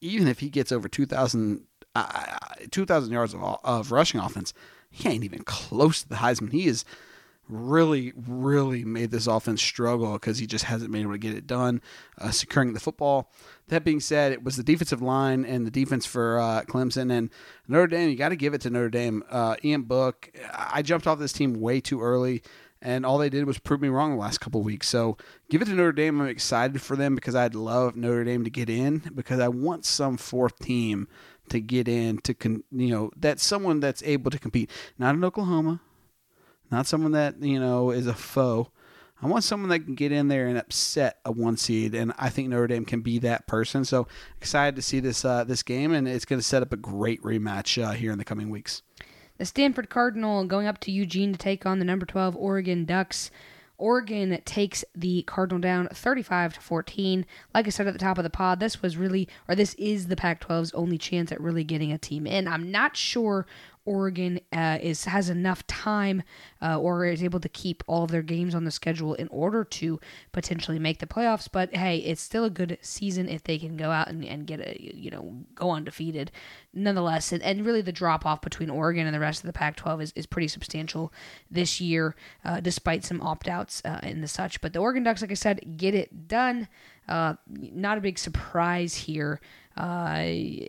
even 0.00 0.28
if 0.28 0.40
he 0.40 0.50
gets 0.50 0.70
over 0.70 0.88
2,000 0.88 1.64
uh, 1.94 2.38
2,000 2.70 3.12
yards 3.12 3.34
of, 3.34 3.42
of 3.64 3.90
rushing 3.90 4.20
offense, 4.20 4.52
he 4.90 5.08
ain't 5.08 5.24
even 5.24 5.42
close 5.42 6.02
to 6.02 6.08
the 6.08 6.16
Heisman. 6.16 6.52
He 6.52 6.66
is 6.66 6.84
really, 7.48 8.12
really 8.14 8.84
made 8.84 9.10
this 9.10 9.26
offense 9.26 9.62
struggle 9.62 10.14
because 10.14 10.38
he 10.38 10.46
just 10.46 10.64
hasn't 10.64 10.92
been 10.92 11.02
able 11.02 11.12
to 11.12 11.18
get 11.18 11.34
it 11.34 11.46
done, 11.46 11.80
uh, 12.18 12.30
securing 12.30 12.72
the 12.74 12.80
football. 12.80 13.30
That 13.68 13.84
being 13.84 14.00
said, 14.00 14.32
it 14.32 14.42
was 14.42 14.56
the 14.56 14.62
defensive 14.62 15.02
line 15.02 15.44
and 15.44 15.66
the 15.66 15.70
defense 15.70 16.06
for 16.06 16.38
uh, 16.38 16.62
Clemson 16.62 17.10
and 17.10 17.30
Notre 17.66 17.86
Dame. 17.86 18.10
You 18.10 18.16
got 18.16 18.30
to 18.30 18.36
give 18.36 18.54
it 18.54 18.60
to 18.62 18.70
Notre 18.70 18.90
Dame. 18.90 19.24
Uh, 19.30 19.56
Ian 19.64 19.82
Book, 19.82 20.30
I 20.52 20.82
jumped 20.82 21.06
off 21.06 21.18
this 21.18 21.32
team 21.32 21.60
way 21.60 21.80
too 21.80 22.02
early, 22.02 22.42
and 22.80 23.04
all 23.04 23.18
they 23.18 23.30
did 23.30 23.46
was 23.46 23.58
prove 23.58 23.80
me 23.80 23.88
wrong 23.88 24.12
the 24.12 24.20
last 24.20 24.40
couple 24.40 24.62
weeks. 24.62 24.88
So 24.88 25.16
give 25.50 25.62
it 25.62 25.66
to 25.66 25.74
Notre 25.74 25.92
Dame. 25.92 26.20
I'm 26.20 26.28
excited 26.28 26.80
for 26.80 26.96
them 26.96 27.14
because 27.14 27.34
I'd 27.34 27.54
love 27.54 27.96
Notre 27.96 28.24
Dame 28.24 28.44
to 28.44 28.50
get 28.50 28.70
in 28.70 29.02
because 29.14 29.40
I 29.40 29.48
want 29.48 29.84
some 29.84 30.16
fourth 30.16 30.58
team 30.58 31.08
to 31.50 31.60
get 31.60 31.88
in 31.88 32.18
to 32.18 32.34
con- 32.34 32.64
you 32.70 32.90
know 32.90 33.10
that's 33.16 33.44
someone 33.44 33.80
that's 33.80 34.02
able 34.02 34.30
to 34.30 34.38
compete. 34.38 34.70
Not 34.98 35.14
in 35.14 35.24
Oklahoma, 35.24 35.80
not 36.70 36.86
someone 36.86 37.12
that 37.12 37.40
you 37.42 37.60
know 37.60 37.90
is 37.90 38.06
a 38.06 38.14
foe. 38.14 38.70
I 39.20 39.26
want 39.26 39.42
someone 39.42 39.68
that 39.70 39.80
can 39.80 39.96
get 39.96 40.12
in 40.12 40.28
there 40.28 40.46
and 40.46 40.56
upset 40.56 41.18
a 41.24 41.32
one 41.32 41.56
seed, 41.56 41.94
and 41.94 42.12
I 42.18 42.30
think 42.30 42.48
Notre 42.48 42.68
Dame 42.68 42.84
can 42.84 43.00
be 43.00 43.18
that 43.20 43.48
person. 43.48 43.84
So 43.84 44.06
excited 44.36 44.76
to 44.76 44.82
see 44.82 45.00
this 45.00 45.24
uh, 45.24 45.44
this 45.44 45.62
game, 45.62 45.92
and 45.92 46.06
it's 46.06 46.24
going 46.24 46.38
to 46.38 46.46
set 46.46 46.62
up 46.62 46.72
a 46.72 46.76
great 46.76 47.22
rematch 47.22 47.82
uh, 47.82 47.92
here 47.92 48.12
in 48.12 48.18
the 48.18 48.24
coming 48.24 48.50
weeks. 48.50 48.82
The 49.38 49.44
Stanford 49.44 49.88
Cardinal 49.88 50.44
going 50.44 50.66
up 50.66 50.78
to 50.80 50.92
Eugene 50.92 51.32
to 51.32 51.38
take 51.38 51.64
on 51.64 51.78
the 51.78 51.84
number 51.84 52.06
12 52.06 52.36
Oregon 52.36 52.84
Ducks. 52.84 53.30
Oregon 53.78 54.40
takes 54.44 54.84
the 54.94 55.22
Cardinal 55.22 55.60
down 55.60 55.88
35 55.88 56.54
to 56.54 56.60
14. 56.60 57.24
Like 57.54 57.66
I 57.66 57.70
said 57.70 57.86
at 57.86 57.92
the 57.92 57.98
top 57.98 58.18
of 58.18 58.24
the 58.24 58.30
pod, 58.30 58.60
this 58.60 58.82
was 58.82 58.96
really, 58.96 59.28
or 59.48 59.54
this 59.54 59.74
is 59.74 60.08
the 60.08 60.16
Pac 60.16 60.46
12's 60.46 60.72
only 60.72 60.98
chance 60.98 61.32
at 61.32 61.40
really 61.40 61.64
getting 61.64 61.92
a 61.92 61.98
team 61.98 62.26
in. 62.26 62.48
I'm 62.48 62.70
not 62.70 62.96
sure 62.96 63.46
Oregon 63.88 64.38
uh, 64.52 64.78
is 64.82 65.06
has 65.06 65.30
enough 65.30 65.66
time 65.66 66.22
uh, 66.60 66.78
or 66.78 67.06
is 67.06 67.22
able 67.22 67.40
to 67.40 67.48
keep 67.48 67.82
all 67.86 68.04
of 68.04 68.10
their 68.10 68.22
games 68.22 68.54
on 68.54 68.64
the 68.64 68.70
schedule 68.70 69.14
in 69.14 69.28
order 69.28 69.64
to 69.64 69.98
potentially 70.32 70.78
make 70.78 70.98
the 70.98 71.06
playoffs. 71.06 71.48
But 71.50 71.74
hey, 71.74 71.96
it's 71.98 72.20
still 72.20 72.44
a 72.44 72.50
good 72.50 72.76
season 72.82 73.30
if 73.30 73.44
they 73.44 73.58
can 73.58 73.78
go 73.78 73.90
out 73.90 74.08
and, 74.08 74.22
and 74.24 74.46
get 74.46 74.60
a 74.60 74.76
you 74.78 75.10
know 75.10 75.42
go 75.54 75.70
undefeated. 75.70 76.30
Nonetheless, 76.74 77.32
and, 77.32 77.42
and 77.42 77.64
really 77.64 77.80
the 77.80 77.90
drop 77.90 78.26
off 78.26 78.42
between 78.42 78.68
Oregon 78.68 79.06
and 79.06 79.14
the 79.14 79.20
rest 79.20 79.40
of 79.40 79.46
the 79.46 79.54
Pac-12 79.54 80.02
is, 80.02 80.12
is 80.14 80.26
pretty 80.26 80.48
substantial 80.48 81.10
this 81.50 81.80
year, 81.80 82.14
uh, 82.44 82.60
despite 82.60 83.04
some 83.04 83.22
opt 83.22 83.48
outs 83.48 83.80
uh, 83.86 84.00
and 84.02 84.22
the 84.22 84.28
such. 84.28 84.60
But 84.60 84.74
the 84.74 84.80
Oregon 84.80 85.02
Ducks, 85.02 85.22
like 85.22 85.30
I 85.30 85.34
said, 85.34 85.78
get 85.78 85.94
it 85.94 86.28
done. 86.28 86.68
Uh, 87.08 87.34
not 87.48 87.96
a 87.96 88.02
big 88.02 88.18
surprise 88.18 88.94
here. 88.94 89.40
Uh, 89.78 90.18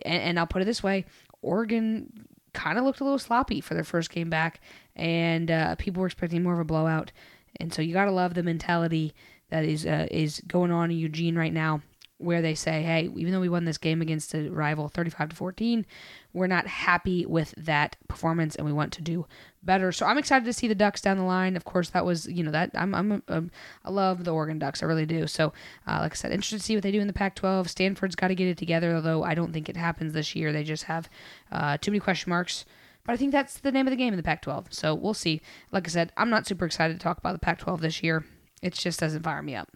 and, 0.06 0.22
and 0.22 0.38
I'll 0.38 0.46
put 0.46 0.62
it 0.62 0.66
this 0.66 0.82
way 0.82 1.04
Oregon 1.42 2.28
kind 2.52 2.78
of 2.78 2.84
looked 2.84 3.00
a 3.00 3.04
little 3.04 3.18
sloppy 3.18 3.60
for 3.60 3.74
their 3.74 3.84
first 3.84 4.10
game 4.10 4.30
back, 4.30 4.60
and 4.96 5.50
uh, 5.50 5.74
people 5.76 6.00
were 6.00 6.06
expecting 6.06 6.42
more 6.42 6.54
of 6.54 6.58
a 6.60 6.64
blowout. 6.64 7.12
And 7.58 7.72
so 7.72 7.82
you 7.82 7.92
got 7.92 8.04
to 8.04 8.10
love 8.10 8.34
the 8.34 8.42
mentality 8.42 9.14
that 9.50 9.64
is 9.64 9.84
uh, 9.86 10.06
is 10.10 10.40
going 10.46 10.70
on 10.70 10.90
in 10.90 10.98
Eugene 10.98 11.36
right 11.36 11.52
now, 11.52 11.82
where 12.20 12.42
they 12.42 12.54
say, 12.54 12.82
"Hey, 12.82 13.10
even 13.16 13.32
though 13.32 13.40
we 13.40 13.48
won 13.48 13.64
this 13.64 13.78
game 13.78 14.02
against 14.02 14.34
a 14.34 14.48
rival, 14.50 14.88
35 14.88 15.30
to 15.30 15.36
14, 15.36 15.86
we're 16.32 16.46
not 16.46 16.66
happy 16.66 17.26
with 17.26 17.54
that 17.56 17.96
performance, 18.08 18.54
and 18.54 18.66
we 18.66 18.72
want 18.72 18.92
to 18.94 19.02
do 19.02 19.26
better." 19.62 19.90
So 19.92 20.06
I'm 20.06 20.18
excited 20.18 20.44
to 20.44 20.52
see 20.52 20.68
the 20.68 20.74
Ducks 20.74 21.00
down 21.00 21.16
the 21.16 21.24
line. 21.24 21.56
Of 21.56 21.64
course, 21.64 21.90
that 21.90 22.04
was 22.04 22.26
you 22.26 22.42
know 22.42 22.50
that 22.50 22.70
I'm 22.74 22.94
I'm, 22.94 23.22
I'm 23.28 23.50
I 23.84 23.90
love 23.90 24.24
the 24.24 24.32
Oregon 24.32 24.58
Ducks, 24.58 24.82
I 24.82 24.86
really 24.86 25.06
do. 25.06 25.26
So 25.26 25.52
uh, 25.86 25.98
like 26.00 26.12
I 26.12 26.14
said, 26.14 26.32
interested 26.32 26.58
to 26.58 26.64
see 26.64 26.76
what 26.76 26.82
they 26.82 26.92
do 26.92 27.00
in 27.00 27.06
the 27.06 27.12
Pac-12. 27.12 27.68
Stanford's 27.68 28.16
got 28.16 28.28
to 28.28 28.34
get 28.34 28.48
it 28.48 28.58
together, 28.58 28.94
although 28.94 29.22
I 29.24 29.34
don't 29.34 29.52
think 29.52 29.68
it 29.68 29.76
happens 29.76 30.12
this 30.12 30.36
year. 30.36 30.52
They 30.52 30.64
just 30.64 30.84
have 30.84 31.08
uh, 31.50 31.78
too 31.78 31.90
many 31.90 32.00
question 32.00 32.30
marks. 32.30 32.64
But 33.04 33.14
I 33.14 33.16
think 33.16 33.32
that's 33.32 33.58
the 33.58 33.72
name 33.72 33.86
of 33.86 33.90
the 33.90 33.96
game 33.96 34.12
in 34.12 34.16
the 34.16 34.22
Pac 34.22 34.42
12. 34.42 34.68
So 34.70 34.94
we'll 34.94 35.14
see. 35.14 35.40
Like 35.72 35.88
I 35.88 35.90
said, 35.90 36.12
I'm 36.16 36.30
not 36.30 36.46
super 36.46 36.66
excited 36.66 36.94
to 36.94 37.02
talk 37.02 37.18
about 37.18 37.32
the 37.32 37.38
Pac 37.38 37.58
12 37.58 37.80
this 37.80 38.02
year. 38.02 38.24
It 38.62 38.74
just 38.74 39.00
doesn't 39.00 39.22
fire 39.22 39.42
me 39.42 39.54
up. 39.54 39.68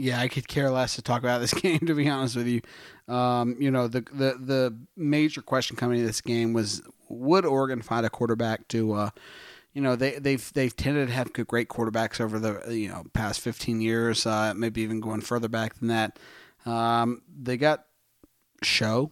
Yeah, 0.00 0.20
I 0.20 0.28
could 0.28 0.46
care 0.46 0.70
less 0.70 0.94
to 0.94 1.02
talk 1.02 1.22
about 1.22 1.40
this 1.40 1.52
game, 1.62 1.80
to 1.80 1.94
be 1.94 2.08
honest 2.08 2.36
with 2.36 2.46
you. 2.46 2.62
Um, 3.12 3.56
you 3.58 3.70
know, 3.70 3.88
the, 3.88 4.02
the 4.12 4.38
the 4.38 4.78
major 4.96 5.42
question 5.42 5.76
coming 5.76 5.98
to 5.98 6.06
this 6.06 6.20
game 6.20 6.52
was 6.52 6.82
would 7.08 7.44
Oregon 7.44 7.82
find 7.82 8.06
a 8.06 8.10
quarterback 8.10 8.68
to 8.68 8.92
uh, 8.92 9.10
you 9.72 9.82
know 9.82 9.96
they 9.96 10.18
they've 10.18 10.52
they've 10.52 10.74
tended 10.74 11.08
to 11.08 11.14
have 11.14 11.32
great 11.32 11.68
quarterbacks 11.68 12.20
over 12.20 12.38
the 12.38 12.74
you 12.74 12.88
know 12.88 13.04
past 13.12 13.40
15 13.40 13.80
years, 13.80 14.24
uh, 14.24 14.54
maybe 14.54 14.82
even 14.82 15.00
going 15.00 15.20
further 15.20 15.48
back 15.48 15.74
than 15.80 15.88
that. 15.88 16.18
Um, 16.64 17.22
they 17.36 17.56
got 17.56 17.84
Show, 18.62 19.10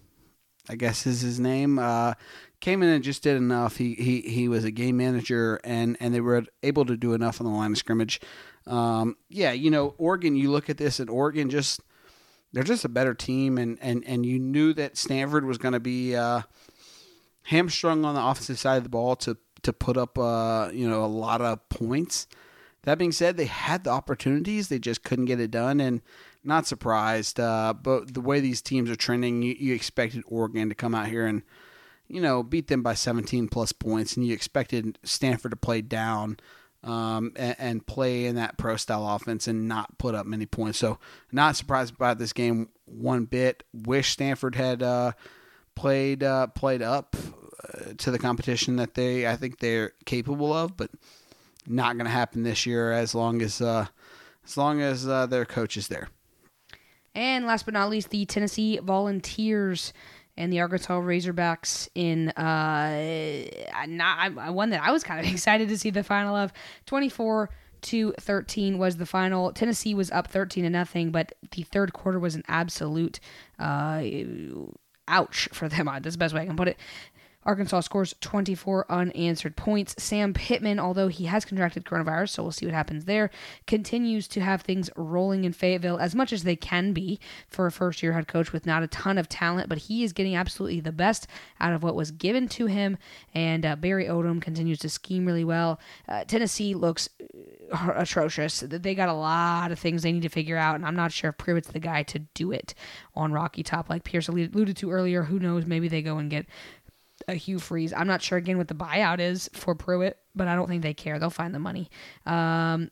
I 0.68 0.76
guess 0.76 1.04
is 1.04 1.20
his 1.20 1.40
name. 1.40 1.80
Uh, 1.80 2.14
came 2.60 2.82
in 2.82 2.90
and 2.90 3.02
just 3.02 3.24
did 3.24 3.36
enough. 3.36 3.76
He 3.76 3.94
he 3.94 4.20
he 4.20 4.46
was 4.46 4.62
a 4.64 4.70
game 4.70 4.98
manager, 4.98 5.58
and 5.64 5.96
and 5.98 6.14
they 6.14 6.20
were 6.20 6.44
able 6.62 6.84
to 6.84 6.96
do 6.96 7.12
enough 7.12 7.40
on 7.40 7.46
the 7.46 7.52
line 7.52 7.72
of 7.72 7.78
scrimmage. 7.78 8.20
Um, 8.66 9.16
yeah, 9.28 9.52
you 9.52 9.70
know, 9.70 9.94
Oregon. 9.98 10.36
You 10.36 10.50
look 10.50 10.68
at 10.68 10.78
this, 10.78 11.00
and 11.00 11.08
Oregon 11.08 11.50
just 11.50 11.80
they're 12.52 12.64
just 12.64 12.84
a 12.84 12.88
better 12.88 13.14
team, 13.14 13.58
and 13.58 13.78
and 13.80 14.04
and 14.06 14.26
you 14.26 14.38
knew 14.38 14.72
that 14.74 14.96
Stanford 14.96 15.44
was 15.44 15.58
going 15.58 15.74
to 15.74 15.80
be 15.80 16.16
uh, 16.16 16.42
hamstrung 17.44 18.04
on 18.04 18.14
the 18.14 18.24
offensive 18.24 18.58
side 18.58 18.76
of 18.76 18.82
the 18.82 18.88
ball 18.88 19.16
to 19.16 19.36
to 19.62 19.72
put 19.72 19.96
up 19.96 20.18
uh, 20.18 20.70
you 20.72 20.88
know 20.88 21.04
a 21.04 21.06
lot 21.06 21.40
of 21.40 21.68
points. 21.68 22.26
That 22.82 22.98
being 22.98 23.12
said, 23.12 23.36
they 23.36 23.46
had 23.46 23.82
the 23.82 23.90
opportunities, 23.90 24.68
they 24.68 24.78
just 24.78 25.02
couldn't 25.02 25.24
get 25.24 25.40
it 25.40 25.50
done, 25.50 25.80
and 25.80 26.02
not 26.44 26.68
surprised. 26.68 27.40
Uh, 27.40 27.74
but 27.74 28.14
the 28.14 28.20
way 28.20 28.38
these 28.38 28.62
teams 28.62 28.88
are 28.88 28.96
trending, 28.96 29.42
you, 29.42 29.56
you 29.58 29.74
expected 29.74 30.22
Oregon 30.28 30.68
to 30.68 30.74
come 30.76 30.94
out 30.94 31.08
here 31.08 31.26
and 31.26 31.42
you 32.08 32.20
know, 32.20 32.42
beat 32.42 32.68
them 32.68 32.82
by 32.82 32.94
17 32.94 33.48
plus 33.48 33.72
points, 33.72 34.16
and 34.16 34.26
you 34.26 34.32
expected 34.32 34.98
Stanford 35.02 35.50
to 35.50 35.56
play 35.56 35.80
down 35.80 36.38
um, 36.86 37.32
and, 37.36 37.56
and, 37.58 37.86
play 37.86 38.26
in 38.26 38.36
that 38.36 38.56
pro 38.58 38.76
style 38.76 39.08
offense 39.08 39.48
and 39.48 39.66
not 39.66 39.98
put 39.98 40.14
up 40.14 40.24
many 40.24 40.46
points. 40.46 40.78
So, 40.78 40.98
not 41.32 41.56
surprised 41.56 41.94
about 41.94 42.18
this 42.18 42.32
game 42.32 42.68
one 42.84 43.24
bit. 43.24 43.64
Wish 43.72 44.10
Stanford 44.10 44.54
had 44.54 44.82
uh, 44.82 45.12
played 45.74 46.22
uh, 46.22 46.46
played 46.48 46.82
up 46.82 47.16
uh, 47.64 47.92
to 47.98 48.10
the 48.10 48.18
competition 48.18 48.76
that 48.76 48.94
they 48.94 49.26
I 49.26 49.36
think 49.36 49.58
they're 49.58 49.92
capable 50.04 50.52
of, 50.52 50.76
but 50.76 50.90
not 51.66 51.96
going 51.96 52.06
to 52.06 52.12
happen 52.12 52.42
this 52.42 52.66
year 52.66 52.92
as 52.92 53.14
long 53.14 53.42
as 53.42 53.60
uh, 53.60 53.86
as 54.44 54.56
long 54.56 54.80
as 54.80 55.08
uh, 55.08 55.26
their 55.26 55.44
coach 55.44 55.76
is 55.76 55.88
there. 55.88 56.08
And 57.14 57.46
last 57.46 57.64
but 57.64 57.74
not 57.74 57.88
least, 57.88 58.10
the 58.10 58.26
Tennessee 58.26 58.78
Volunteers 58.78 59.92
and 60.36 60.52
the 60.52 60.60
Arkansas 60.60 61.00
Razorbacks 61.00 61.88
in 61.94 62.30
uh, 62.30 63.44
not 63.86 64.52
one 64.54 64.70
that 64.70 64.82
I 64.82 64.92
was 64.92 65.02
kind 65.02 65.24
of 65.24 65.32
excited 65.32 65.68
to 65.68 65.78
see 65.78 65.90
the 65.90 66.04
final 66.04 66.36
of 66.36 66.52
24 66.86 67.50
to 67.82 68.12
13 68.18 68.78
was 68.78 68.96
the 68.96 69.06
final. 69.06 69.52
Tennessee 69.52 69.94
was 69.94 70.10
up 70.10 70.28
13 70.28 70.64
to 70.64 70.70
nothing, 70.70 71.10
but 71.10 71.32
the 71.52 71.62
third 71.62 71.92
quarter 71.92 72.18
was 72.18 72.34
an 72.34 72.42
absolute 72.48 73.20
uh, 73.58 74.02
ouch 75.08 75.48
for 75.52 75.68
them. 75.68 75.86
That's 75.86 76.14
the 76.14 76.18
best 76.18 76.34
way 76.34 76.42
I 76.42 76.46
can 76.46 76.56
put 76.56 76.68
it. 76.68 76.78
Arkansas 77.46 77.80
scores 77.80 78.14
24 78.20 78.86
unanswered 78.90 79.56
points. 79.56 79.94
Sam 80.02 80.34
Pittman, 80.34 80.80
although 80.80 81.08
he 81.08 81.26
has 81.26 81.44
contracted 81.44 81.84
coronavirus, 81.84 82.30
so 82.30 82.42
we'll 82.42 82.52
see 82.52 82.66
what 82.66 82.74
happens 82.74 83.04
there, 83.04 83.30
continues 83.66 84.26
to 84.28 84.40
have 84.40 84.62
things 84.62 84.90
rolling 84.96 85.44
in 85.44 85.52
Fayetteville 85.52 85.98
as 85.98 86.14
much 86.14 86.32
as 86.32 86.42
they 86.42 86.56
can 86.56 86.92
be 86.92 87.20
for 87.48 87.66
a 87.66 87.72
first 87.72 88.02
year 88.02 88.12
head 88.12 88.26
coach 88.26 88.52
with 88.52 88.66
not 88.66 88.82
a 88.82 88.88
ton 88.88 89.16
of 89.16 89.28
talent, 89.28 89.68
but 89.68 89.78
he 89.78 90.02
is 90.02 90.12
getting 90.12 90.34
absolutely 90.34 90.80
the 90.80 90.92
best 90.92 91.28
out 91.60 91.72
of 91.72 91.82
what 91.82 91.94
was 91.94 92.10
given 92.10 92.48
to 92.48 92.66
him. 92.66 92.98
And 93.32 93.64
uh, 93.64 93.76
Barry 93.76 94.06
Odom 94.06 94.42
continues 94.42 94.80
to 94.80 94.88
scheme 94.88 95.24
really 95.24 95.44
well. 95.44 95.78
Uh, 96.08 96.24
Tennessee 96.24 96.74
looks 96.74 97.08
uh, 97.72 97.92
atrocious. 97.94 98.60
They 98.60 98.94
got 98.94 99.08
a 99.08 99.14
lot 99.14 99.70
of 99.70 99.78
things 99.78 100.02
they 100.02 100.12
need 100.12 100.22
to 100.22 100.28
figure 100.28 100.56
out, 100.56 100.74
and 100.74 100.84
I'm 100.84 100.96
not 100.96 101.12
sure 101.12 101.30
if 101.30 101.38
Pruitt's 101.38 101.68
the 101.68 101.78
guy 101.78 102.02
to 102.04 102.18
do 102.18 102.50
it 102.50 102.74
on 103.14 103.32
Rocky 103.32 103.62
Top, 103.62 103.88
like 103.88 104.02
Pierce 104.02 104.28
alluded 104.28 104.76
to 104.78 104.90
earlier. 104.90 105.22
Who 105.22 105.38
knows? 105.38 105.64
Maybe 105.64 105.88
they 105.88 106.02
go 106.02 106.18
and 106.18 106.28
get 106.28 106.46
a 107.28 107.34
Hugh 107.34 107.58
Freeze. 107.58 107.92
I'm 107.92 108.06
not 108.06 108.22
sure 108.22 108.38
again 108.38 108.58
what 108.58 108.68
the 108.68 108.74
buyout 108.74 109.20
is 109.20 109.48
for 109.52 109.74
Pruitt, 109.74 110.18
but 110.34 110.48
I 110.48 110.54
don't 110.54 110.68
think 110.68 110.82
they 110.82 110.94
care. 110.94 111.18
They'll 111.18 111.30
find 111.30 111.54
the 111.54 111.58
money. 111.58 111.90
Um, 112.24 112.90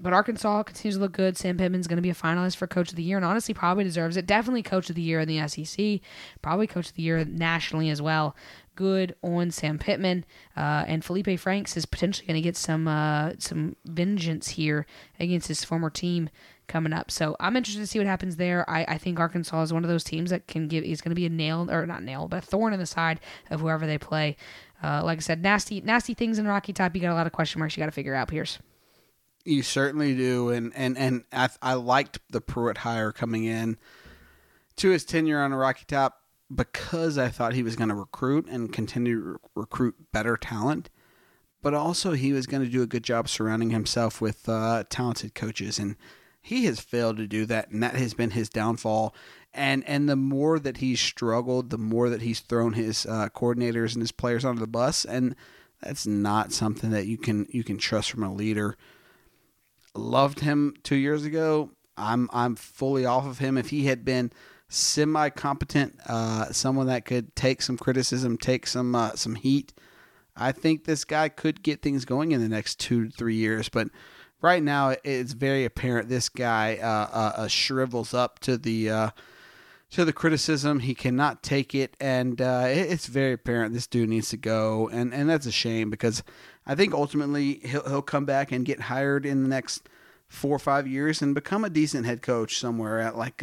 but 0.00 0.12
Arkansas 0.12 0.64
continues 0.64 0.96
to 0.96 1.00
look 1.00 1.12
good. 1.12 1.36
Sam 1.36 1.56
Pittman's 1.56 1.86
going 1.86 1.96
to 1.96 2.02
be 2.02 2.10
a 2.10 2.14
finalist 2.14 2.56
for 2.56 2.66
Coach 2.66 2.90
of 2.90 2.96
the 2.96 3.02
Year, 3.02 3.16
and 3.16 3.24
honestly, 3.24 3.54
probably 3.54 3.84
deserves 3.84 4.16
it. 4.16 4.26
Definitely 4.26 4.62
Coach 4.62 4.90
of 4.90 4.96
the 4.96 5.02
Year 5.02 5.20
in 5.20 5.28
the 5.28 5.46
SEC. 5.48 6.00
Probably 6.42 6.66
Coach 6.66 6.88
of 6.88 6.94
the 6.94 7.02
Year 7.02 7.24
nationally 7.24 7.90
as 7.90 8.02
well. 8.02 8.34
Good 8.74 9.14
on 9.22 9.52
Sam 9.52 9.78
Pittman, 9.78 10.24
uh, 10.56 10.84
and 10.86 11.04
Felipe 11.04 11.38
Franks 11.38 11.76
is 11.76 11.86
potentially 11.86 12.26
going 12.26 12.36
to 12.36 12.42
get 12.42 12.56
some 12.56 12.88
uh, 12.88 13.32
some 13.38 13.76
vengeance 13.84 14.48
here 14.48 14.84
against 15.20 15.46
his 15.46 15.64
former 15.64 15.90
team 15.90 16.28
coming 16.66 16.92
up. 16.92 17.10
So 17.10 17.36
I'm 17.40 17.56
interested 17.56 17.80
to 17.80 17.86
see 17.86 17.98
what 17.98 18.06
happens 18.06 18.36
there. 18.36 18.68
I, 18.68 18.84
I 18.88 18.98
think 18.98 19.18
Arkansas 19.20 19.62
is 19.62 19.72
one 19.72 19.84
of 19.84 19.90
those 19.90 20.04
teams 20.04 20.30
that 20.30 20.46
can 20.46 20.68
give 20.68 20.84
is 20.84 21.00
going 21.00 21.10
to 21.10 21.14
be 21.14 21.26
a 21.26 21.30
nail 21.30 21.70
or 21.70 21.86
not 21.86 22.02
nail, 22.02 22.28
but 22.28 22.38
a 22.42 22.46
thorn 22.46 22.72
in 22.72 22.78
the 22.78 22.86
side 22.86 23.20
of 23.50 23.60
whoever 23.60 23.86
they 23.86 23.98
play. 23.98 24.36
Uh, 24.82 25.02
like 25.04 25.18
I 25.18 25.20
said, 25.20 25.42
nasty 25.42 25.80
nasty 25.80 26.14
things 26.14 26.38
in 26.38 26.46
Rocky 26.46 26.72
Top. 26.72 26.94
You 26.94 27.00
got 27.00 27.12
a 27.12 27.14
lot 27.14 27.26
of 27.26 27.32
question 27.32 27.58
marks. 27.58 27.76
You 27.76 27.80
got 27.80 27.86
to 27.86 27.92
figure 27.92 28.14
out, 28.14 28.28
Pierce. 28.28 28.58
You 29.44 29.62
certainly 29.62 30.14
do, 30.14 30.50
and 30.50 30.72
and 30.74 30.96
and 30.98 31.24
I, 31.32 31.48
I 31.62 31.74
liked 31.74 32.18
the 32.30 32.40
Pruitt 32.40 32.78
hire 32.78 33.12
coming 33.12 33.44
in. 33.44 33.78
to 34.76 34.90
his 34.90 35.04
tenure 35.04 35.40
on 35.42 35.54
Rocky 35.54 35.84
Top 35.86 36.20
because 36.54 37.18
I 37.18 37.28
thought 37.28 37.54
he 37.54 37.62
was 37.62 37.76
going 37.76 37.88
to 37.88 37.94
recruit 37.94 38.46
and 38.48 38.72
continue 38.72 39.34
to 39.34 39.40
recruit 39.54 39.94
better 40.12 40.36
talent, 40.36 40.90
but 41.62 41.74
also 41.74 42.12
he 42.12 42.32
was 42.32 42.46
going 42.46 42.62
to 42.62 42.68
do 42.68 42.82
a 42.82 42.86
good 42.86 43.04
job 43.04 43.28
surrounding 43.28 43.70
himself 43.70 44.20
with 44.20 44.48
uh, 44.48 44.84
talented 44.90 45.34
coaches, 45.34 45.78
and 45.78 45.96
he 46.44 46.66
has 46.66 46.78
failed 46.78 47.16
to 47.16 47.26
do 47.26 47.46
that, 47.46 47.70
and 47.70 47.82
that 47.82 47.96
has 47.96 48.12
been 48.12 48.32
his 48.32 48.50
downfall. 48.50 49.14
And 49.54 49.82
and 49.88 50.10
the 50.10 50.14
more 50.14 50.58
that 50.58 50.76
he's 50.76 51.00
struggled, 51.00 51.70
the 51.70 51.78
more 51.78 52.10
that 52.10 52.20
he's 52.20 52.40
thrown 52.40 52.74
his 52.74 53.06
uh, 53.06 53.30
coordinators 53.34 53.94
and 53.94 54.02
his 54.02 54.12
players 54.12 54.44
under 54.44 54.60
the 54.60 54.66
bus, 54.66 55.06
and 55.06 55.34
that's 55.80 56.06
not 56.06 56.52
something 56.52 56.90
that 56.90 57.06
you 57.06 57.16
can 57.16 57.46
you 57.48 57.64
can 57.64 57.78
trust 57.78 58.10
from 58.10 58.22
a 58.22 58.32
leader. 58.32 58.76
Loved 59.94 60.40
him 60.40 60.74
two 60.82 60.96
years 60.96 61.24
ago. 61.24 61.70
I'm 61.96 62.28
I'm 62.30 62.56
fully 62.56 63.06
off 63.06 63.24
of 63.24 63.38
him. 63.38 63.56
If 63.56 63.70
he 63.70 63.86
had 63.86 64.04
been 64.04 64.30
semi 64.68 65.30
competent, 65.30 65.98
uh, 66.06 66.52
someone 66.52 66.88
that 66.88 67.06
could 67.06 67.34
take 67.34 67.62
some 67.62 67.78
criticism, 67.78 68.36
take 68.36 68.66
some 68.66 68.94
uh, 68.94 69.14
some 69.14 69.36
heat. 69.36 69.72
I 70.36 70.52
think 70.52 70.84
this 70.84 71.06
guy 71.06 71.30
could 71.30 71.62
get 71.62 71.80
things 71.80 72.04
going 72.04 72.32
in 72.32 72.42
the 72.42 72.50
next 72.50 72.78
two 72.78 73.06
to 73.06 73.10
three 73.10 73.36
years, 73.36 73.70
but 73.70 73.88
right 74.44 74.62
now 74.62 74.94
it's 75.02 75.32
very 75.32 75.64
apparent 75.64 76.10
this 76.10 76.28
guy 76.28 76.76
uh, 76.76 76.86
uh, 76.86 77.32
uh 77.36 77.48
shrivels 77.48 78.12
up 78.12 78.38
to 78.40 78.58
the 78.58 78.90
uh, 78.90 79.10
to 79.90 80.04
the 80.04 80.12
criticism. 80.12 80.80
He 80.80 80.94
cannot 80.94 81.42
take 81.42 81.74
it, 81.74 81.96
and 81.98 82.40
it's 82.40 83.06
very 83.06 83.32
apparent 83.32 83.72
this 83.72 83.86
dude 83.86 84.10
needs 84.10 84.28
to 84.28 84.36
go, 84.36 84.88
and 84.90 85.14
and 85.14 85.30
that's 85.30 85.46
a 85.46 85.52
shame 85.52 85.88
because 85.88 86.22
I 86.66 86.74
think 86.74 86.92
ultimately 86.92 87.54
he'll 87.64 87.88
he'll 87.88 88.02
come 88.02 88.26
back 88.26 88.52
and 88.52 88.64
get 88.66 88.82
hired 88.82 89.24
in 89.24 89.42
the 89.42 89.48
next 89.48 89.88
four 90.28 90.54
or 90.54 90.58
five 90.60 90.86
years 90.86 91.22
and 91.22 91.34
become 91.34 91.64
a 91.64 91.70
decent 91.70 92.04
head 92.04 92.20
coach 92.20 92.58
somewhere 92.58 93.00
at 93.00 93.16
like 93.16 93.42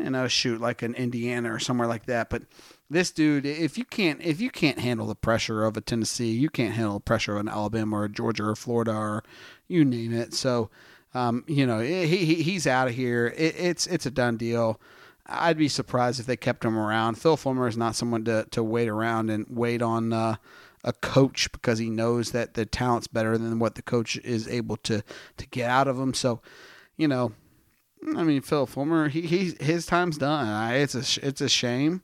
you 0.00 0.10
know, 0.10 0.26
shoot 0.28 0.60
like 0.60 0.82
an 0.82 0.94
Indiana 0.94 1.52
or 1.52 1.58
somewhere 1.58 1.88
like 1.88 2.06
that. 2.06 2.30
But 2.30 2.42
this 2.90 3.12
dude, 3.12 3.46
if 3.46 3.78
you 3.78 3.84
can't 3.84 4.20
if 4.20 4.40
you 4.40 4.50
can't 4.50 4.80
handle 4.80 5.06
the 5.06 5.14
pressure 5.14 5.64
of 5.64 5.76
a 5.76 5.80
Tennessee, 5.80 6.32
you 6.32 6.50
can't 6.50 6.74
handle 6.74 6.94
the 6.94 7.00
pressure 7.00 7.34
of 7.34 7.40
an 7.40 7.48
Alabama 7.48 8.00
or 8.00 8.08
Georgia 8.08 8.44
or 8.44 8.56
Florida 8.56 8.92
or 8.92 9.24
you 9.68 9.84
name 9.84 10.12
it. 10.12 10.34
So, 10.34 10.70
um, 11.14 11.44
you 11.46 11.66
know, 11.66 11.78
he, 11.78 12.06
he 12.06 12.34
he's 12.42 12.66
out 12.66 12.88
of 12.88 12.94
here. 12.94 13.32
It, 13.36 13.54
it's 13.56 13.86
it's 13.86 14.06
a 14.06 14.10
done 14.10 14.36
deal. 14.36 14.80
I'd 15.26 15.58
be 15.58 15.68
surprised 15.68 16.18
if 16.18 16.26
they 16.26 16.36
kept 16.36 16.64
him 16.64 16.76
around. 16.76 17.14
Phil 17.14 17.36
Fulmer 17.36 17.68
is 17.68 17.76
not 17.76 17.94
someone 17.94 18.24
to 18.24 18.46
to 18.50 18.62
wait 18.64 18.88
around 18.88 19.30
and 19.30 19.46
wait 19.48 19.82
on. 19.82 20.12
Uh, 20.12 20.36
a 20.82 20.92
coach 20.94 21.52
because 21.52 21.78
he 21.78 21.90
knows 21.90 22.30
that 22.30 22.54
the 22.54 22.64
talent's 22.64 23.06
better 23.06 23.36
than 23.36 23.58
what 23.58 23.74
the 23.74 23.82
coach 23.82 24.16
is 24.18 24.48
able 24.48 24.78
to 24.78 25.02
to 25.36 25.46
get 25.48 25.68
out 25.68 25.86
of 25.86 25.98
him. 25.98 26.14
So, 26.14 26.40
you 26.96 27.06
know, 27.06 27.32
I 28.16 28.22
mean, 28.22 28.40
Phil 28.40 28.66
Fulmer, 28.66 29.08
he, 29.08 29.22
he 29.22 29.54
his 29.60 29.86
time's 29.86 30.18
done. 30.18 30.48
I, 30.48 30.76
it's 30.76 30.94
a 30.94 31.26
it's 31.26 31.40
a 31.40 31.48
shame, 31.48 32.02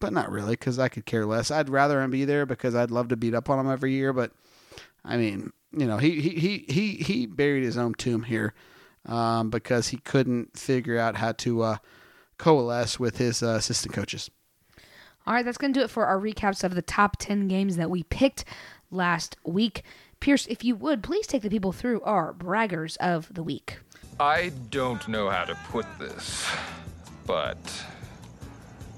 but 0.00 0.12
not 0.12 0.30
really 0.30 0.52
because 0.52 0.78
I 0.78 0.88
could 0.88 1.06
care 1.06 1.26
less. 1.26 1.50
I'd 1.50 1.68
rather 1.68 2.02
him 2.02 2.10
be 2.10 2.24
there 2.24 2.46
because 2.46 2.74
I'd 2.74 2.90
love 2.90 3.08
to 3.08 3.16
beat 3.16 3.34
up 3.34 3.48
on 3.48 3.58
him 3.58 3.70
every 3.70 3.92
year. 3.92 4.12
But 4.12 4.32
I 5.04 5.16
mean, 5.16 5.52
you 5.72 5.86
know, 5.86 5.98
he 5.98 6.20
he 6.20 6.30
he 6.30 6.58
he, 6.68 6.94
he 6.94 7.26
buried 7.26 7.62
his 7.62 7.78
own 7.78 7.94
tomb 7.94 8.24
here 8.24 8.54
um, 9.06 9.50
because 9.50 9.88
he 9.88 9.98
couldn't 9.98 10.58
figure 10.58 10.98
out 10.98 11.16
how 11.16 11.32
to 11.32 11.62
uh, 11.62 11.76
coalesce 12.38 12.98
with 12.98 13.18
his 13.18 13.42
uh, 13.42 13.50
assistant 13.50 13.94
coaches. 13.94 14.30
All 15.26 15.34
right, 15.34 15.44
that's 15.44 15.58
going 15.58 15.72
to 15.72 15.80
do 15.80 15.84
it 15.84 15.90
for 15.90 16.06
our 16.06 16.18
recaps 16.18 16.64
of 16.64 16.74
the 16.74 16.82
top 16.82 17.16
10 17.18 17.46
games 17.46 17.76
that 17.76 17.90
we 17.90 18.02
picked 18.04 18.44
last 18.90 19.36
week. 19.44 19.82
Pierce, 20.18 20.46
if 20.46 20.64
you 20.64 20.74
would, 20.76 21.02
please 21.02 21.26
take 21.26 21.42
the 21.42 21.50
people 21.50 21.72
through 21.72 22.00
our 22.02 22.32
braggers 22.32 22.96
of 22.96 23.32
the 23.32 23.42
week. 23.42 23.78
I 24.18 24.50
don't 24.70 25.06
know 25.08 25.28
how 25.28 25.44
to 25.44 25.54
put 25.70 25.86
this, 25.98 26.46
but 27.26 27.58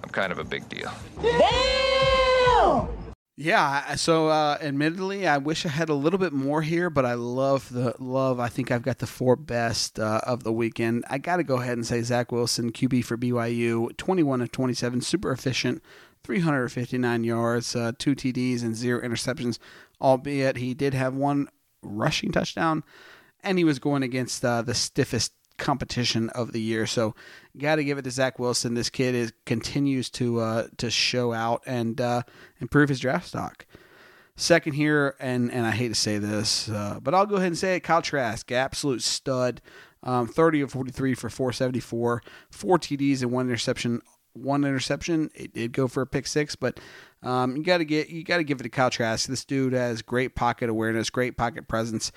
I'm 0.03 0.11
kind 0.11 0.33
of 0.33 0.39
a 0.39 0.45
big 0.45 0.69
deal. 0.69 0.93
Damn! 1.21 2.89
Yeah, 3.37 3.95
so 3.95 4.29
uh, 4.29 4.59
admittedly, 4.61 5.27
I 5.27 5.39
wish 5.39 5.65
I 5.65 5.71
had 5.71 5.89
a 5.89 5.95
little 5.95 6.19
bit 6.19 6.33
more 6.33 6.61
here, 6.61 6.91
but 6.91 7.07
I 7.07 7.15
love 7.15 7.73
the 7.73 7.95
love. 7.99 8.39
I 8.39 8.49
think 8.49 8.71
I've 8.71 8.83
got 8.83 8.99
the 8.99 9.07
four 9.07 9.37
best 9.37 9.99
uh, 9.99 10.21
of 10.25 10.45
the 10.45 10.53
weekend. 10.53 11.05
I 11.09 11.17
got 11.19 11.39
to 11.39 11.43
go 11.43 11.57
ahead 11.57 11.79
and 11.79 11.87
say 11.87 12.03
Zach 12.03 12.31
Wilson, 12.31 12.73
QB 12.73 13.05
for 13.05 13.17
BYU, 13.17 13.97
21 13.97 14.43
of 14.43 14.53
27, 14.53 15.01
super 15.01 15.33
efficient, 15.33 15.83
359 16.25 17.25
yards, 17.25 17.75
uh, 17.75 17.93
two 17.99 18.15
TDs, 18.15 18.63
and 18.63 18.77
zero 18.77 19.01
interceptions. 19.01 19.59
Albeit 20.01 20.59
he 20.59 20.75
did 20.75 20.93
have 20.93 21.15
one 21.15 21.49
rushing 21.83 22.33
touchdown 22.33 22.85
and 23.43 23.59
he 23.59 23.65
was 23.65 23.79
going 23.79 24.03
against 24.03 24.45
uh, 24.45 24.63
the 24.63 24.75
stiffest 24.75 25.33
competition 25.59 26.29
of 26.31 26.53
the 26.53 26.61
year. 26.61 26.87
So, 26.87 27.15
got 27.59 27.77
to 27.77 27.85
give 27.85 27.99
it 27.99 28.03
to 28.03 28.11
Zach 28.11 28.39
Wilson. 28.39 28.75
This 28.75 28.91
kid 28.91 29.15
is 29.15 29.33
continues 29.47 30.11
to 30.11 30.41
uh, 30.41 30.67
to 30.79 30.91
show 30.91 31.33
out 31.33 31.63
and 31.67 32.01
uh, 32.01 32.23
improve 32.61 32.89
his 32.89 33.01
draft 33.01 33.29
stock. 33.29 33.67
Second 34.37 34.73
here, 34.73 35.15
and 35.21 35.53
and 35.53 35.67
I 35.67 35.73
hate 35.73 35.89
to 35.89 35.95
say 35.95 36.19
this, 36.19 36.69
uh, 36.69 36.99
but 37.03 37.15
I'll 37.15 37.27
go 37.27 37.37
ahead 37.37 37.49
and 37.49 37.59
say 37.59 37.77
it. 37.77 37.81
Kyle 37.81 38.03
Trask, 38.03 38.51
absolute 38.51 39.03
stud. 39.03 39.61
Um, 40.05 40.27
30 40.27 40.63
of 40.63 40.73
43 40.73 41.15
for 41.15 41.31
474, 41.31 42.23
four 42.51 42.77
TDs 42.77 43.23
and 43.23 43.31
one 43.31 43.47
interception. 43.47 44.01
One 44.33 44.65
interception. 44.65 45.31
It 45.35 45.53
did 45.53 45.73
go 45.73 45.87
for 45.87 46.01
a 46.01 46.07
pick 46.07 46.27
six, 46.27 46.57
but 46.57 46.81
um, 47.23 47.55
you 47.57 47.63
got 47.63 47.79
to 47.79 47.85
get 47.85 48.09
you 48.09 48.25
got 48.25 48.39
to 48.39 48.45
give 48.45 48.59
it 48.61 48.63
to 48.63 48.69
Kyle 48.71 48.91
Trask. 48.91 49.29
This 49.29 49.45
dude 49.45 49.75
has 49.75 50.01
great 50.01 50.35
pocket 50.35 50.71
awareness, 50.71 51.11
great 51.11 51.37
pocket 51.37 51.69
presence 51.69 52.11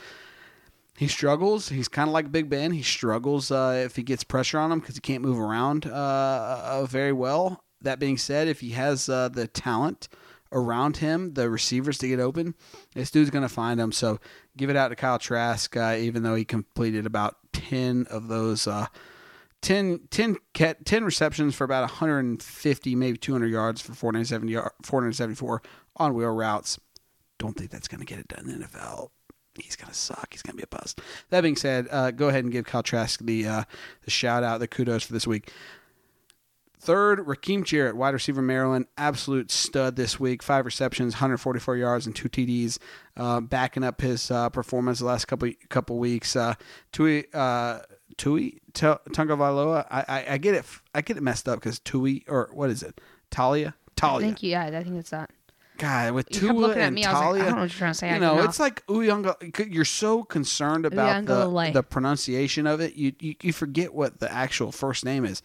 he 0.98 1.08
struggles. 1.08 1.70
He's 1.70 1.88
kind 1.88 2.08
of 2.08 2.14
like 2.14 2.32
Big 2.32 2.50
Ben. 2.50 2.72
He 2.72 2.82
struggles 2.82 3.52
uh, 3.52 3.84
if 3.86 3.96
he 3.96 4.04
gets 4.04 4.24
pressure 4.24 4.58
on 4.58 4.72
him 4.72 4.80
because 4.80 4.96
he 4.96 5.02
can't 5.02 5.24
move 5.24 5.40
around 5.40 5.86
uh, 5.86 6.62
uh, 6.64 6.86
very 6.86 7.12
well. 7.12 7.64
That 7.82 8.00
being 8.00 8.18
said, 8.18 8.48
if 8.48 8.62
he 8.62 8.72
has 8.72 9.10
uh, 9.10 9.30
the 9.30 9.48
talent 9.48 10.08
around 10.52 10.98
him, 10.98 11.34
the 11.34 11.50
receivers 11.50 11.98
to 11.98 12.08
get 12.08 12.20
open, 12.20 12.56
this 12.94 13.12
dude's 13.12 13.30
going 13.30 13.44
to 13.44 13.50
find 13.50 13.80
him. 13.80 13.92
So 13.92 14.20
give 14.56 14.70
it 14.70 14.78
out 14.78 14.88
to 14.88 14.96
Kyle 14.96 15.20
Trask, 15.20 15.76
uh, 15.76 15.96
even 16.00 16.24
though 16.24 16.36
he 16.36 16.46
completed 16.46 17.06
about 17.06 17.36
10 17.52 18.08
of 18.10 18.30
those. 18.30 18.66
Uh, 18.66 18.88
10, 19.62 20.02
10, 20.12 20.38
10 20.54 21.04
receptions 21.04 21.56
for 21.56 21.64
about 21.64 21.82
150, 21.82 22.96
maybe 22.96 23.18
200 23.18 23.48
yards 23.48 23.82
for 23.82 23.94
470, 23.94 24.54
474 24.84 25.62
on 25.98 26.14
wheel 26.14 26.30
routes. 26.30 26.80
Don't 27.40 27.58
think 27.58 27.72
that's 27.72 27.88
going 27.88 28.00
to 28.00 28.06
get 28.06 28.20
it 28.20 28.28
done 28.28 28.48
in 28.48 28.60
the 28.60 28.68
NFL 28.68 29.10
he's 29.62 29.76
gonna 29.76 29.94
suck. 29.94 30.28
He's 30.32 30.42
gonna 30.42 30.58
be 30.58 30.64
a 30.64 30.68
bust. 30.68 31.02
That 31.30 31.42
being 31.42 31.56
said, 31.56 31.88
uh, 31.92 32.12
go 32.12 32.30
ahead 32.30 32.44
and 32.44 32.52
give 32.52 32.66
Kyle 32.66 32.84
Trask 32.84 33.24
the 33.24 33.48
uh, 33.48 33.64
the 34.04 34.12
shout 34.12 34.44
out, 34.44 34.60
the 34.60 34.68
kudos 34.68 35.04
for 35.04 35.14
this 35.14 35.28
week. 35.28 35.52
Third, 36.80 37.26
Rakim 37.26 37.64
Jarrett, 37.64 37.96
wide 37.96 38.14
receiver 38.14 38.44
Maryland, 38.44 38.86
absolute 38.96 39.50
stud 39.50 39.96
this 39.96 40.20
week. 40.20 40.44
Five 40.44 40.66
receptions, 40.66 41.16
144 41.16 41.78
yards, 41.78 42.06
and 42.06 42.16
two 42.16 42.30
TDs, 42.30 42.78
uh, 43.18 43.42
backing 43.42 43.84
up 43.84 44.02
his 44.02 44.30
uh, 44.30 44.50
performance 44.50 45.00
the 45.00 45.06
last 45.06 45.26
couple 45.26 45.50
couple 45.70 45.98
weeks. 45.98 46.36
Uh, 46.36 46.54
Tui 46.92 47.26
uh, 47.34 47.80
Tui 48.18 48.62
Tagovailoa, 48.74 49.88
I, 49.90 50.06
I, 50.08 50.26
I 50.34 50.38
get 50.38 50.54
it 50.54 50.66
I 50.94 51.02
get 51.02 51.18
it 51.18 51.24
messed 51.24 51.50
up 51.50 51.60
because 51.60 51.80
Tui 51.80 52.24
or 52.28 52.50
what 52.54 52.70
is 52.70 52.84
it? 52.84 53.02
Taulia 53.32 53.74
Taulia. 53.96 54.22
Thank 54.22 54.44
you. 54.44 54.52
Yeah, 54.52 54.66
I 54.66 54.84
think 54.84 54.98
it's 54.98 55.10
that. 55.10 55.32
God, 55.78 56.14
with 56.14 56.34
you 56.34 56.52
Tua 56.52 56.74
and 56.74 56.96
me, 56.96 57.04
Taulia, 57.04 57.14
like, 57.14 57.42
I 57.42 57.46
don't 57.46 57.56
know 57.56 57.62
what 57.62 57.62
you're 57.62 57.70
trying 57.70 57.92
to 57.92 57.98
say. 57.98 58.14
You 58.14 58.20
know, 58.20 58.44
it's 58.44 58.60
like 58.60 58.86
Uyanga. 58.88 59.74
You're 59.74 59.86
so 59.86 60.24
concerned 60.24 60.86
about 60.86 61.26
the, 61.26 61.72
the 61.74 61.84
pronunciation 61.84 62.68
of 62.68 62.82
it, 62.82 62.96
you, 62.96 63.14
you 63.20 63.36
you 63.42 63.54
forget 63.54 63.94
what 63.94 64.20
the 64.20 64.32
actual 64.32 64.72
first 64.72 65.06
name 65.06 65.26
is. 65.26 65.42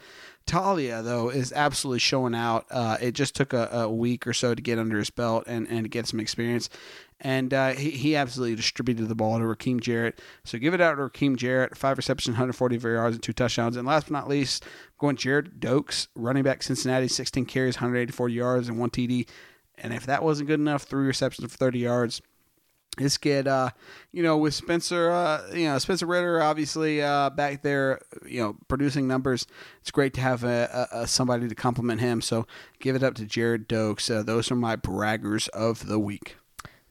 Taulia 0.47 1.05
though 1.05 1.29
is 1.29 1.53
absolutely 1.53 2.01
showing 2.01 2.35
out. 2.35 2.67
Uh, 2.71 2.97
it 3.01 3.13
just 3.13 3.37
took 3.37 3.53
a, 3.53 3.69
a, 3.73 3.91
week 3.91 4.27
or 4.27 4.33
so 4.33 4.55
to 4.55 4.61
get 4.61 4.79
under 4.79 4.99
his 4.99 5.11
belt 5.11 5.45
and, 5.47 5.69
and 5.69 5.85
to 5.85 5.89
get 5.89 6.09
some 6.09 6.19
experience, 6.19 6.69
and 7.21 7.53
uh, 7.53 7.71
he, 7.71 7.91
he 7.91 8.17
absolutely 8.17 8.57
distributed 8.57 9.09
the 9.09 9.15
ball 9.15 9.39
to 9.39 9.45
Rakim 9.45 9.81
Jarrett. 9.81 10.21
So 10.45 10.59
give 10.59 10.75
it 10.75 10.81
out 10.81 10.97
to 10.97 11.03
Rakim 11.03 11.37
Jarrett. 11.37 11.77
Five 11.77 11.99
receptions, 11.99 12.35
140 12.35 12.79
yards, 12.79 13.17
and 13.17 13.23
two 13.23 13.33
touchdowns. 13.33 13.77
And 13.77 13.87
last 13.87 14.07
but 14.07 14.13
not 14.13 14.29
least, 14.29 14.65
going 14.99 15.17
Gerrid 15.17 15.61
Doaks, 15.61 16.09
running 16.15 16.43
back 16.43 16.63
Cincinnati, 16.63 17.09
16 17.09 17.45
carries, 17.45 17.77
184 17.77 18.29
yards, 18.29 18.69
and 18.69 18.79
one 18.79 18.91
TD. 18.91 19.29
And 19.81 19.93
if 19.93 20.07
that 20.07 20.23
wasn't 20.23 20.49
good 20.49 20.61
enough, 20.61 20.85
three 20.85 21.07
receptions 21.07 21.51
for 21.51 21.57
30 21.57 21.79
yards. 21.79 22.23
This 22.97 23.17
kid, 23.17 23.47
uh, 23.47 23.71
you 24.13 24.23
know, 24.23 24.37
with 24.37 24.53
Spencer, 24.53 25.11
uh, 25.11 25.49
you 25.55 25.67
know, 25.67 25.79
Spencer 25.79 26.07
Ridder, 26.07 26.43
obviously 26.43 27.01
uh, 27.01 27.31
back 27.31 27.63
there, 27.63 28.01
you 28.27 28.43
know, 28.43 28.57
producing 28.69 29.07
numbers. 29.07 29.47
It's 29.81 29.93
great 29.93 30.13
to 30.15 30.21
have 30.21 30.43
a, 30.43 30.89
a, 30.93 31.03
a 31.03 31.07
somebody 31.07 31.49
to 31.49 31.55
compliment 31.55 32.01
him. 32.01 32.21
So 32.21 32.47
give 32.81 32.97
it 32.97 33.03
up 33.03 33.15
to 33.15 33.23
Gerrid 33.23 33.69
Doaks. 33.69 34.11
Uh, 34.11 34.23
those 34.23 34.51
are 34.51 34.57
my 34.57 34.77
braggers 34.77 35.49
of 35.51 35.87
the 35.87 36.01
week. 36.01 36.37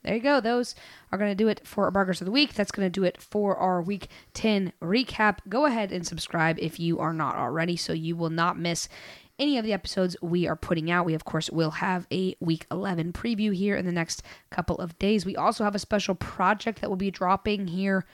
There 0.04 0.16
you 0.16 0.22
go. 0.22 0.40
Those 0.40 0.76
are 1.12 1.18
going 1.18 1.32
to 1.32 1.36
do 1.36 1.50
it 1.50 1.68
for 1.68 1.86
our 1.86 1.92
braggers 1.92 2.22
of 2.22 2.26
the 2.26 2.32
week. 2.32 2.54
That's 2.54 2.72
going 2.72 2.86
to 2.86 2.90
do 2.90 3.04
it 3.04 3.22
for 3.22 3.58
our 3.58 3.82
week 3.82 4.08
10 4.34 4.72
recap. 4.82 5.40
Go 5.50 5.66
ahead 5.66 5.92
and 5.92 6.08
subscribe 6.08 6.58
if 6.60 6.80
you 6.80 7.00
are 7.00 7.14
not 7.14 7.36
already 7.36 7.76
so 7.76 7.92
you 7.92 8.16
will 8.16 8.30
not 8.30 8.58
miss 8.58 8.88
any 9.40 9.58
of 9.58 9.66
the 9.66 9.74
episodes 9.74 10.16
we 10.22 10.48
are 10.48 10.56
putting 10.56 10.92
out. 10.92 11.06
We, 11.06 11.14
of 11.14 11.26
course, 11.26 11.50
will 11.50 11.72
have 11.72 12.06
a 12.12 12.36
week 12.40 12.66
11 12.72 13.14
preview 13.14 13.56
here 13.56 13.76
in 13.76 13.86
the 13.86 13.92
next 13.92 14.22
couple 14.50 14.78
of 14.78 14.98
days. 15.00 15.26
We 15.26 15.36
also 15.36 15.64
have 15.64 15.76
a 15.76 15.80
special 15.80 16.16
project 16.16 16.82
that 16.82 16.90
will 16.90 16.98
be 16.98 17.12
dropping 17.12 17.68
here 17.68 18.06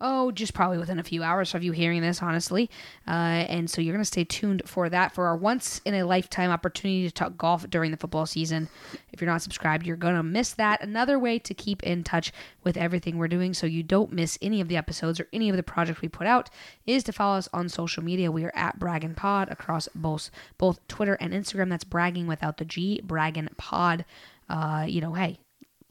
oh, 0.00 0.30
just 0.30 0.54
probably 0.54 0.78
within 0.78 0.98
a 0.98 1.04
few 1.04 1.22
hours 1.22 1.54
of 1.54 1.62
you 1.62 1.72
hearing 1.72 2.00
this, 2.00 2.22
honestly. 2.22 2.70
Uh, 3.06 3.44
and 3.48 3.68
so 3.68 3.80
you're 3.80 3.92
going 3.92 4.00
to 4.00 4.06
stay 4.06 4.24
tuned 4.24 4.62
for 4.64 4.88
that 4.88 5.12
for 5.12 5.26
our 5.26 5.36
once 5.36 5.80
in 5.84 5.94
a 5.94 6.04
lifetime 6.04 6.50
opportunity 6.50 7.06
to 7.06 7.12
talk 7.12 7.36
golf 7.36 7.68
during 7.68 7.90
the 7.90 7.96
football 7.96 8.26
season. 8.26 8.68
If 9.12 9.20
you're 9.20 9.30
not 9.30 9.42
subscribed, 9.42 9.86
you're 9.86 9.96
going 9.96 10.14
to 10.14 10.22
miss 10.22 10.52
that. 10.54 10.82
Another 10.82 11.18
way 11.18 11.38
to 11.40 11.54
keep 11.54 11.82
in 11.82 12.02
touch 12.02 12.32
with 12.64 12.76
everything 12.76 13.18
we're 13.18 13.28
doing 13.28 13.52
so 13.52 13.66
you 13.66 13.82
don't 13.82 14.12
miss 14.12 14.38
any 14.40 14.60
of 14.60 14.68
the 14.68 14.76
episodes 14.76 15.20
or 15.20 15.28
any 15.32 15.50
of 15.50 15.56
the 15.56 15.62
projects 15.62 16.00
we 16.00 16.08
put 16.08 16.26
out 16.26 16.48
is 16.86 17.04
to 17.04 17.12
follow 17.12 17.36
us 17.36 17.48
on 17.52 17.68
social 17.68 18.02
media. 18.02 18.32
We 18.32 18.44
are 18.44 18.52
at 18.54 18.78
Bragging 18.78 19.14
Pod 19.14 19.50
across 19.50 19.88
both 19.94 20.30
both 20.58 20.86
Twitter 20.88 21.14
and 21.14 21.32
Instagram. 21.32 21.68
That's 21.68 21.84
bragging 21.84 22.26
without 22.26 22.56
the 22.56 22.64
G, 22.64 23.00
Bragging 23.04 23.48
Pod. 23.56 24.04
Uh, 24.48 24.84
you 24.88 25.00
know, 25.00 25.12
hey, 25.12 25.38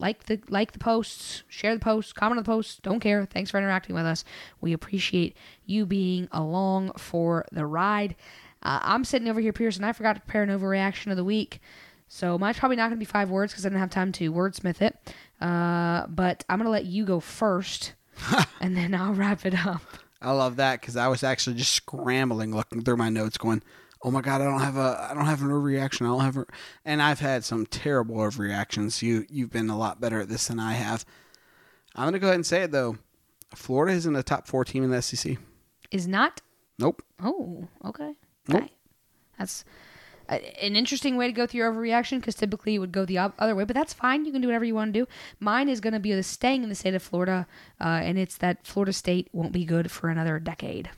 like 0.00 0.24
the 0.24 0.40
like 0.48 0.72
the 0.72 0.78
posts, 0.78 1.44
share 1.48 1.74
the 1.74 1.80
posts, 1.80 2.12
comment 2.12 2.38
on 2.38 2.42
the 2.42 2.50
posts. 2.50 2.78
Don't 2.82 3.00
care. 3.00 3.24
Thanks 3.26 3.50
for 3.50 3.58
interacting 3.58 3.94
with 3.94 4.06
us. 4.06 4.24
We 4.60 4.72
appreciate 4.72 5.36
you 5.66 5.86
being 5.86 6.28
along 6.32 6.92
for 6.92 7.44
the 7.52 7.66
ride. 7.66 8.16
Uh, 8.62 8.80
I'm 8.82 9.04
sitting 9.04 9.28
over 9.28 9.40
here, 9.40 9.52
Pearson. 9.52 9.84
I 9.84 9.92
forgot 9.92 10.14
to 10.14 10.20
prepare 10.20 10.42
an 10.42 10.50
overreaction 10.50 11.10
of 11.10 11.16
the 11.16 11.24
week, 11.24 11.60
so 12.08 12.38
mine's 12.38 12.58
probably 12.58 12.76
not 12.76 12.88
going 12.88 12.98
to 12.98 13.04
be 13.04 13.04
five 13.04 13.30
words 13.30 13.52
because 13.52 13.64
I 13.64 13.68
didn't 13.68 13.80
have 13.80 13.90
time 13.90 14.12
to 14.12 14.32
wordsmith 14.32 14.82
it. 14.82 14.96
Uh, 15.40 16.06
but 16.08 16.44
I'm 16.48 16.58
going 16.58 16.66
to 16.66 16.70
let 16.70 16.86
you 16.86 17.04
go 17.04 17.20
first, 17.20 17.94
and 18.60 18.76
then 18.76 18.94
I'll 18.94 19.14
wrap 19.14 19.46
it 19.46 19.66
up. 19.66 19.82
I 20.22 20.32
love 20.32 20.56
that 20.56 20.80
because 20.80 20.96
I 20.96 21.08
was 21.08 21.22
actually 21.22 21.56
just 21.56 21.72
scrambling, 21.72 22.54
looking 22.54 22.82
through 22.82 22.98
my 22.98 23.08
notes, 23.08 23.38
going, 23.38 23.62
"Oh 24.02 24.10
my 24.10 24.20
god, 24.20 24.40
I 24.40 24.44
don't 24.44 24.60
have 24.60 24.76
a, 24.76 25.08
I 25.10 25.14
don't 25.14 25.26
have 25.26 25.42
an 25.42 25.48
overreaction. 25.48 26.02
I 26.02 26.06
don't 26.08 26.20
have," 26.20 26.36
a, 26.36 26.46
and 26.84 27.02
I've 27.02 27.20
had 27.20 27.44
some 27.44 27.66
terrible 27.66 28.16
overreactions. 28.16 29.02
You, 29.02 29.26
you've 29.30 29.50
been 29.50 29.70
a 29.70 29.76
lot 29.78 30.00
better 30.00 30.20
at 30.20 30.28
this 30.28 30.46
than 30.48 30.58
I 30.60 30.72
have. 30.72 31.04
I'm 31.94 32.06
gonna 32.06 32.18
go 32.18 32.28
ahead 32.28 32.36
and 32.36 32.46
say 32.46 32.62
it 32.62 32.70
though. 32.72 32.98
Florida 33.54 33.94
isn't 33.96 34.14
a 34.16 34.22
top 34.22 34.46
four 34.46 34.64
team 34.64 34.84
in 34.84 34.90
the 34.90 35.02
SEC. 35.02 35.36
Is 35.90 36.06
not. 36.06 36.40
Nope. 36.78 37.02
Oh, 37.22 37.66
okay. 37.84 38.14
Nope. 38.48 38.62
Okay. 38.62 38.72
That's 39.38 39.64
a- 40.28 40.64
an 40.64 40.76
interesting 40.76 41.16
way 41.16 41.26
to 41.26 41.32
go 41.32 41.46
through 41.46 41.58
your 41.58 41.72
overreaction 41.72 42.20
because 42.20 42.36
typically 42.36 42.74
you 42.74 42.80
would 42.80 42.92
go 42.92 43.04
the 43.04 43.18
other 43.18 43.54
way, 43.56 43.64
but 43.64 43.74
that's 43.74 43.92
fine. 43.92 44.24
You 44.24 44.30
can 44.32 44.40
do 44.40 44.46
whatever 44.46 44.64
you 44.64 44.74
want 44.76 44.94
to 44.94 45.00
do. 45.00 45.08
Mine 45.40 45.68
is 45.68 45.80
going 45.80 45.92
to 45.94 45.98
be 46.00 46.14
the 46.14 46.22
staying 46.22 46.62
in 46.62 46.68
the 46.68 46.74
state 46.76 46.94
of 46.94 47.02
Florida, 47.02 47.46
uh, 47.80 47.84
and 48.04 48.16
it's 48.18 48.36
that 48.38 48.64
Florida 48.64 48.92
State 48.92 49.28
won't 49.32 49.52
be 49.52 49.64
good 49.64 49.90
for 49.90 50.08
another 50.08 50.38
decade. 50.38 50.90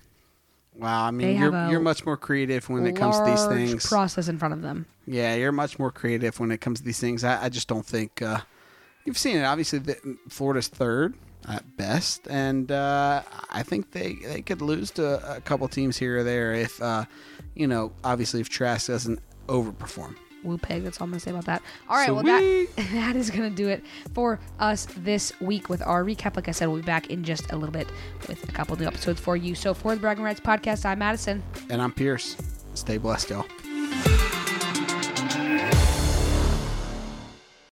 Wow. 0.83 1.07
I 1.07 1.11
mean, 1.12 1.39
you're 1.39 1.70
you're 1.70 1.80
much 1.80 2.05
more 2.05 2.16
creative 2.16 2.68
when 2.68 2.87
it 2.87 2.97
comes 2.97 3.18
to 3.18 3.24
these 3.24 3.47
things. 3.47 3.87
process 3.87 4.28
in 4.28 4.39
front 4.39 4.55
of 4.55 4.62
them. 4.62 4.87
Yeah, 5.07 5.35
you're 5.35 5.53
much 5.53 5.78
more 5.78 5.91
creative 5.91 6.39
when 6.41 6.51
it 6.51 6.61
comes 6.61 6.80
to 6.80 6.85
these 6.85 7.01
things. 7.01 7.24
I, 7.24 7.45
I 7.45 7.49
just 7.49 7.68
don't 7.68 7.87
think 7.87 8.20
uh, 8.20 8.41
you've 9.05 9.18
seen 9.18 9.37
it. 9.37 9.45
Obviously, 9.45 9.78
the, 9.78 10.18
Florida's 10.28 10.68
third 10.68 11.14
at 11.49 11.76
best, 11.76 12.26
and 12.28 12.70
uh, 12.70 13.22
I 13.51 13.62
think 13.62 13.93
they 13.93 14.14
they 14.14 14.43
could 14.43 14.61
lose 14.61 14.91
to 14.93 15.37
a 15.37 15.41
couple 15.41 15.68
teams 15.68 15.97
here 15.97 16.18
or 16.18 16.24
there 16.24 16.53
if 16.53 16.83
uh, 16.83 17.05
you 17.55 17.66
know, 17.66 17.93
obviously, 18.03 18.41
if 18.41 18.49
Trask 18.49 18.89
doesn't 18.89 19.20
overperform. 19.47 20.16
Woo 20.43 20.59
pig. 20.59 20.84
That's 20.84 21.01
all 21.01 21.05
I'm 21.05 21.11
gonna 21.11 21.20
say 21.20 21.30
about 21.30 21.47
that. 21.47 21.62
All 21.88 21.97
right, 21.97 22.11
well 22.12 22.22
that 22.22 22.68
that 22.93 23.16
is 23.16 23.30
gonna 23.30 23.51
do 23.51 23.68
it 23.68 23.84
for 24.14 24.40
us 24.59 24.86
this 24.99 25.32
week 25.40 25.68
with 25.68 25.82
our 25.82 26.05
recap. 26.05 26.36
Like 26.36 26.49
I 26.49 26.53
said, 26.53 26.66
we'll 26.66 26.76
be 26.76 26.82
back 26.82 27.11
in 27.11 27.24
just 27.24 27.51
a 27.53 27.57
little 27.57 27.72
bit 27.72 27.88
with 28.28 28.49
a 28.49 28.53
couple 28.53 28.76
new 28.76 28.86
episodes 28.86 29.20
for 29.20 29.36
you. 29.36 29.55
So 29.55 29.74
for 29.74 29.95
the 29.95 30.01
Bragging 30.01 30.24
Rights 30.24 30.40
podcast, 30.40 30.84
I'm 30.84 30.99
Madison. 30.99 31.43
And 31.70 31.80
I'm 31.80 31.93
Pierce. 31.93 32.36
Stay 32.74 32.99
blessed, 32.99 33.30
y'all. 33.30 34.41